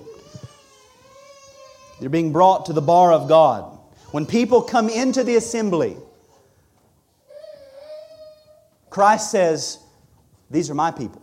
They're 2.00 2.10
being 2.10 2.34
brought 2.34 2.66
to 2.66 2.74
the 2.74 2.82
bar 2.82 3.12
of 3.14 3.30
God. 3.30 3.78
When 4.10 4.26
people 4.26 4.60
come 4.60 4.90
into 4.90 5.24
the 5.24 5.36
assembly, 5.36 5.96
Christ 8.90 9.30
says, 9.30 9.78
These 10.50 10.68
are 10.68 10.74
my 10.74 10.90
people. 10.90 11.22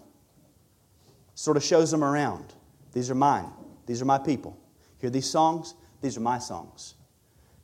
Sort 1.36 1.56
of 1.56 1.64
shows 1.64 1.92
them 1.92 2.04
around. 2.04 2.52
These 2.94 3.12
are 3.12 3.16
mine. 3.16 3.52
These 3.86 4.02
are 4.02 4.06
my 4.06 4.18
people. 4.18 4.58
Hear 4.98 5.12
these 5.12 5.30
songs? 5.30 5.76
These 6.02 6.18
are 6.18 6.22
my 6.22 6.40
songs. 6.40 6.96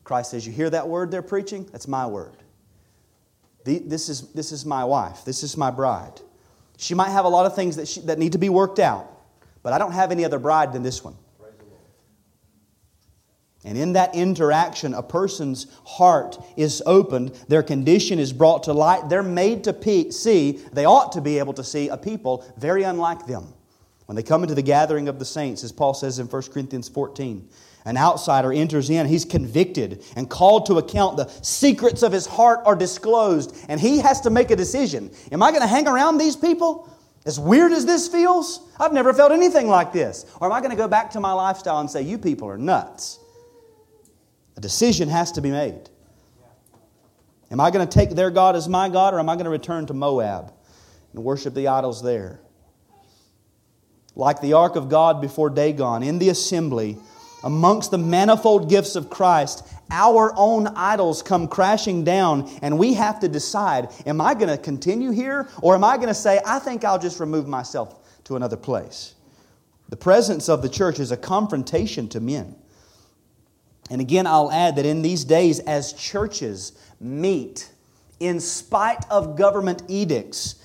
Christ 0.03 0.29
says, 0.29 0.45
You 0.45 0.53
hear 0.53 0.69
that 0.69 0.87
word 0.87 1.09
they're 1.09 1.23
preaching? 1.23 1.67
That's 1.71 1.87
my 1.87 2.05
word. 2.05 2.43
This 3.63 4.09
is, 4.09 4.33
this 4.33 4.51
is 4.51 4.65
my 4.65 4.83
wife. 4.83 5.23
This 5.25 5.43
is 5.43 5.55
my 5.55 5.71
bride. 5.71 6.19
She 6.77 6.93
might 6.93 7.11
have 7.11 7.25
a 7.25 7.29
lot 7.29 7.45
of 7.45 7.55
things 7.55 7.77
that, 7.77 7.87
she, 7.87 8.01
that 8.01 8.19
need 8.19 8.33
to 8.33 8.37
be 8.37 8.49
worked 8.49 8.79
out, 8.79 9.09
but 9.61 9.73
I 9.73 9.77
don't 9.77 9.93
have 9.93 10.11
any 10.11 10.25
other 10.25 10.39
bride 10.39 10.73
than 10.73 10.83
this 10.83 11.03
one. 11.03 11.15
And 13.65 13.77
in 13.77 13.93
that 13.93 14.13
interaction, 14.13 14.93
a 14.93 15.01
person's 15.01 15.67
heart 15.85 16.37
is 16.57 16.83
opened, 16.85 17.33
their 17.47 17.63
condition 17.63 18.19
is 18.19 18.33
brought 18.33 18.63
to 18.63 18.73
light, 18.73 19.07
they're 19.07 19.23
made 19.23 19.63
to 19.63 20.11
see, 20.11 20.59
they 20.73 20.85
ought 20.85 21.13
to 21.13 21.21
be 21.21 21.39
able 21.39 21.53
to 21.53 21.63
see 21.63 21.87
a 21.87 21.95
people 21.95 22.45
very 22.57 22.83
unlike 22.83 23.25
them. 23.25 23.53
When 24.05 24.17
they 24.17 24.23
come 24.23 24.43
into 24.43 24.53
the 24.53 24.61
gathering 24.61 25.07
of 25.07 25.17
the 25.17 25.25
saints, 25.25 25.63
as 25.63 25.71
Paul 25.71 25.93
says 25.93 26.19
in 26.19 26.27
1 26.27 26.41
Corinthians 26.51 26.89
14, 26.89 27.47
an 27.85 27.97
outsider 27.97 28.53
enters 28.53 28.89
in, 28.89 29.07
he's 29.07 29.25
convicted 29.25 30.03
and 30.15 30.29
called 30.29 30.65
to 30.67 30.77
account. 30.77 31.17
The 31.17 31.29
secrets 31.41 32.01
of 32.01 32.11
his 32.11 32.25
heart 32.25 32.61
are 32.65 32.75
disclosed, 32.75 33.55
and 33.67 33.79
he 33.79 33.99
has 33.99 34.21
to 34.21 34.29
make 34.29 34.51
a 34.51 34.55
decision. 34.55 35.11
Am 35.31 35.43
I 35.43 35.51
going 35.51 35.61
to 35.61 35.67
hang 35.67 35.87
around 35.87 36.17
these 36.17 36.35
people? 36.35 36.89
As 37.25 37.39
weird 37.39 37.71
as 37.71 37.85
this 37.85 38.07
feels, 38.07 38.69
I've 38.79 38.93
never 38.93 39.13
felt 39.13 39.31
anything 39.31 39.67
like 39.67 39.93
this. 39.93 40.25
Or 40.41 40.47
am 40.47 40.53
I 40.53 40.59
going 40.59 40.71
to 40.71 40.77
go 40.77 40.87
back 40.87 41.11
to 41.11 41.19
my 41.19 41.31
lifestyle 41.31 41.79
and 41.79 41.89
say, 41.89 42.01
You 42.01 42.17
people 42.17 42.49
are 42.49 42.57
nuts? 42.57 43.19
A 44.57 44.61
decision 44.61 45.09
has 45.09 45.31
to 45.33 45.41
be 45.41 45.49
made. 45.49 45.89
Am 47.49 47.59
I 47.59 47.71
going 47.71 47.87
to 47.87 47.91
take 47.91 48.11
their 48.11 48.29
God 48.29 48.55
as 48.55 48.67
my 48.67 48.89
God, 48.89 49.13
or 49.13 49.19
am 49.19 49.29
I 49.29 49.35
going 49.35 49.45
to 49.45 49.51
return 49.51 49.85
to 49.87 49.93
Moab 49.93 50.53
and 51.13 51.23
worship 51.23 51.53
the 51.53 51.67
idols 51.67 52.01
there? 52.01 52.39
Like 54.15 54.41
the 54.41 54.53
ark 54.53 54.75
of 54.75 54.89
God 54.89 55.21
before 55.21 55.49
Dagon, 55.49 56.03
in 56.03 56.19
the 56.19 56.29
assembly, 56.29 56.97
amongst 57.43 57.91
the 57.91 57.97
manifold 57.97 58.69
gifts 58.69 58.95
of 58.95 59.09
Christ, 59.09 59.67
our 59.91 60.33
own 60.35 60.67
idols 60.67 61.21
come 61.21 61.47
crashing 61.47 62.03
down, 62.03 62.49
and 62.61 62.77
we 62.77 62.93
have 62.93 63.19
to 63.19 63.27
decide 63.27 63.89
am 64.05 64.21
I 64.21 64.33
going 64.33 64.49
to 64.49 64.57
continue 64.57 65.11
here, 65.11 65.47
or 65.61 65.75
am 65.75 65.83
I 65.83 65.97
going 65.97 66.07
to 66.07 66.13
say, 66.13 66.39
I 66.45 66.59
think 66.59 66.83
I'll 66.83 66.99
just 66.99 67.19
remove 67.19 67.47
myself 67.47 67.99
to 68.25 68.35
another 68.35 68.57
place? 68.57 69.15
The 69.89 69.97
presence 69.97 70.49
of 70.49 70.61
the 70.61 70.69
church 70.69 70.99
is 70.99 71.11
a 71.11 71.17
confrontation 71.17 72.09
to 72.09 72.19
men. 72.19 72.55
And 73.89 74.01
again, 74.01 74.25
I'll 74.25 74.51
add 74.51 74.77
that 74.77 74.85
in 74.85 75.01
these 75.01 75.25
days, 75.25 75.59
as 75.59 75.93
churches 75.93 76.71
meet, 76.99 77.69
in 78.19 78.39
spite 78.39 79.05
of 79.11 79.37
government 79.37 79.83
edicts, 79.89 80.55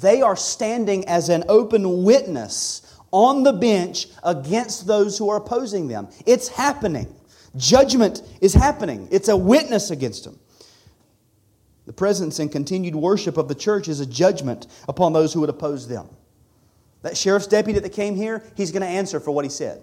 they 0.00 0.20
are 0.20 0.36
standing 0.36 1.08
as 1.08 1.28
an 1.28 1.44
open 1.48 2.04
witness 2.04 2.85
on 3.10 3.42
the 3.42 3.52
bench 3.52 4.08
against 4.22 4.86
those 4.86 5.16
who 5.18 5.28
are 5.30 5.36
opposing 5.36 5.88
them. 5.88 6.08
It's 6.26 6.48
happening. 6.48 7.14
Judgment 7.56 8.22
is 8.40 8.54
happening. 8.54 9.08
It's 9.10 9.28
a 9.28 9.36
witness 9.36 9.90
against 9.90 10.24
them. 10.24 10.38
The 11.86 11.92
presence 11.92 12.38
and 12.40 12.50
continued 12.50 12.96
worship 12.96 13.36
of 13.36 13.48
the 13.48 13.54
church 13.54 13.88
is 13.88 14.00
a 14.00 14.06
judgment 14.06 14.66
upon 14.88 15.12
those 15.12 15.32
who 15.32 15.40
would 15.40 15.50
oppose 15.50 15.86
them. 15.86 16.08
That 17.02 17.16
sheriff's 17.16 17.46
deputy 17.46 17.78
that 17.78 17.90
came 17.90 18.16
here, 18.16 18.42
he's 18.56 18.72
going 18.72 18.82
to 18.82 18.88
answer 18.88 19.20
for 19.20 19.30
what 19.30 19.44
he 19.44 19.50
said. 19.50 19.80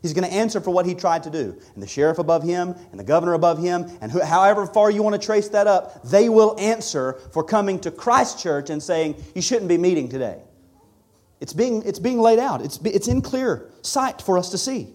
He's 0.00 0.14
going 0.14 0.28
to 0.28 0.34
answer 0.34 0.60
for 0.60 0.70
what 0.70 0.84
he 0.84 0.94
tried 0.94 1.22
to 1.24 1.30
do. 1.30 1.56
And 1.74 1.82
the 1.82 1.86
sheriff 1.86 2.18
above 2.18 2.42
him, 2.42 2.74
and 2.90 2.98
the 2.98 3.04
governor 3.04 3.34
above 3.34 3.62
him, 3.62 3.88
and 4.00 4.10
however 4.10 4.66
far 4.66 4.90
you 4.90 5.02
want 5.02 5.20
to 5.20 5.24
trace 5.24 5.48
that 5.50 5.68
up, 5.68 6.02
they 6.02 6.28
will 6.28 6.56
answer 6.58 7.20
for 7.32 7.44
coming 7.44 7.78
to 7.80 7.90
Christ 7.90 8.40
Church 8.40 8.70
and 8.70 8.82
saying, 8.82 9.22
You 9.34 9.42
shouldn't 9.42 9.68
be 9.68 9.78
meeting 9.78 10.08
today. 10.08 10.40
It's 11.42 11.52
being, 11.52 11.82
it's 11.82 11.98
being 11.98 12.20
laid 12.20 12.38
out, 12.38 12.62
it's, 12.62 12.78
it's 12.84 13.08
in 13.08 13.20
clear 13.20 13.68
sight 13.82 14.22
for 14.22 14.38
us 14.38 14.50
to 14.50 14.58
see. 14.58 14.94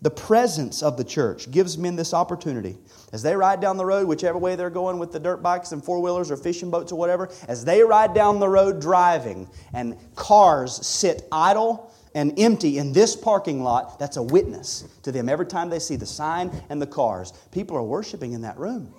The 0.00 0.10
presence 0.10 0.80
of 0.80 0.96
the 0.96 1.02
church 1.02 1.50
gives 1.50 1.76
men 1.76 1.96
this 1.96 2.14
opportunity. 2.14 2.78
As 3.12 3.20
they 3.20 3.34
ride 3.34 3.60
down 3.60 3.76
the 3.76 3.84
road, 3.84 4.06
whichever 4.06 4.38
way 4.38 4.54
they're 4.54 4.70
going 4.70 5.00
with 5.00 5.10
the 5.10 5.18
dirt 5.18 5.42
bikes 5.42 5.72
and 5.72 5.84
four 5.84 6.00
wheelers 6.00 6.30
or 6.30 6.36
fishing 6.36 6.70
boats 6.70 6.92
or 6.92 6.98
whatever, 7.00 7.30
as 7.48 7.64
they 7.64 7.82
ride 7.82 8.14
down 8.14 8.38
the 8.38 8.48
road 8.48 8.80
driving 8.80 9.50
and 9.74 9.96
cars 10.14 10.86
sit 10.86 11.26
idle 11.32 11.92
and 12.14 12.38
empty 12.38 12.78
in 12.78 12.92
this 12.92 13.16
parking 13.16 13.64
lot, 13.64 13.98
that's 13.98 14.18
a 14.18 14.22
witness 14.22 14.84
to 15.02 15.10
them. 15.10 15.28
Every 15.28 15.46
time 15.46 15.68
they 15.68 15.80
see 15.80 15.96
the 15.96 16.06
sign 16.06 16.52
and 16.70 16.80
the 16.80 16.86
cars, 16.86 17.32
people 17.50 17.76
are 17.76 17.82
worshiping 17.82 18.34
in 18.34 18.42
that 18.42 18.56
room. 18.56 18.94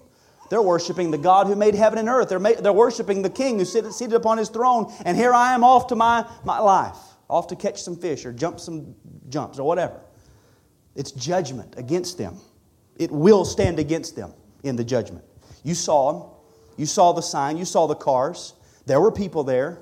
They're 0.51 0.61
worshiping 0.61 1.11
the 1.11 1.17
God 1.17 1.47
who 1.47 1.55
made 1.55 1.75
heaven 1.75 1.97
and 1.97 2.09
earth. 2.09 2.27
They're, 2.27 2.37
ma- 2.37 2.59
they're 2.59 2.73
worshiping 2.73 3.21
the 3.21 3.29
King 3.29 3.57
who 3.57 3.63
sit, 3.63 3.89
seated 3.93 4.15
upon 4.15 4.37
his 4.37 4.49
throne. 4.49 4.93
And 5.05 5.15
here 5.15 5.33
I 5.33 5.53
am 5.53 5.63
off 5.63 5.87
to 5.87 5.95
my, 5.95 6.27
my 6.43 6.59
life, 6.59 6.97
off 7.29 7.47
to 7.47 7.55
catch 7.55 7.81
some 7.81 7.95
fish 7.95 8.25
or 8.25 8.33
jump 8.33 8.59
some 8.59 8.93
jumps 9.29 9.59
or 9.59 9.63
whatever. 9.65 10.01
It's 10.93 11.13
judgment 11.13 11.75
against 11.77 12.17
them. 12.17 12.35
It 12.97 13.11
will 13.11 13.45
stand 13.45 13.79
against 13.79 14.17
them 14.17 14.33
in 14.63 14.75
the 14.75 14.83
judgment. 14.83 15.23
You 15.63 15.73
saw 15.73 16.11
them. 16.11 16.29
You 16.75 16.85
saw 16.85 17.13
the 17.13 17.21
sign. 17.21 17.55
You 17.55 17.63
saw 17.63 17.87
the 17.87 17.95
cars. 17.95 18.53
There 18.87 18.99
were 18.99 19.13
people 19.13 19.45
there. 19.45 19.79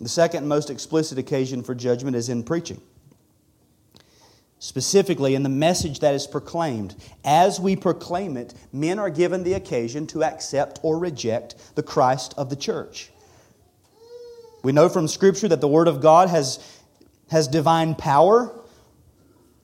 The 0.00 0.08
second 0.08 0.48
most 0.48 0.70
explicit 0.70 1.18
occasion 1.18 1.62
for 1.64 1.74
judgment 1.74 2.16
is 2.16 2.30
in 2.30 2.44
preaching 2.44 2.80
specifically 4.60 5.34
in 5.34 5.42
the 5.42 5.48
message 5.48 6.00
that 6.00 6.14
is 6.14 6.26
proclaimed. 6.26 6.94
As 7.24 7.58
we 7.58 7.74
proclaim 7.74 8.36
it, 8.36 8.54
men 8.72 8.98
are 8.98 9.10
given 9.10 9.42
the 9.42 9.54
occasion 9.54 10.06
to 10.08 10.22
accept 10.22 10.78
or 10.82 10.98
reject 10.98 11.56
the 11.74 11.82
Christ 11.82 12.34
of 12.36 12.50
the 12.50 12.56
church. 12.56 13.10
We 14.62 14.72
know 14.72 14.90
from 14.90 15.08
Scripture 15.08 15.48
that 15.48 15.62
the 15.62 15.68
Word 15.68 15.88
of 15.88 16.02
God 16.02 16.28
has, 16.28 16.58
has 17.30 17.48
divine 17.48 17.94
power. 17.94 18.52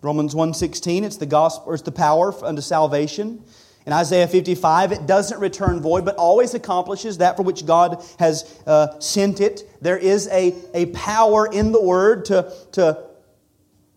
Romans 0.01 0.35
1.16, 0.35 1.03
it's 1.03 1.19
the 1.19 1.27
gospel, 1.27 1.75
it's 1.75 1.83
the 1.83 1.93
power 1.93 2.35
unto 2.43 2.63
salvation. 2.63 3.45
In 3.85 3.93
Isaiah 3.93 4.27
55, 4.27 4.93
it 4.93 5.07
doesn't 5.07 5.39
return 5.39 5.81
void, 5.81 6.07
but 6.07 6.17
always 6.17 6.55
accomplishes 6.55 7.19
that 7.19 7.37
for 7.37 7.43
which 7.43 7.67
God 7.67 8.03
has 8.19 8.61
uh, 8.67 8.99
sent 8.99 9.41
it. 9.41 9.63
There 9.83 9.99
is 9.99 10.27
a, 10.29 10.55
a 10.73 10.87
power 10.87 11.47
in 11.47 11.71
the 11.71 11.81
Word 11.81 12.25
to, 12.27 12.51
to 12.73 13.06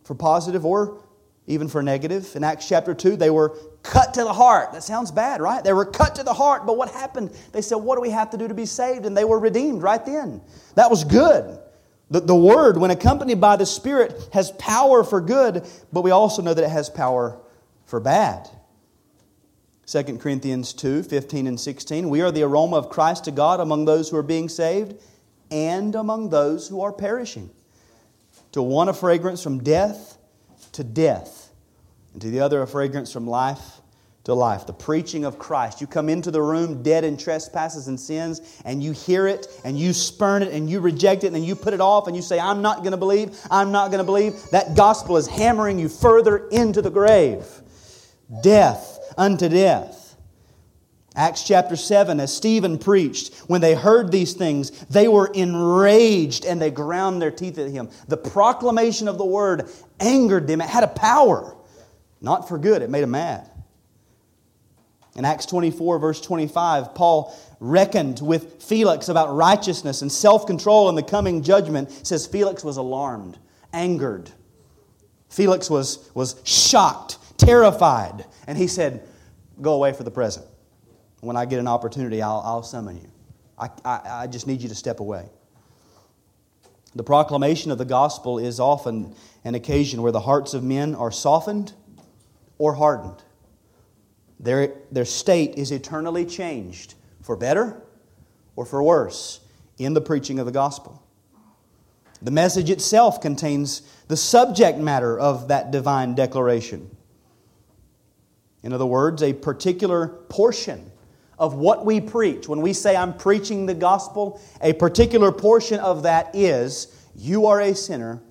for 0.09 0.15
positive 0.15 0.65
or 0.65 1.03
even 1.45 1.67
for 1.67 1.83
negative. 1.83 2.35
In 2.35 2.43
Acts 2.43 2.67
chapter 2.67 2.95
2, 2.95 3.15
they 3.15 3.29
were 3.29 3.55
cut 3.83 4.15
to 4.15 4.23
the 4.23 4.33
heart. 4.33 4.71
That 4.71 4.81
sounds 4.81 5.11
bad, 5.11 5.39
right? 5.39 5.63
They 5.63 5.71
were 5.71 5.85
cut 5.85 6.15
to 6.15 6.23
the 6.23 6.33
heart, 6.33 6.65
but 6.65 6.77
what 6.77 6.89
happened? 6.89 7.29
They 7.51 7.61
said, 7.61 7.75
What 7.75 7.95
do 7.95 8.01
we 8.01 8.09
have 8.09 8.31
to 8.31 8.37
do 8.37 8.47
to 8.47 8.55
be 8.55 8.65
saved? 8.65 9.05
And 9.05 9.15
they 9.15 9.23
were 9.23 9.37
redeemed 9.37 9.83
right 9.83 10.03
then. 10.03 10.41
That 10.73 10.89
was 10.89 11.03
good. 11.03 11.59
The, 12.09 12.21
the 12.21 12.35
Word, 12.35 12.79
when 12.79 12.89
accompanied 12.89 13.39
by 13.39 13.55
the 13.55 13.67
Spirit, 13.67 14.29
has 14.33 14.49
power 14.53 15.03
for 15.03 15.21
good, 15.21 15.63
but 15.93 16.01
we 16.01 16.09
also 16.09 16.41
know 16.41 16.55
that 16.55 16.63
it 16.63 16.71
has 16.71 16.89
power 16.89 17.39
for 17.85 17.99
bad. 17.99 18.49
2 19.85 20.17
Corinthians 20.17 20.73
2 20.73 21.03
15 21.03 21.45
and 21.45 21.59
16. 21.59 22.09
We 22.09 22.21
are 22.21 22.31
the 22.31 22.41
aroma 22.41 22.77
of 22.77 22.89
Christ 22.89 23.25
to 23.25 23.31
God 23.31 23.59
among 23.59 23.85
those 23.85 24.09
who 24.09 24.17
are 24.17 24.23
being 24.23 24.49
saved 24.49 24.95
and 25.51 25.93
among 25.93 26.31
those 26.31 26.67
who 26.67 26.81
are 26.81 26.91
perishing 26.91 27.51
to 28.51 28.61
one 28.61 28.89
a 28.89 28.93
fragrance 28.93 29.43
from 29.43 29.63
death 29.63 30.17
to 30.73 30.83
death, 30.83 31.51
and 32.13 32.21
to 32.21 32.29
the 32.29 32.39
other 32.39 32.61
a 32.61 32.67
fragrance 32.67 33.11
from 33.11 33.27
life 33.27 33.81
to 34.25 34.33
life. 34.33 34.65
The 34.65 34.73
preaching 34.73 35.25
of 35.25 35.39
Christ. 35.39 35.81
You 35.81 35.87
come 35.87 36.09
into 36.09 36.31
the 36.31 36.41
room 36.41 36.83
dead 36.83 37.03
in 37.03 37.17
trespasses 37.17 37.87
and 37.87 37.99
sins, 37.99 38.61
and 38.65 38.83
you 38.83 38.91
hear 38.91 39.27
it, 39.27 39.47
and 39.63 39.77
you 39.77 39.93
spurn 39.93 40.43
it, 40.43 40.53
and 40.53 40.69
you 40.69 40.79
reject 40.79 41.23
it, 41.23 41.33
and 41.33 41.45
you 41.45 41.55
put 41.55 41.73
it 41.73 41.81
off, 41.81 42.07
and 42.07 42.15
you 42.15 42.21
say, 42.21 42.39
I'm 42.39 42.61
not 42.61 42.79
going 42.79 42.91
to 42.91 42.97
believe, 42.97 43.39
I'm 43.49 43.71
not 43.71 43.87
going 43.91 43.99
to 43.99 44.05
believe. 44.05 44.33
That 44.51 44.75
gospel 44.75 45.17
is 45.17 45.27
hammering 45.27 45.79
you 45.79 45.89
further 45.89 46.47
into 46.49 46.81
the 46.81 46.91
grave. 46.91 47.45
Death 48.43 48.99
unto 49.17 49.49
death. 49.49 49.98
Acts 51.15 51.43
chapter 51.43 51.75
7, 51.75 52.19
as 52.19 52.33
Stephen 52.33 52.77
preached, 52.77 53.33
when 53.47 53.61
they 53.61 53.73
heard 53.73 54.11
these 54.11 54.33
things, 54.33 54.71
they 54.85 55.07
were 55.07 55.27
enraged 55.33 56.45
and 56.45 56.61
they 56.61 56.71
ground 56.71 57.21
their 57.21 57.31
teeth 57.31 57.57
at 57.57 57.69
him. 57.69 57.89
The 58.07 58.17
proclamation 58.17 59.07
of 59.07 59.17
the 59.17 59.25
word 59.25 59.69
angered 59.99 60.47
them. 60.47 60.61
It 60.61 60.69
had 60.69 60.83
a 60.83 60.87
power, 60.87 61.55
not 62.21 62.47
for 62.47 62.57
good, 62.57 62.81
it 62.81 62.89
made 62.89 63.01
them 63.01 63.11
mad. 63.11 63.49
In 65.15 65.25
Acts 65.25 65.47
24, 65.47 65.99
verse 65.99 66.21
25, 66.21 66.93
Paul 66.93 67.35
reckoned 67.59 68.21
with 68.21 68.61
Felix 68.63 69.09
about 69.09 69.35
righteousness 69.35 70.01
and 70.01 70.11
self 70.11 70.45
control 70.45 70.87
in 70.89 70.95
the 70.95 71.03
coming 71.03 71.41
judgment. 71.41 71.89
It 71.89 72.07
says 72.07 72.27
Felix 72.27 72.63
was 72.63 72.77
alarmed, 72.77 73.37
angered. 73.73 74.31
Felix 75.27 75.69
was, 75.69 76.09
was 76.13 76.39
shocked, 76.43 77.17
terrified, 77.37 78.25
and 78.47 78.57
he 78.57 78.67
said, 78.67 79.05
Go 79.61 79.73
away 79.73 79.91
for 79.91 80.03
the 80.03 80.11
present. 80.11 80.45
When 81.21 81.35
I 81.35 81.45
get 81.45 81.59
an 81.59 81.67
opportunity, 81.67 82.21
I'll, 82.21 82.41
I'll 82.45 82.63
summon 82.63 82.97
you. 82.97 83.09
I, 83.57 83.69
I, 83.83 84.01
I 84.05 84.27
just 84.27 84.47
need 84.47 84.61
you 84.61 84.69
to 84.69 84.75
step 84.75 84.99
away. 84.99 85.29
The 86.95 87.03
proclamation 87.03 87.71
of 87.71 87.77
the 87.77 87.85
gospel 87.85 88.39
is 88.39 88.59
often 88.59 89.15
an 89.43 89.55
occasion 89.55 90.01
where 90.01 90.11
the 90.11 90.21
hearts 90.21 90.53
of 90.53 90.63
men 90.63 90.95
are 90.95 91.11
softened 91.11 91.73
or 92.57 92.73
hardened. 92.73 93.23
Their, 94.39 94.73
their 94.91 95.05
state 95.05 95.55
is 95.55 95.71
eternally 95.71 96.25
changed 96.25 96.95
for 97.21 97.35
better 97.35 97.81
or 98.55 98.65
for 98.65 98.81
worse 98.81 99.41
in 99.77 99.93
the 99.93 100.01
preaching 100.01 100.39
of 100.39 100.45
the 100.45 100.51
gospel. 100.51 101.03
The 102.21 102.31
message 102.31 102.69
itself 102.69 103.21
contains 103.21 103.81
the 104.07 104.17
subject 104.17 104.77
matter 104.77 105.17
of 105.17 105.47
that 105.49 105.71
divine 105.71 106.15
declaration. 106.15 106.95
In 108.63 108.73
other 108.73 108.85
words, 108.85 109.23
a 109.23 109.33
particular 109.33 110.07
portion 110.07 110.88
of 111.39 111.53
what 111.53 111.85
we 111.85 112.01
preach. 112.01 112.47
When 112.47 112.61
we 112.61 112.73
say, 112.73 112.95
I'm 112.95 113.15
preaching 113.15 113.65
the 113.65 113.73
gospel, 113.73 114.41
a 114.61 114.73
particular 114.73 115.31
portion 115.31 115.79
of 115.79 116.03
that 116.03 116.35
is, 116.35 116.95
you 117.15 117.47
are 117.47 117.61
a 117.61 117.73
sinner, 117.73 118.21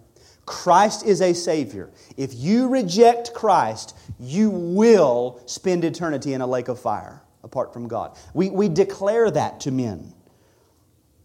Christ 0.47 1.05
is 1.05 1.21
a 1.21 1.35
Savior. 1.35 1.91
If 2.17 2.35
you 2.35 2.69
reject 2.69 3.35
Christ, 3.35 3.97
you 4.19 4.51
will 4.51 5.43
spend 5.47 5.85
eternity 5.85 6.33
in 6.33 6.41
a 6.41 6.47
lake 6.47 6.69
of 6.69 6.81
fire 6.81 7.23
apart 7.43 7.73
from 7.73 7.89
God. 7.89 8.17
We, 8.35 8.51
we 8.51 8.69
declare 8.69 9.31
that 9.31 9.61
to 9.61 9.71
men. 9.71 10.15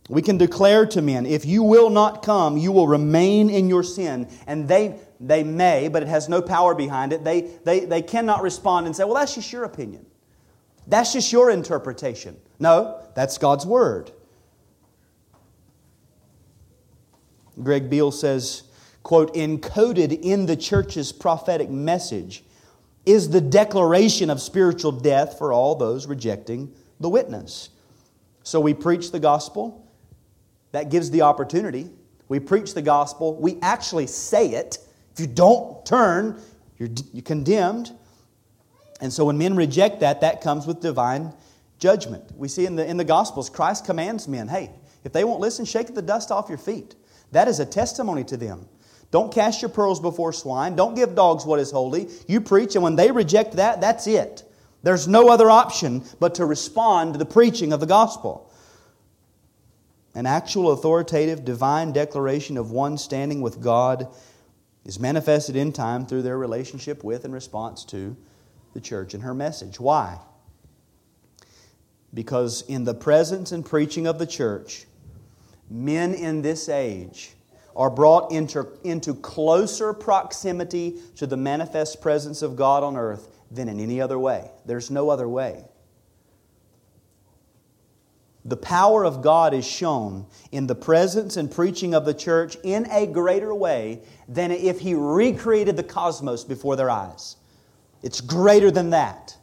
We 0.10 0.22
can 0.22 0.38
declare 0.38 0.86
to 0.88 1.02
men, 1.02 1.26
if 1.26 1.46
you 1.46 1.64
will 1.64 1.90
not 1.90 2.24
come, 2.24 2.58
you 2.58 2.74
will 2.74 2.88
remain 2.88 3.50
in 3.50 3.70
your 3.70 3.84
sin. 3.84 4.28
And 4.46 4.68
they, 4.68 5.00
they 5.22 5.44
may, 5.44 5.88
but 5.88 6.04
it 6.04 6.10
has 6.10 6.28
no 6.28 6.42
power 6.42 6.76
behind 6.76 7.14
it. 7.14 7.24
They, 7.24 7.42
they, 7.64 7.86
they 7.86 8.02
cannot 8.02 8.42
respond 8.42 8.86
and 8.86 8.96
say, 8.96 9.06
well, 9.06 9.14
that's 9.14 9.36
just 9.36 9.54
your 9.54 9.64
opinion. 9.64 10.06
That's 10.88 11.14
just 11.14 11.32
your 11.32 11.50
interpretation. 11.50 12.38
No, 12.60 13.02
that's 13.16 13.38
God's 13.38 13.66
Word. 13.66 14.12
Greg 17.62 17.90
Beale 17.90 18.12
says, 18.12 18.64
quote, 19.04 19.34
encoded 19.36 20.20
in 20.22 20.46
the 20.46 20.56
church's 20.56 21.12
prophetic 21.12 21.70
message 21.70 22.44
is 23.06 23.30
the 23.30 23.42
declaration 23.42 24.30
of 24.30 24.42
spiritual 24.42 24.92
death 24.92 25.38
for 25.38 25.54
all 25.54 25.76
those 25.76 26.08
rejecting 26.08 26.74
the 27.00 27.10
witness. 27.10 27.70
So 28.44 28.60
we 28.60 28.74
preach 28.74 29.12
the 29.12 29.20
gospel. 29.20 29.86
That 30.72 30.90
gives 30.90 31.12
the 31.12 31.22
opportunity. 31.22 31.90
We 32.28 32.40
preach 32.40 32.74
the 32.74 32.82
gospel. 32.82 33.36
We 33.36 33.60
actually 33.62 34.08
say 34.08 34.50
it. 34.50 34.80
If 35.14 35.20
you 35.20 35.28
don't 35.28 35.86
turn, 35.86 36.42
you're, 36.80 36.90
you're 37.12 37.24
condemned. 37.24 37.92
And 39.02 39.12
so 39.12 39.26
when 39.26 39.38
men 39.38 39.56
reject 39.56 40.00
that, 40.00 40.22
that 40.22 40.42
comes 40.42 40.66
with 40.66 40.80
divine 40.82 41.34
judgment. 41.80 42.24
We 42.38 42.48
see 42.48 42.66
in 42.66 42.76
the, 42.76 42.86
in 42.86 42.98
the 42.98 43.04
Gospels, 43.04 43.50
Christ 43.50 43.86
commands 43.86 44.28
men 44.28 44.48
hey, 44.48 44.72
if 45.04 45.12
they 45.12 45.24
won't 45.24 45.42
listen, 45.42 45.66
shake 45.66 45.94
the 45.94 46.02
dust 46.02 46.32
off 46.32 46.50
your 46.50 46.58
feet. 46.58 46.96
That 47.32 47.48
is 47.48 47.60
a 47.60 47.66
testimony 47.66 48.24
to 48.26 48.38
them. 48.38 48.68
Don't 49.12 49.34
cast 49.34 49.62
your 49.62 49.70
pearls 49.70 50.00
before 50.00 50.34
swine. 50.34 50.76
Don't 50.76 50.96
give 50.96 51.14
dogs 51.14 51.46
what 51.46 51.60
is 51.60 51.72
holy. 51.72 52.10
You 52.28 52.42
preach, 52.42 52.76
and 52.76 52.84
when 52.84 52.96
they 52.96 53.12
reject 53.12 53.58
that, 53.58 53.82
that's 53.82 54.08
it. 54.08 54.44
There's 54.82 55.08
no 55.08 55.30
other 55.30 55.50
option 55.50 56.04
but 56.20 56.36
to 56.36 56.46
respond 56.46 57.14
to 57.14 57.20
the 57.20 57.26
preaching 57.26 57.74
of 57.74 57.80
the 57.80 57.86
gospel. 57.86 58.52
An 60.16 60.26
actual 60.26 60.72
authoritative 60.72 61.46
divine 61.46 61.92
declaration 61.92 62.58
of 62.58 62.72
one 62.72 62.98
standing 62.98 63.42
with 63.42 63.62
God 63.62 64.08
is 64.86 65.00
manifested 65.00 65.56
in 65.56 65.72
time 65.72 66.06
through 66.06 66.22
their 66.22 66.38
relationship 66.38 67.04
with 67.04 67.26
and 67.26 67.34
response 67.34 67.86
to 67.86 68.16
the 68.74 68.82
church 68.82 69.14
and 69.14 69.24
her 69.24 69.34
message. 69.34 69.80
Why? 69.80 70.20
Because 72.14 72.64
in 72.64 72.84
the 72.84 72.94
presence 72.94 73.52
and 73.52 73.66
preaching 73.66 74.08
of 74.08 74.20
the 74.20 74.28
church, 74.28 74.86
men 75.70 76.14
in 76.14 76.42
this 76.42 76.70
age 76.70 77.32
are 77.76 77.90
brought 77.90 78.32
into, 78.32 78.68
into 78.84 79.16
closer 79.16 79.94
proximity 79.94 81.00
to 81.16 81.26
the 81.26 81.38
manifest 81.38 82.02
presence 82.02 82.42
of 82.42 82.56
God 82.56 82.84
on 82.84 82.96
earth 82.96 83.30
than 83.50 83.68
in 83.68 83.80
any 83.80 84.00
other 84.00 84.20
way. 84.20 84.52
There's 84.66 84.92
no 84.92 85.10
other 85.10 85.28
way. 85.28 85.66
The 88.46 88.58
power 88.58 89.06
of 89.06 89.22
God 89.22 89.54
is 89.54 89.66
shown 89.66 90.26
in 90.52 90.68
the 90.68 90.76
presence 90.76 91.38
and 91.38 91.50
preaching 91.50 91.96
of 91.96 92.04
the 92.04 92.14
church 92.14 92.58
in 92.64 92.86
a 92.92 93.08
greater 93.08 93.56
way 93.56 94.02
than 94.28 94.52
if 94.52 94.82
He 94.82 94.96
recreated 94.96 95.78
the 95.78 95.84
cosmos 95.84 96.44
before 96.44 96.76
their 96.76 96.90
eyes. 96.90 97.38
It's 98.04 98.22
greater 98.22 98.70
than 98.70 98.92
that. 98.92 99.36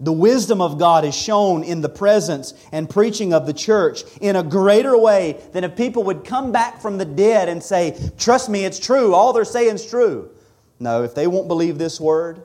The 0.00 0.12
wisdom 0.12 0.60
of 0.60 0.78
God 0.78 1.04
is 1.04 1.14
shown 1.14 1.62
in 1.62 1.80
the 1.80 1.88
presence 1.88 2.52
and 2.72 2.90
preaching 2.90 3.32
of 3.32 3.46
the 3.46 3.52
church 3.52 4.02
in 4.20 4.34
a 4.34 4.42
greater 4.42 4.98
way 4.98 5.40
than 5.52 5.62
if 5.62 5.76
people 5.76 6.02
would 6.04 6.24
come 6.24 6.50
back 6.50 6.82
from 6.82 6.98
the 6.98 7.04
dead 7.04 7.48
and 7.48 7.62
say, 7.62 7.96
Trust 8.18 8.48
me, 8.48 8.64
it's 8.64 8.80
true. 8.80 9.14
All 9.14 9.32
they're 9.32 9.44
saying 9.44 9.76
is 9.76 9.86
true. 9.86 10.30
No, 10.80 11.04
if 11.04 11.14
they 11.14 11.28
won't 11.28 11.46
believe 11.46 11.78
this 11.78 12.00
word, 12.00 12.42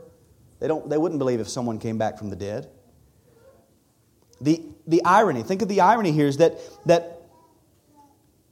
they, 0.60 0.68
don't, 0.68 0.88
they 0.90 0.98
wouldn't 0.98 1.18
believe 1.18 1.40
if 1.40 1.50
someone 1.50 1.80
came 1.80 1.98
back 1.98 2.20
from 2.20 2.30
the 2.30 2.36
dead. 2.36 2.70
The, 4.40 4.64
the 4.86 5.04
irony, 5.04 5.42
think 5.42 5.64
of 5.64 5.68
the 5.68 5.82
irony 5.82 6.12
here, 6.12 6.28
is 6.28 6.38
that, 6.38 6.60
that 6.86 7.24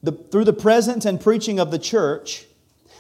the, 0.02 0.12
through 0.12 0.46
the 0.46 0.54
presence 0.54 1.06
and 1.06 1.22
preaching 1.22 1.60
of 1.60 1.70
the 1.70 1.80
church, 1.80 2.47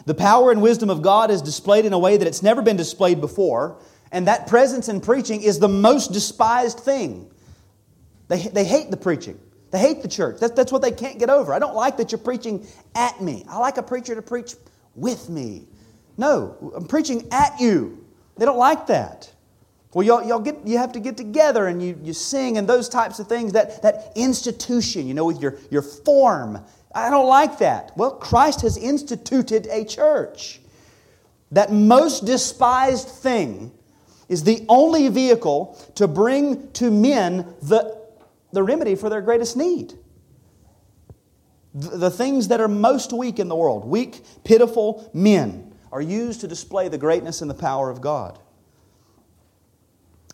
the 0.05 0.13
power 0.13 0.51
and 0.51 0.61
wisdom 0.61 0.89
of 0.89 1.01
God 1.01 1.31
is 1.31 1.41
displayed 1.41 1.85
in 1.85 1.93
a 1.93 1.99
way 1.99 2.17
that 2.17 2.27
it's 2.27 2.43
never 2.43 2.61
been 2.61 2.77
displayed 2.77 3.21
before. 3.21 3.79
And 4.11 4.27
that 4.27 4.47
presence 4.47 4.89
in 4.89 5.01
preaching 5.01 5.41
is 5.41 5.59
the 5.59 5.67
most 5.67 6.13
despised 6.13 6.79
thing. 6.79 7.29
They, 8.27 8.41
they 8.41 8.63
hate 8.63 8.91
the 8.91 8.97
preaching. 8.97 9.39
They 9.71 9.79
hate 9.79 10.01
the 10.01 10.07
church. 10.07 10.39
That's, 10.39 10.53
that's 10.53 10.71
what 10.71 10.81
they 10.81 10.91
can't 10.91 11.19
get 11.19 11.29
over. 11.29 11.53
I 11.53 11.59
don't 11.59 11.75
like 11.75 11.97
that 11.97 12.11
you're 12.11 12.19
preaching 12.19 12.65
at 12.95 13.21
me. 13.21 13.45
I 13.49 13.57
like 13.57 13.77
a 13.77 13.83
preacher 13.83 14.15
to 14.15 14.21
preach 14.21 14.55
with 14.95 15.29
me. 15.29 15.67
No, 16.17 16.73
I'm 16.75 16.87
preaching 16.87 17.27
at 17.31 17.59
you. 17.59 18.05
They 18.37 18.45
don't 18.45 18.57
like 18.57 18.87
that. 18.87 19.31
Well, 19.93 20.05
y'all, 20.05 20.23
y'all 20.27 20.39
get, 20.39 20.65
you 20.65 20.77
have 20.77 20.91
to 20.93 20.99
get 20.99 21.17
together 21.17 21.67
and 21.67 21.81
you, 21.81 21.99
you 22.03 22.13
sing 22.13 22.57
and 22.57 22.67
those 22.67 22.87
types 22.87 23.19
of 23.19 23.27
things, 23.27 23.53
that, 23.53 23.81
that 23.81 24.11
institution, 24.15 25.07
you 25.07 25.13
know, 25.13 25.25
with 25.25 25.41
your, 25.41 25.55
your 25.71 25.81
form. 25.81 26.63
I 26.97 27.11
don't 27.11 27.27
like 27.27 27.59
that. 27.59 27.95
Well, 27.95 28.09
Christ 28.09 28.61
has 28.61 28.75
instituted 28.75 29.67
a 29.67 29.85
church. 29.85 30.59
That 31.51 31.71
most 31.71 32.25
despised 32.25 33.07
thing 33.07 33.71
is 34.27 34.43
the 34.43 34.65
only 34.67 35.07
vehicle 35.07 35.79
to 35.93 36.07
bring 36.07 36.71
to 36.73 36.89
men 36.89 37.53
the, 37.61 38.01
the 38.51 38.63
remedy 38.63 38.95
for 38.95 39.11
their 39.11 39.21
greatest 39.21 39.55
need. 39.55 39.93
The, 41.75 41.97
the 41.97 42.09
things 42.09 42.47
that 42.47 42.59
are 42.59 42.67
most 42.67 43.13
weak 43.13 43.37
in 43.37 43.47
the 43.47 43.55
world, 43.55 43.85
weak, 43.85 44.23
pitiful 44.43 45.09
men, 45.13 45.75
are 45.91 46.01
used 46.01 46.41
to 46.41 46.47
display 46.47 46.87
the 46.87 46.97
greatness 46.97 47.41
and 47.41 47.49
the 47.49 47.55
power 47.55 47.91
of 47.91 48.01
God. 48.01 48.39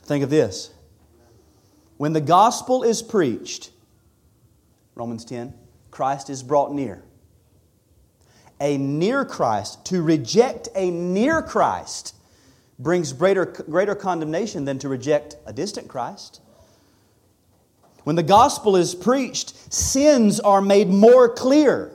Think 0.04 0.24
of 0.24 0.30
this. 0.30 0.72
When 1.98 2.14
the 2.14 2.22
gospel 2.22 2.84
is 2.84 3.02
preached, 3.02 3.72
Romans 4.96 5.26
10, 5.26 5.54
Christ 5.94 6.30
is 6.32 6.42
brought 6.42 6.74
near. 6.74 7.04
A 8.60 8.78
near 8.78 9.24
Christ, 9.24 9.86
to 9.86 10.02
reject 10.02 10.70
a 10.76 10.90
near 10.90 11.42
Christ, 11.42 12.16
brings 12.80 13.14
greater, 13.14 13.46
greater 13.46 13.94
condemnation 13.94 14.66
than 14.66 14.80
to 14.80 14.90
reject 14.90 15.36
a 15.46 15.54
distant 15.54 15.88
Christ. 15.88 16.42
When 18.06 18.16
the 18.16 18.24
gospel 18.24 18.76
is 18.76 18.96
preached, 18.96 19.56
sins 19.72 20.40
are 20.40 20.62
made 20.62 20.90
more 20.90 21.30
clear. 21.30 21.92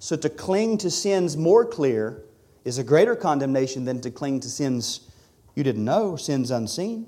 So 0.00 0.16
to 0.16 0.28
cling 0.28 0.78
to 0.78 0.90
sins 0.90 1.36
more 1.36 1.64
clear 1.64 2.24
is 2.64 2.78
a 2.78 2.84
greater 2.84 3.14
condemnation 3.14 3.84
than 3.84 4.00
to 4.00 4.10
cling 4.10 4.40
to 4.40 4.50
sins 4.50 5.08
you 5.54 5.62
didn't 5.62 5.84
know, 5.84 6.16
sins 6.16 6.50
unseen. 6.50 7.06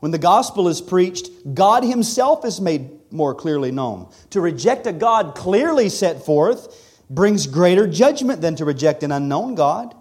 When 0.00 0.12
the 0.12 0.18
gospel 0.18 0.68
is 0.68 0.82
preached, 0.82 1.30
God 1.54 1.82
Himself 1.82 2.44
is 2.44 2.60
made 2.60 2.90
more 3.10 3.34
clearly 3.34 3.70
known. 3.70 4.08
To 4.30 4.40
reject 4.40 4.86
a 4.86 4.92
God 4.92 5.34
clearly 5.34 5.88
set 5.88 6.24
forth 6.24 7.04
brings 7.08 7.46
greater 7.46 7.86
judgment 7.86 8.40
than 8.40 8.56
to 8.56 8.64
reject 8.64 9.02
an 9.02 9.12
unknown 9.12 9.54
God. 9.54 9.94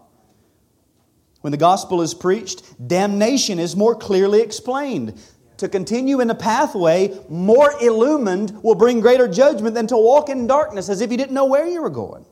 When 1.42 1.52
the 1.52 1.58
gospel 1.58 2.02
is 2.02 2.14
preached, 2.14 2.88
damnation 2.88 3.60
is 3.60 3.76
more 3.76 3.96
clearly 3.96 4.42
explained. 4.42 5.22
To 5.58 5.70
continue 5.70 6.20
in 6.20 6.30
a 6.30 6.36
pathway 6.36 7.18
more 7.30 7.72
illumined 7.82 8.64
will 8.64 8.76
bring 8.76 9.00
greater 9.00 9.28
judgment 9.28 9.76
than 9.76 9.88
to 9.88 9.98
walk 9.98 10.30
in 10.30 10.48
darkness 10.48 10.90
as 10.90 11.02
if 11.02 11.12
you 11.12 11.18
didn't 11.18 11.34
know 11.34 11.46
where 11.46 11.68
you 11.68 11.82
were 11.82 11.90
going. 11.90 12.26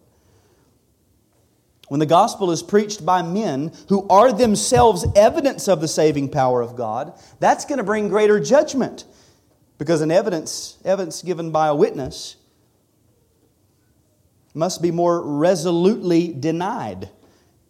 When 1.89 1.99
the 1.99 2.05
gospel 2.05 2.49
is 2.49 2.63
preached 2.63 3.05
by 3.05 3.21
men 3.21 3.71
who 3.89 4.07
are 4.09 4.31
themselves 4.31 5.05
evidence 5.15 5.67
of 5.67 5.79
the 5.79 5.87
saving 5.87 6.29
power 6.29 6.61
of 6.61 6.75
God, 6.75 7.13
that's 7.39 7.65
going 7.65 7.77
to 7.77 7.83
bring 7.83 8.07
greater 8.07 8.39
judgment. 8.39 9.05
Because 9.83 9.99
an 9.99 10.11
evidence, 10.11 10.77
evidence 10.85 11.21
given 11.21 11.51
by 11.51 11.67
a 11.67 11.75
witness 11.75 12.37
must 14.53 14.81
be 14.81 14.91
more 14.91 15.21
resolutely 15.21 16.31
denied 16.31 17.09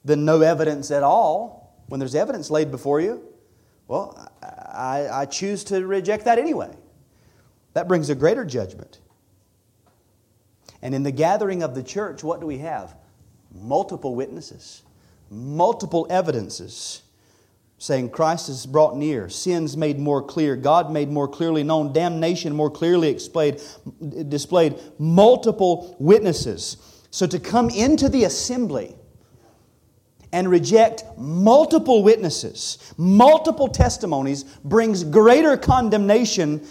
than 0.05 0.23
no 0.23 0.41
evidence 0.41 0.91
at 0.91 1.01
all. 1.01 1.75
When 1.87 1.99
there's 1.99 2.13
evidence 2.13 2.51
laid 2.51 2.69
before 2.69 3.01
you, 3.01 3.23
well, 3.87 4.29
I, 4.43 5.07
I 5.11 5.25
choose 5.25 5.63
to 5.63 5.87
reject 5.87 6.25
that 6.25 6.37
anyway. 6.37 6.77
That 7.73 7.87
brings 7.87 8.11
a 8.11 8.15
greater 8.15 8.45
judgment. 8.45 8.99
And 10.83 10.93
in 10.93 11.01
the 11.01 11.11
gathering 11.11 11.63
of 11.63 11.73
the 11.73 11.81
church, 11.81 12.23
what 12.23 12.39
do 12.39 12.45
we 12.45 12.59
have? 12.59 12.95
Multiple 13.51 14.13
witnesses, 14.13 14.83
multiple 15.31 16.05
evidences 16.11 17.01
saying 17.77 18.09
Christ 18.09 18.47
is 18.47 18.65
brought 18.65 18.95
near, 18.95 19.27
sins 19.27 19.75
made 19.75 19.99
more 19.99 20.21
clear, 20.21 20.55
God 20.55 20.91
made 20.91 21.09
more 21.09 21.27
clearly 21.27 21.63
known, 21.63 21.91
damnation 21.91 22.55
more 22.55 22.71
clearly 22.71 23.13
displayed, 23.13 23.61
displayed 24.29 24.79
multiple 24.99 25.95
witnesses. 25.99 26.77
So 27.11 27.27
to 27.27 27.39
come 27.39 27.69
into 27.69 28.07
the 28.09 28.23
assembly 28.23 28.95
and 30.31 30.49
reject 30.49 31.03
multiple 31.17 32.03
witnesses, 32.03 32.93
multiple 32.97 33.67
testimonies, 33.67 34.43
brings 34.43 35.03
greater 35.03 35.57
condemnation 35.57 36.65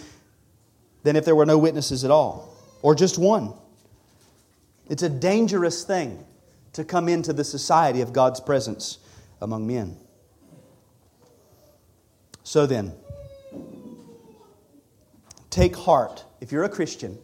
than 1.02 1.14
if 1.14 1.24
there 1.24 1.36
were 1.36 1.46
no 1.46 1.58
witnesses 1.58 2.04
at 2.04 2.10
all, 2.10 2.56
or 2.80 2.94
just 2.94 3.18
one. 3.18 3.52
It's 4.88 5.02
a 5.02 5.08
dangerous 5.08 5.84
thing 5.84 6.24
to 6.72 6.84
come 6.84 7.08
into 7.08 7.32
the 7.32 7.44
society 7.44 8.00
of 8.00 8.12
God's 8.12 8.40
presence 8.40 8.98
among 9.40 9.66
men. 9.66 9.96
So 12.44 12.66
then, 12.66 12.92
take 15.50 15.76
heart. 15.76 16.24
If 16.40 16.52
you're 16.52 16.64
a 16.64 16.68
Christian, 16.68 17.18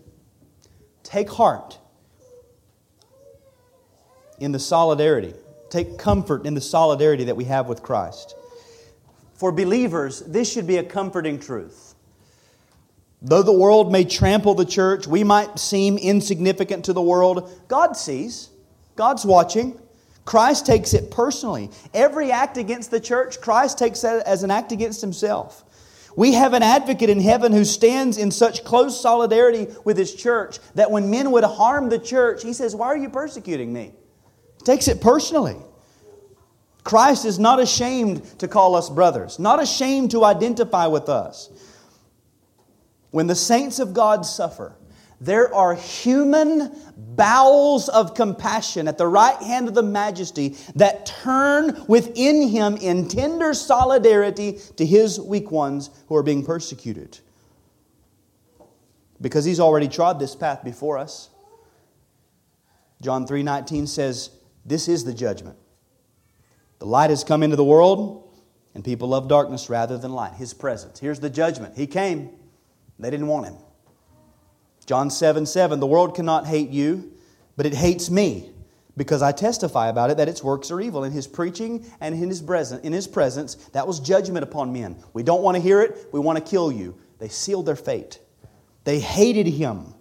take 1.03 1.29
heart 1.31 1.79
in 4.39 4.53
the 4.53 4.59
solidarity. 4.59 5.35
Take 5.71 5.99
comfort 5.99 6.47
in 6.47 6.55
the 6.55 6.61
solidarity 6.61 7.25
that 7.25 7.37
we 7.37 7.45
have 7.45 7.67
with 7.67 7.83
Christ. 7.83 8.35
For 9.35 9.53
believers, 9.53 10.21
this 10.21 10.51
should 10.51 10.67
be 10.67 10.79
a 10.79 10.85
comforting 10.85 11.39
truth. 11.39 11.95
Though 13.21 13.43
the 13.43 13.53
world 13.53 13.91
may 13.91 14.05
trample 14.05 14.55
the 14.55 14.65
church, 14.65 15.07
we 15.07 15.25
might 15.25 15.59
seem 15.59 15.99
insignificant 15.99 16.85
to 16.85 16.93
the 16.93 17.03
world, 17.03 17.51
God 17.69 17.97
sees, 17.97 18.51
God's 18.97 19.27
watching. 19.27 19.79
Christ 20.29 20.67
takes 20.67 20.93
it 20.93 21.11
personally. 21.11 21.71
Every 21.95 22.31
act 22.31 22.59
against 22.59 22.91
the 22.91 23.01
church, 23.01 23.41
Christ 23.41 23.79
takes 23.79 24.03
that 24.03 24.27
as 24.27 24.43
an 24.43 24.51
act 24.51 24.73
against 24.73 25.01
himself. 25.01 25.65
We 26.17 26.35
have 26.35 26.53
an 26.53 26.63
advocate 26.63 27.09
in 27.09 27.19
heaven 27.19 27.51
who 27.51 27.65
stands 27.65 28.19
in 28.19 28.31
such 28.31 28.63
close 28.63 29.01
solidarity 29.01 29.69
with 29.87 29.97
his 29.97 30.15
church 30.15 30.59
that 30.75 30.91
when 30.91 31.09
men 31.09 31.31
would 31.31 31.45
harm 31.45 31.89
the 31.89 31.99
church, 31.99 32.43
he 32.43 32.53
says, 32.53 32.77
Why 32.77 32.89
are 32.89 32.97
you 32.99 33.09
persecuting 33.09 33.73
me? 33.73 33.95
He 34.59 34.65
takes 34.67 34.87
it 34.87 35.01
personally. 35.01 35.57
Christ 36.85 37.25
is 37.25 37.39
not 37.39 37.59
ashamed 37.59 38.39
to 38.41 38.49
call 38.49 38.75
us 38.75 38.91
brothers, 38.91 39.39
not 39.39 39.63
ashamed 39.63 40.11
to 40.11 40.27
identify 40.27 40.89
with 40.89 41.09
us. 41.09 41.49
When 43.13 43.29
the 43.29 43.35
saints 43.35 43.79
of 43.79 43.95
God 43.95 44.27
suffer, 44.27 44.77
there 45.21 45.53
are 45.53 45.75
human 45.75 46.71
bowels 46.97 47.89
of 47.89 48.15
compassion 48.15 48.87
at 48.87 48.99
the 48.99 49.07
right 49.07 49.37
hand 49.43 49.67
of 49.67 49.75
the 49.75 49.83
majesty 49.83 50.57
that 50.77 51.07
turn 51.07 51.85
within 51.89 52.49
him 52.49 52.77
in 52.77 53.09
tender 53.09 53.53
solidarity 53.55 54.61
to 54.77 54.87
his 54.87 55.21
weak 55.21 55.51
ones 55.51 55.91
who 56.07 56.15
are 56.15 56.23
being 56.23 56.45
persecuted. 56.45 57.19
Because 59.21 59.45
he's 59.45 59.59
already 59.59 59.89
trod 59.89 60.21
this 60.21 60.37
path 60.37 60.63
before 60.63 60.97
us. 60.97 61.31
John 63.03 63.27
3:19 63.27 63.89
says, 63.89 64.31
"This 64.65 64.87
is 64.87 65.05
the 65.05 65.15
judgment. 65.15 65.57
The 66.79 66.87
light 66.87 67.11
has 67.11 67.25
come 67.25 67.43
into 67.43 67.57
the 67.57 67.65
world, 67.65 68.23
and 68.75 68.85
people 68.85 69.09
love 69.09 69.27
darkness 69.27 69.69
rather 69.69 69.99
than 69.99 70.13
light." 70.13 70.35
His 70.35 70.55
presence. 70.55 71.01
Here's 71.01 71.19
the 71.19 71.31
judgment. 71.31 71.77
He 71.77 71.89
came. 71.89 72.31
They 73.01 73.11
didn't 73.11 73.27
want 73.27 73.47
him. 73.47 73.57
John 74.89 75.11
7 75.11 75.45
7, 75.45 75.81
the 75.81 75.87
world 75.87 76.17
cannot 76.17 76.47
hate 76.47 76.71
you, 76.71 77.13
but 77.59 77.67
it 77.67 77.75
hates 77.75 78.09
me 78.09 78.51
because 78.97 79.21
I 79.21 79.33
testify 79.33 79.89
about 79.89 80.09
it 80.09 80.17
that 80.17 80.31
its 80.31 80.43
works 80.43 80.71
are 80.71 80.81
evil. 80.81 81.05
In 81.05 81.13
his 81.13 81.27
preaching 81.27 81.85
and 82.01 82.15
in 82.15 82.31
his, 82.31 82.41
presence, 82.41 82.83
in 82.83 82.95
his 82.95 83.07
presence, 83.07 83.57
that 83.75 83.87
was 83.87 84.01
judgment 84.01 84.45
upon 84.45 84.73
men. 84.73 84.97
We 85.13 85.23
don't 85.23 85.43
want 85.43 85.57
to 85.57 85.63
hear 85.63 85.83
it, 85.83 86.09
we 86.11 86.21
want 86.21 86.43
to 86.43 86.51
kill 86.51 86.73
you. 86.73 86.97
They 87.19 87.29
sealed 87.29 87.67
their 87.67 87.77
fate. 87.77 88.19
They 88.85 88.99
hated 88.99 89.47
him, 89.47 89.93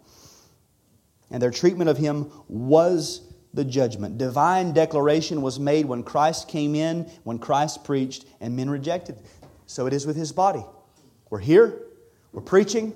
and 1.32 1.44
their 1.44 1.52
treatment 1.52 1.90
of 1.90 1.98
him 1.98 2.32
was 2.48 3.34
the 3.54 3.66
judgment. 3.66 4.18
Divine 4.18 4.72
declaration 4.72 5.42
was 5.42 5.60
made 5.60 5.86
when 5.86 6.02
Christ 6.02 6.48
came 6.48 6.76
in, 6.76 7.12
when 7.26 7.40
Christ 7.40 7.84
preached, 7.84 8.24
and 8.40 8.56
men 8.56 8.70
rejected. 8.70 9.18
So 9.66 9.86
it 9.86 9.92
is 9.92 10.08
with 10.08 10.16
his 10.16 10.32
body. 10.32 10.64
We're 11.30 11.40
here, 11.40 11.82
we're 12.32 12.42
preaching, 12.42 12.94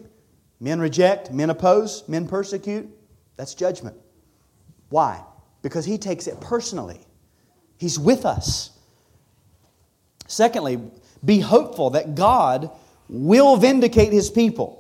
Men 0.62 0.80
reject, 0.80 1.32
men 1.32 1.50
oppose, 1.50 2.08
men 2.08 2.28
persecute. 2.28 2.88
That's 3.36 3.56
judgment. 3.56 3.98
Why? 4.90 5.24
Because 5.64 5.86
he 5.86 5.98
takes 5.98 6.28
it 6.28 6.40
personally. 6.40 7.02
He's 7.78 7.98
with 7.98 8.26
us. 8.26 8.70
Secondly, 10.28 10.80
be 11.26 11.40
hopeful 11.40 11.90
that 11.90 12.14
God 12.14 12.70
will 13.10 13.58
vindicate 13.58 14.14
his 14.14 14.30
people. 14.30 14.78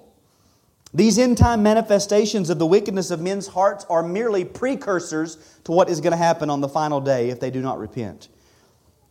These 0.93 1.17
end 1.17 1.37
time 1.37 1.63
manifestations 1.63 2.49
of 2.49 2.59
the 2.59 2.65
wickedness 2.65 3.09
of 3.09 3.19
men's 3.19 3.47
hearts 3.47 3.85
are 3.89 4.03
merely 4.03 4.45
precursors 4.45 5.37
to 5.63 5.71
what 5.71 5.89
is 5.89 5.99
going 5.99 6.11
to 6.11 6.17
happen 6.17 6.49
on 6.49 6.61
the 6.61 6.69
final 6.69 7.01
day 7.01 7.29
if 7.29 7.39
they 7.39 7.49
do 7.49 7.61
not 7.61 7.79
repent. 7.79 8.27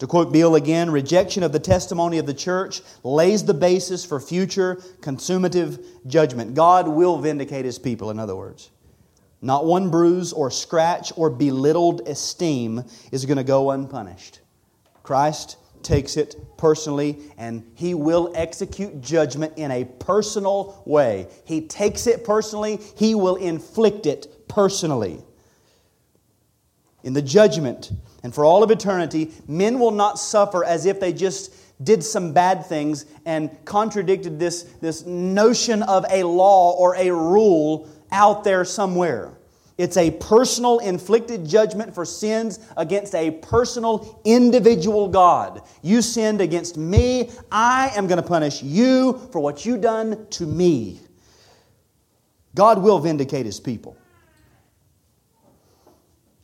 To 0.01 0.07
quote 0.07 0.32
Beale 0.32 0.55
again, 0.55 0.90
rejection 0.90 1.42
of 1.42 1.53
the 1.53 1.61
testimony 1.61 2.16
of 2.16 2.24
the 2.24 2.32
church 2.32 2.80
lays 3.05 3.44
the 3.44 3.53
basis 3.53 4.03
for 4.03 4.18
future 4.18 4.76
consummative 5.03 5.84
judgment. 6.07 6.55
God 6.55 6.88
will 6.88 7.18
vindicate 7.18 7.66
his 7.66 7.78
people, 7.78 8.11
in 8.11 8.18
other 8.18 8.34
words. 8.34 8.70
Not 9.42 9.66
one 9.66 9.90
bruise 9.90 10.32
or 10.32 10.51
scratch 10.51 11.12
or 11.16 11.28
belittled 11.28 12.09
esteem 12.09 12.82
is 13.12 13.26
going 13.26 13.36
to 13.36 13.44
go 13.44 13.70
unpunished. 13.70 14.40
Christ 15.03 15.59
takes 15.82 16.16
it 16.16 16.34
personally 16.57 17.18
and 17.36 17.70
he 17.74 17.92
will 17.92 18.32
execute 18.34 19.03
judgment 19.03 19.53
in 19.57 19.70
a 19.70 19.84
personal 19.84 20.82
way. 20.86 21.28
He 21.44 21.66
takes 21.66 22.07
it 22.07 22.24
personally, 22.24 22.80
he 22.96 23.14
will 23.14 23.36
inflict 23.36 24.07
it 24.07 24.48
personally. 24.48 25.22
In 27.03 27.12
the 27.12 27.22
judgment, 27.22 27.92
and 28.22 28.34
for 28.34 28.44
all 28.44 28.62
of 28.62 28.70
eternity, 28.70 29.32
men 29.48 29.78
will 29.78 29.90
not 29.90 30.18
suffer 30.18 30.64
as 30.64 30.86
if 30.86 31.00
they 31.00 31.12
just 31.12 31.54
did 31.82 32.04
some 32.04 32.32
bad 32.32 32.66
things 32.66 33.06
and 33.24 33.50
contradicted 33.64 34.38
this, 34.38 34.64
this 34.80 35.06
notion 35.06 35.82
of 35.82 36.04
a 36.10 36.22
law 36.24 36.72
or 36.72 36.94
a 36.96 37.10
rule 37.10 37.88
out 38.12 38.44
there 38.44 38.64
somewhere. 38.64 39.32
It's 39.78 39.96
a 39.96 40.10
personal 40.10 40.78
inflicted 40.80 41.48
judgment 41.48 41.94
for 41.94 42.04
sins 42.04 42.58
against 42.76 43.14
a 43.14 43.30
personal 43.30 44.20
individual 44.26 45.08
God. 45.08 45.62
You 45.80 46.02
sinned 46.02 46.42
against 46.42 46.76
me. 46.76 47.30
I 47.50 47.90
am 47.96 48.06
going 48.06 48.20
to 48.20 48.28
punish 48.28 48.62
you 48.62 49.26
for 49.32 49.40
what 49.40 49.64
you 49.64 49.78
done 49.78 50.26
to 50.32 50.44
me. 50.44 51.00
God 52.54 52.82
will 52.82 52.98
vindicate 52.98 53.46
his 53.46 53.58
people. 53.58 53.96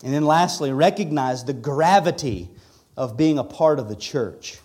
And 0.05 0.13
then 0.13 0.25
lastly, 0.25 0.73
recognize 0.73 1.45
the 1.45 1.53
gravity 1.53 2.51
of 2.97 3.17
being 3.17 3.39
a 3.39 3.45
part 3.45 3.79
of 3.79 3.89
the 3.89 3.97
church. 3.97 4.59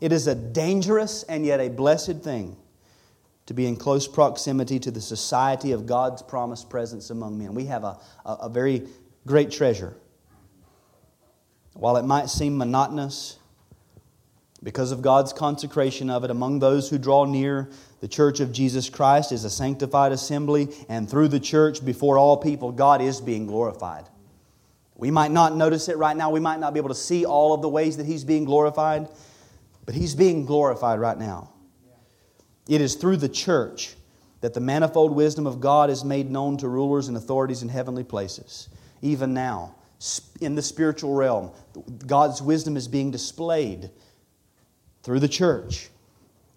It 0.00 0.12
is 0.12 0.26
a 0.26 0.34
dangerous 0.34 1.22
and 1.24 1.44
yet 1.44 1.60
a 1.60 1.68
blessed 1.68 2.18
thing 2.22 2.56
to 3.46 3.54
be 3.54 3.66
in 3.66 3.76
close 3.76 4.06
proximity 4.08 4.78
to 4.80 4.90
the 4.90 5.00
society 5.00 5.72
of 5.72 5.86
God's 5.86 6.22
promised 6.22 6.68
presence 6.68 7.10
among 7.10 7.38
men. 7.38 7.54
We 7.54 7.66
have 7.66 7.84
a, 7.84 7.98
a, 8.24 8.32
a 8.42 8.48
very 8.48 8.88
great 9.26 9.50
treasure. 9.50 9.96
While 11.74 11.96
it 11.96 12.04
might 12.04 12.28
seem 12.28 12.58
monotonous, 12.58 13.38
because 14.62 14.90
of 14.90 15.02
God's 15.02 15.32
consecration 15.32 16.08
of 16.10 16.24
it 16.24 16.30
among 16.30 16.58
those 16.58 16.88
who 16.88 16.98
draw 16.98 17.24
near, 17.24 17.68
the 18.00 18.08
church 18.08 18.40
of 18.40 18.52
Jesus 18.52 18.88
Christ 18.88 19.32
is 19.32 19.44
a 19.44 19.50
sanctified 19.50 20.12
assembly, 20.12 20.68
and 20.88 21.08
through 21.08 21.28
the 21.28 21.40
church, 21.40 21.84
before 21.84 22.18
all 22.18 22.36
people, 22.36 22.72
God 22.72 23.00
is 23.02 23.20
being 23.20 23.46
glorified. 23.46 24.06
We 24.96 25.10
might 25.10 25.30
not 25.30 25.54
notice 25.54 25.88
it 25.88 25.98
right 25.98 26.16
now. 26.16 26.30
We 26.30 26.40
might 26.40 26.58
not 26.58 26.72
be 26.72 26.80
able 26.80 26.88
to 26.88 26.94
see 26.94 27.26
all 27.26 27.52
of 27.52 27.60
the 27.60 27.68
ways 27.68 27.98
that 27.98 28.06
He's 28.06 28.24
being 28.24 28.44
glorified, 28.44 29.08
but 29.84 29.94
He's 29.94 30.14
being 30.14 30.46
glorified 30.46 31.00
right 31.00 31.18
now. 31.18 31.50
It 32.68 32.80
is 32.80 32.94
through 32.94 33.18
the 33.18 33.28
church 33.28 33.94
that 34.40 34.54
the 34.54 34.60
manifold 34.60 35.12
wisdom 35.12 35.46
of 35.46 35.60
God 35.60 35.90
is 35.90 36.04
made 36.04 36.30
known 36.30 36.56
to 36.58 36.68
rulers 36.68 37.08
and 37.08 37.16
authorities 37.16 37.62
in 37.62 37.68
heavenly 37.68 38.04
places. 38.04 38.68
Even 39.02 39.34
now, 39.34 39.74
in 40.40 40.54
the 40.54 40.62
spiritual 40.62 41.14
realm, 41.14 41.50
God's 42.06 42.42
wisdom 42.42 42.76
is 42.76 42.88
being 42.88 43.10
displayed 43.10 43.90
through 45.06 45.20
the 45.20 45.28
church. 45.28 45.88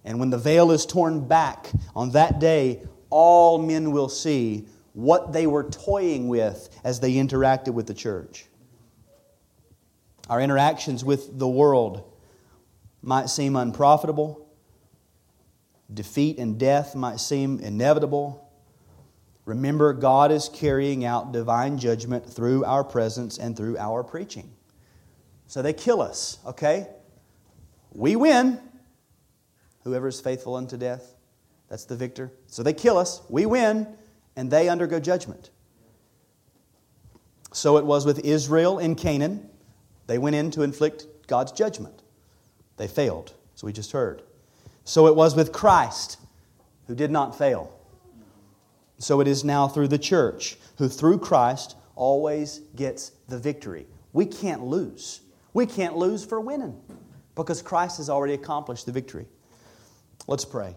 And 0.03 0.19
when 0.19 0.31
the 0.31 0.37
veil 0.39 0.71
is 0.71 0.83
torn 0.83 1.27
back 1.27 1.69
on 1.95 2.09
that 2.11 2.39
day, 2.39 2.81
all 3.11 3.59
men 3.59 3.91
will 3.91 4.09
see 4.09 4.65
what 4.93 5.33
they 5.33 5.45
were 5.45 5.65
toying 5.65 6.27
with 6.27 6.67
as 6.83 6.99
they 6.99 7.13
interacted 7.13 7.75
with 7.75 7.85
the 7.85 7.93
church. 7.93 8.47
Our 10.31 10.41
interactions 10.41 11.05
with 11.05 11.37
the 11.37 11.47
world 11.47 12.11
might 13.03 13.29
seem 13.29 13.55
unprofitable, 13.55 14.47
defeat 15.93 16.39
and 16.39 16.59
death 16.59 16.95
might 16.95 17.19
seem 17.19 17.59
inevitable. 17.59 18.51
Remember, 19.45 19.93
God 19.93 20.31
is 20.31 20.49
carrying 20.49 21.05
out 21.05 21.33
divine 21.33 21.77
judgment 21.77 22.27
through 22.27 22.65
our 22.65 22.83
presence 22.83 23.37
and 23.37 23.55
through 23.55 23.77
our 23.77 24.03
preaching. 24.03 24.51
So 25.45 25.61
they 25.61 25.73
kill 25.73 26.01
us, 26.01 26.39
okay? 26.47 26.87
We 27.93 28.15
win. 28.15 28.59
Whoever 29.83 30.07
is 30.07 30.21
faithful 30.21 30.55
unto 30.55 30.77
death, 30.77 31.15
that's 31.69 31.85
the 31.85 31.95
victor. 31.95 32.31
So 32.47 32.63
they 32.63 32.73
kill 32.73 32.97
us, 32.97 33.21
we 33.29 33.45
win, 33.45 33.87
and 34.35 34.51
they 34.51 34.69
undergo 34.69 34.99
judgment. 34.99 35.49
So 37.51 37.77
it 37.77 37.85
was 37.85 38.05
with 38.05 38.19
Israel 38.19 38.79
in 38.79 38.95
Canaan. 38.95 39.49
They 40.07 40.17
went 40.17 40.35
in 40.35 40.51
to 40.51 40.61
inflict 40.61 41.07
God's 41.27 41.51
judgment. 41.51 42.03
They 42.77 42.87
failed, 42.87 43.33
as 43.55 43.63
we 43.63 43.73
just 43.73 43.91
heard. 43.91 44.21
So 44.83 45.07
it 45.07 45.15
was 45.15 45.35
with 45.35 45.51
Christ, 45.51 46.17
who 46.87 46.95
did 46.95 47.11
not 47.11 47.37
fail. 47.37 47.73
So 48.97 49.21
it 49.21 49.27
is 49.27 49.43
now 49.43 49.67
through 49.67 49.87
the 49.87 49.97
church, 49.97 50.57
who 50.77 50.87
through 50.87 51.19
Christ 51.19 51.75
always 51.95 52.59
gets 52.75 53.11
the 53.27 53.39
victory. 53.39 53.87
We 54.13 54.25
can't 54.25 54.63
lose. 54.63 55.21
We 55.53 55.65
can't 55.65 55.95
lose 55.97 56.25
for 56.25 56.39
winning 56.39 56.79
because 57.43 57.61
Christ 57.61 57.97
has 57.97 58.09
already 58.09 58.33
accomplished 58.33 58.85
the 58.85 58.91
victory. 58.91 59.27
Let's 60.27 60.45
pray. 60.45 60.75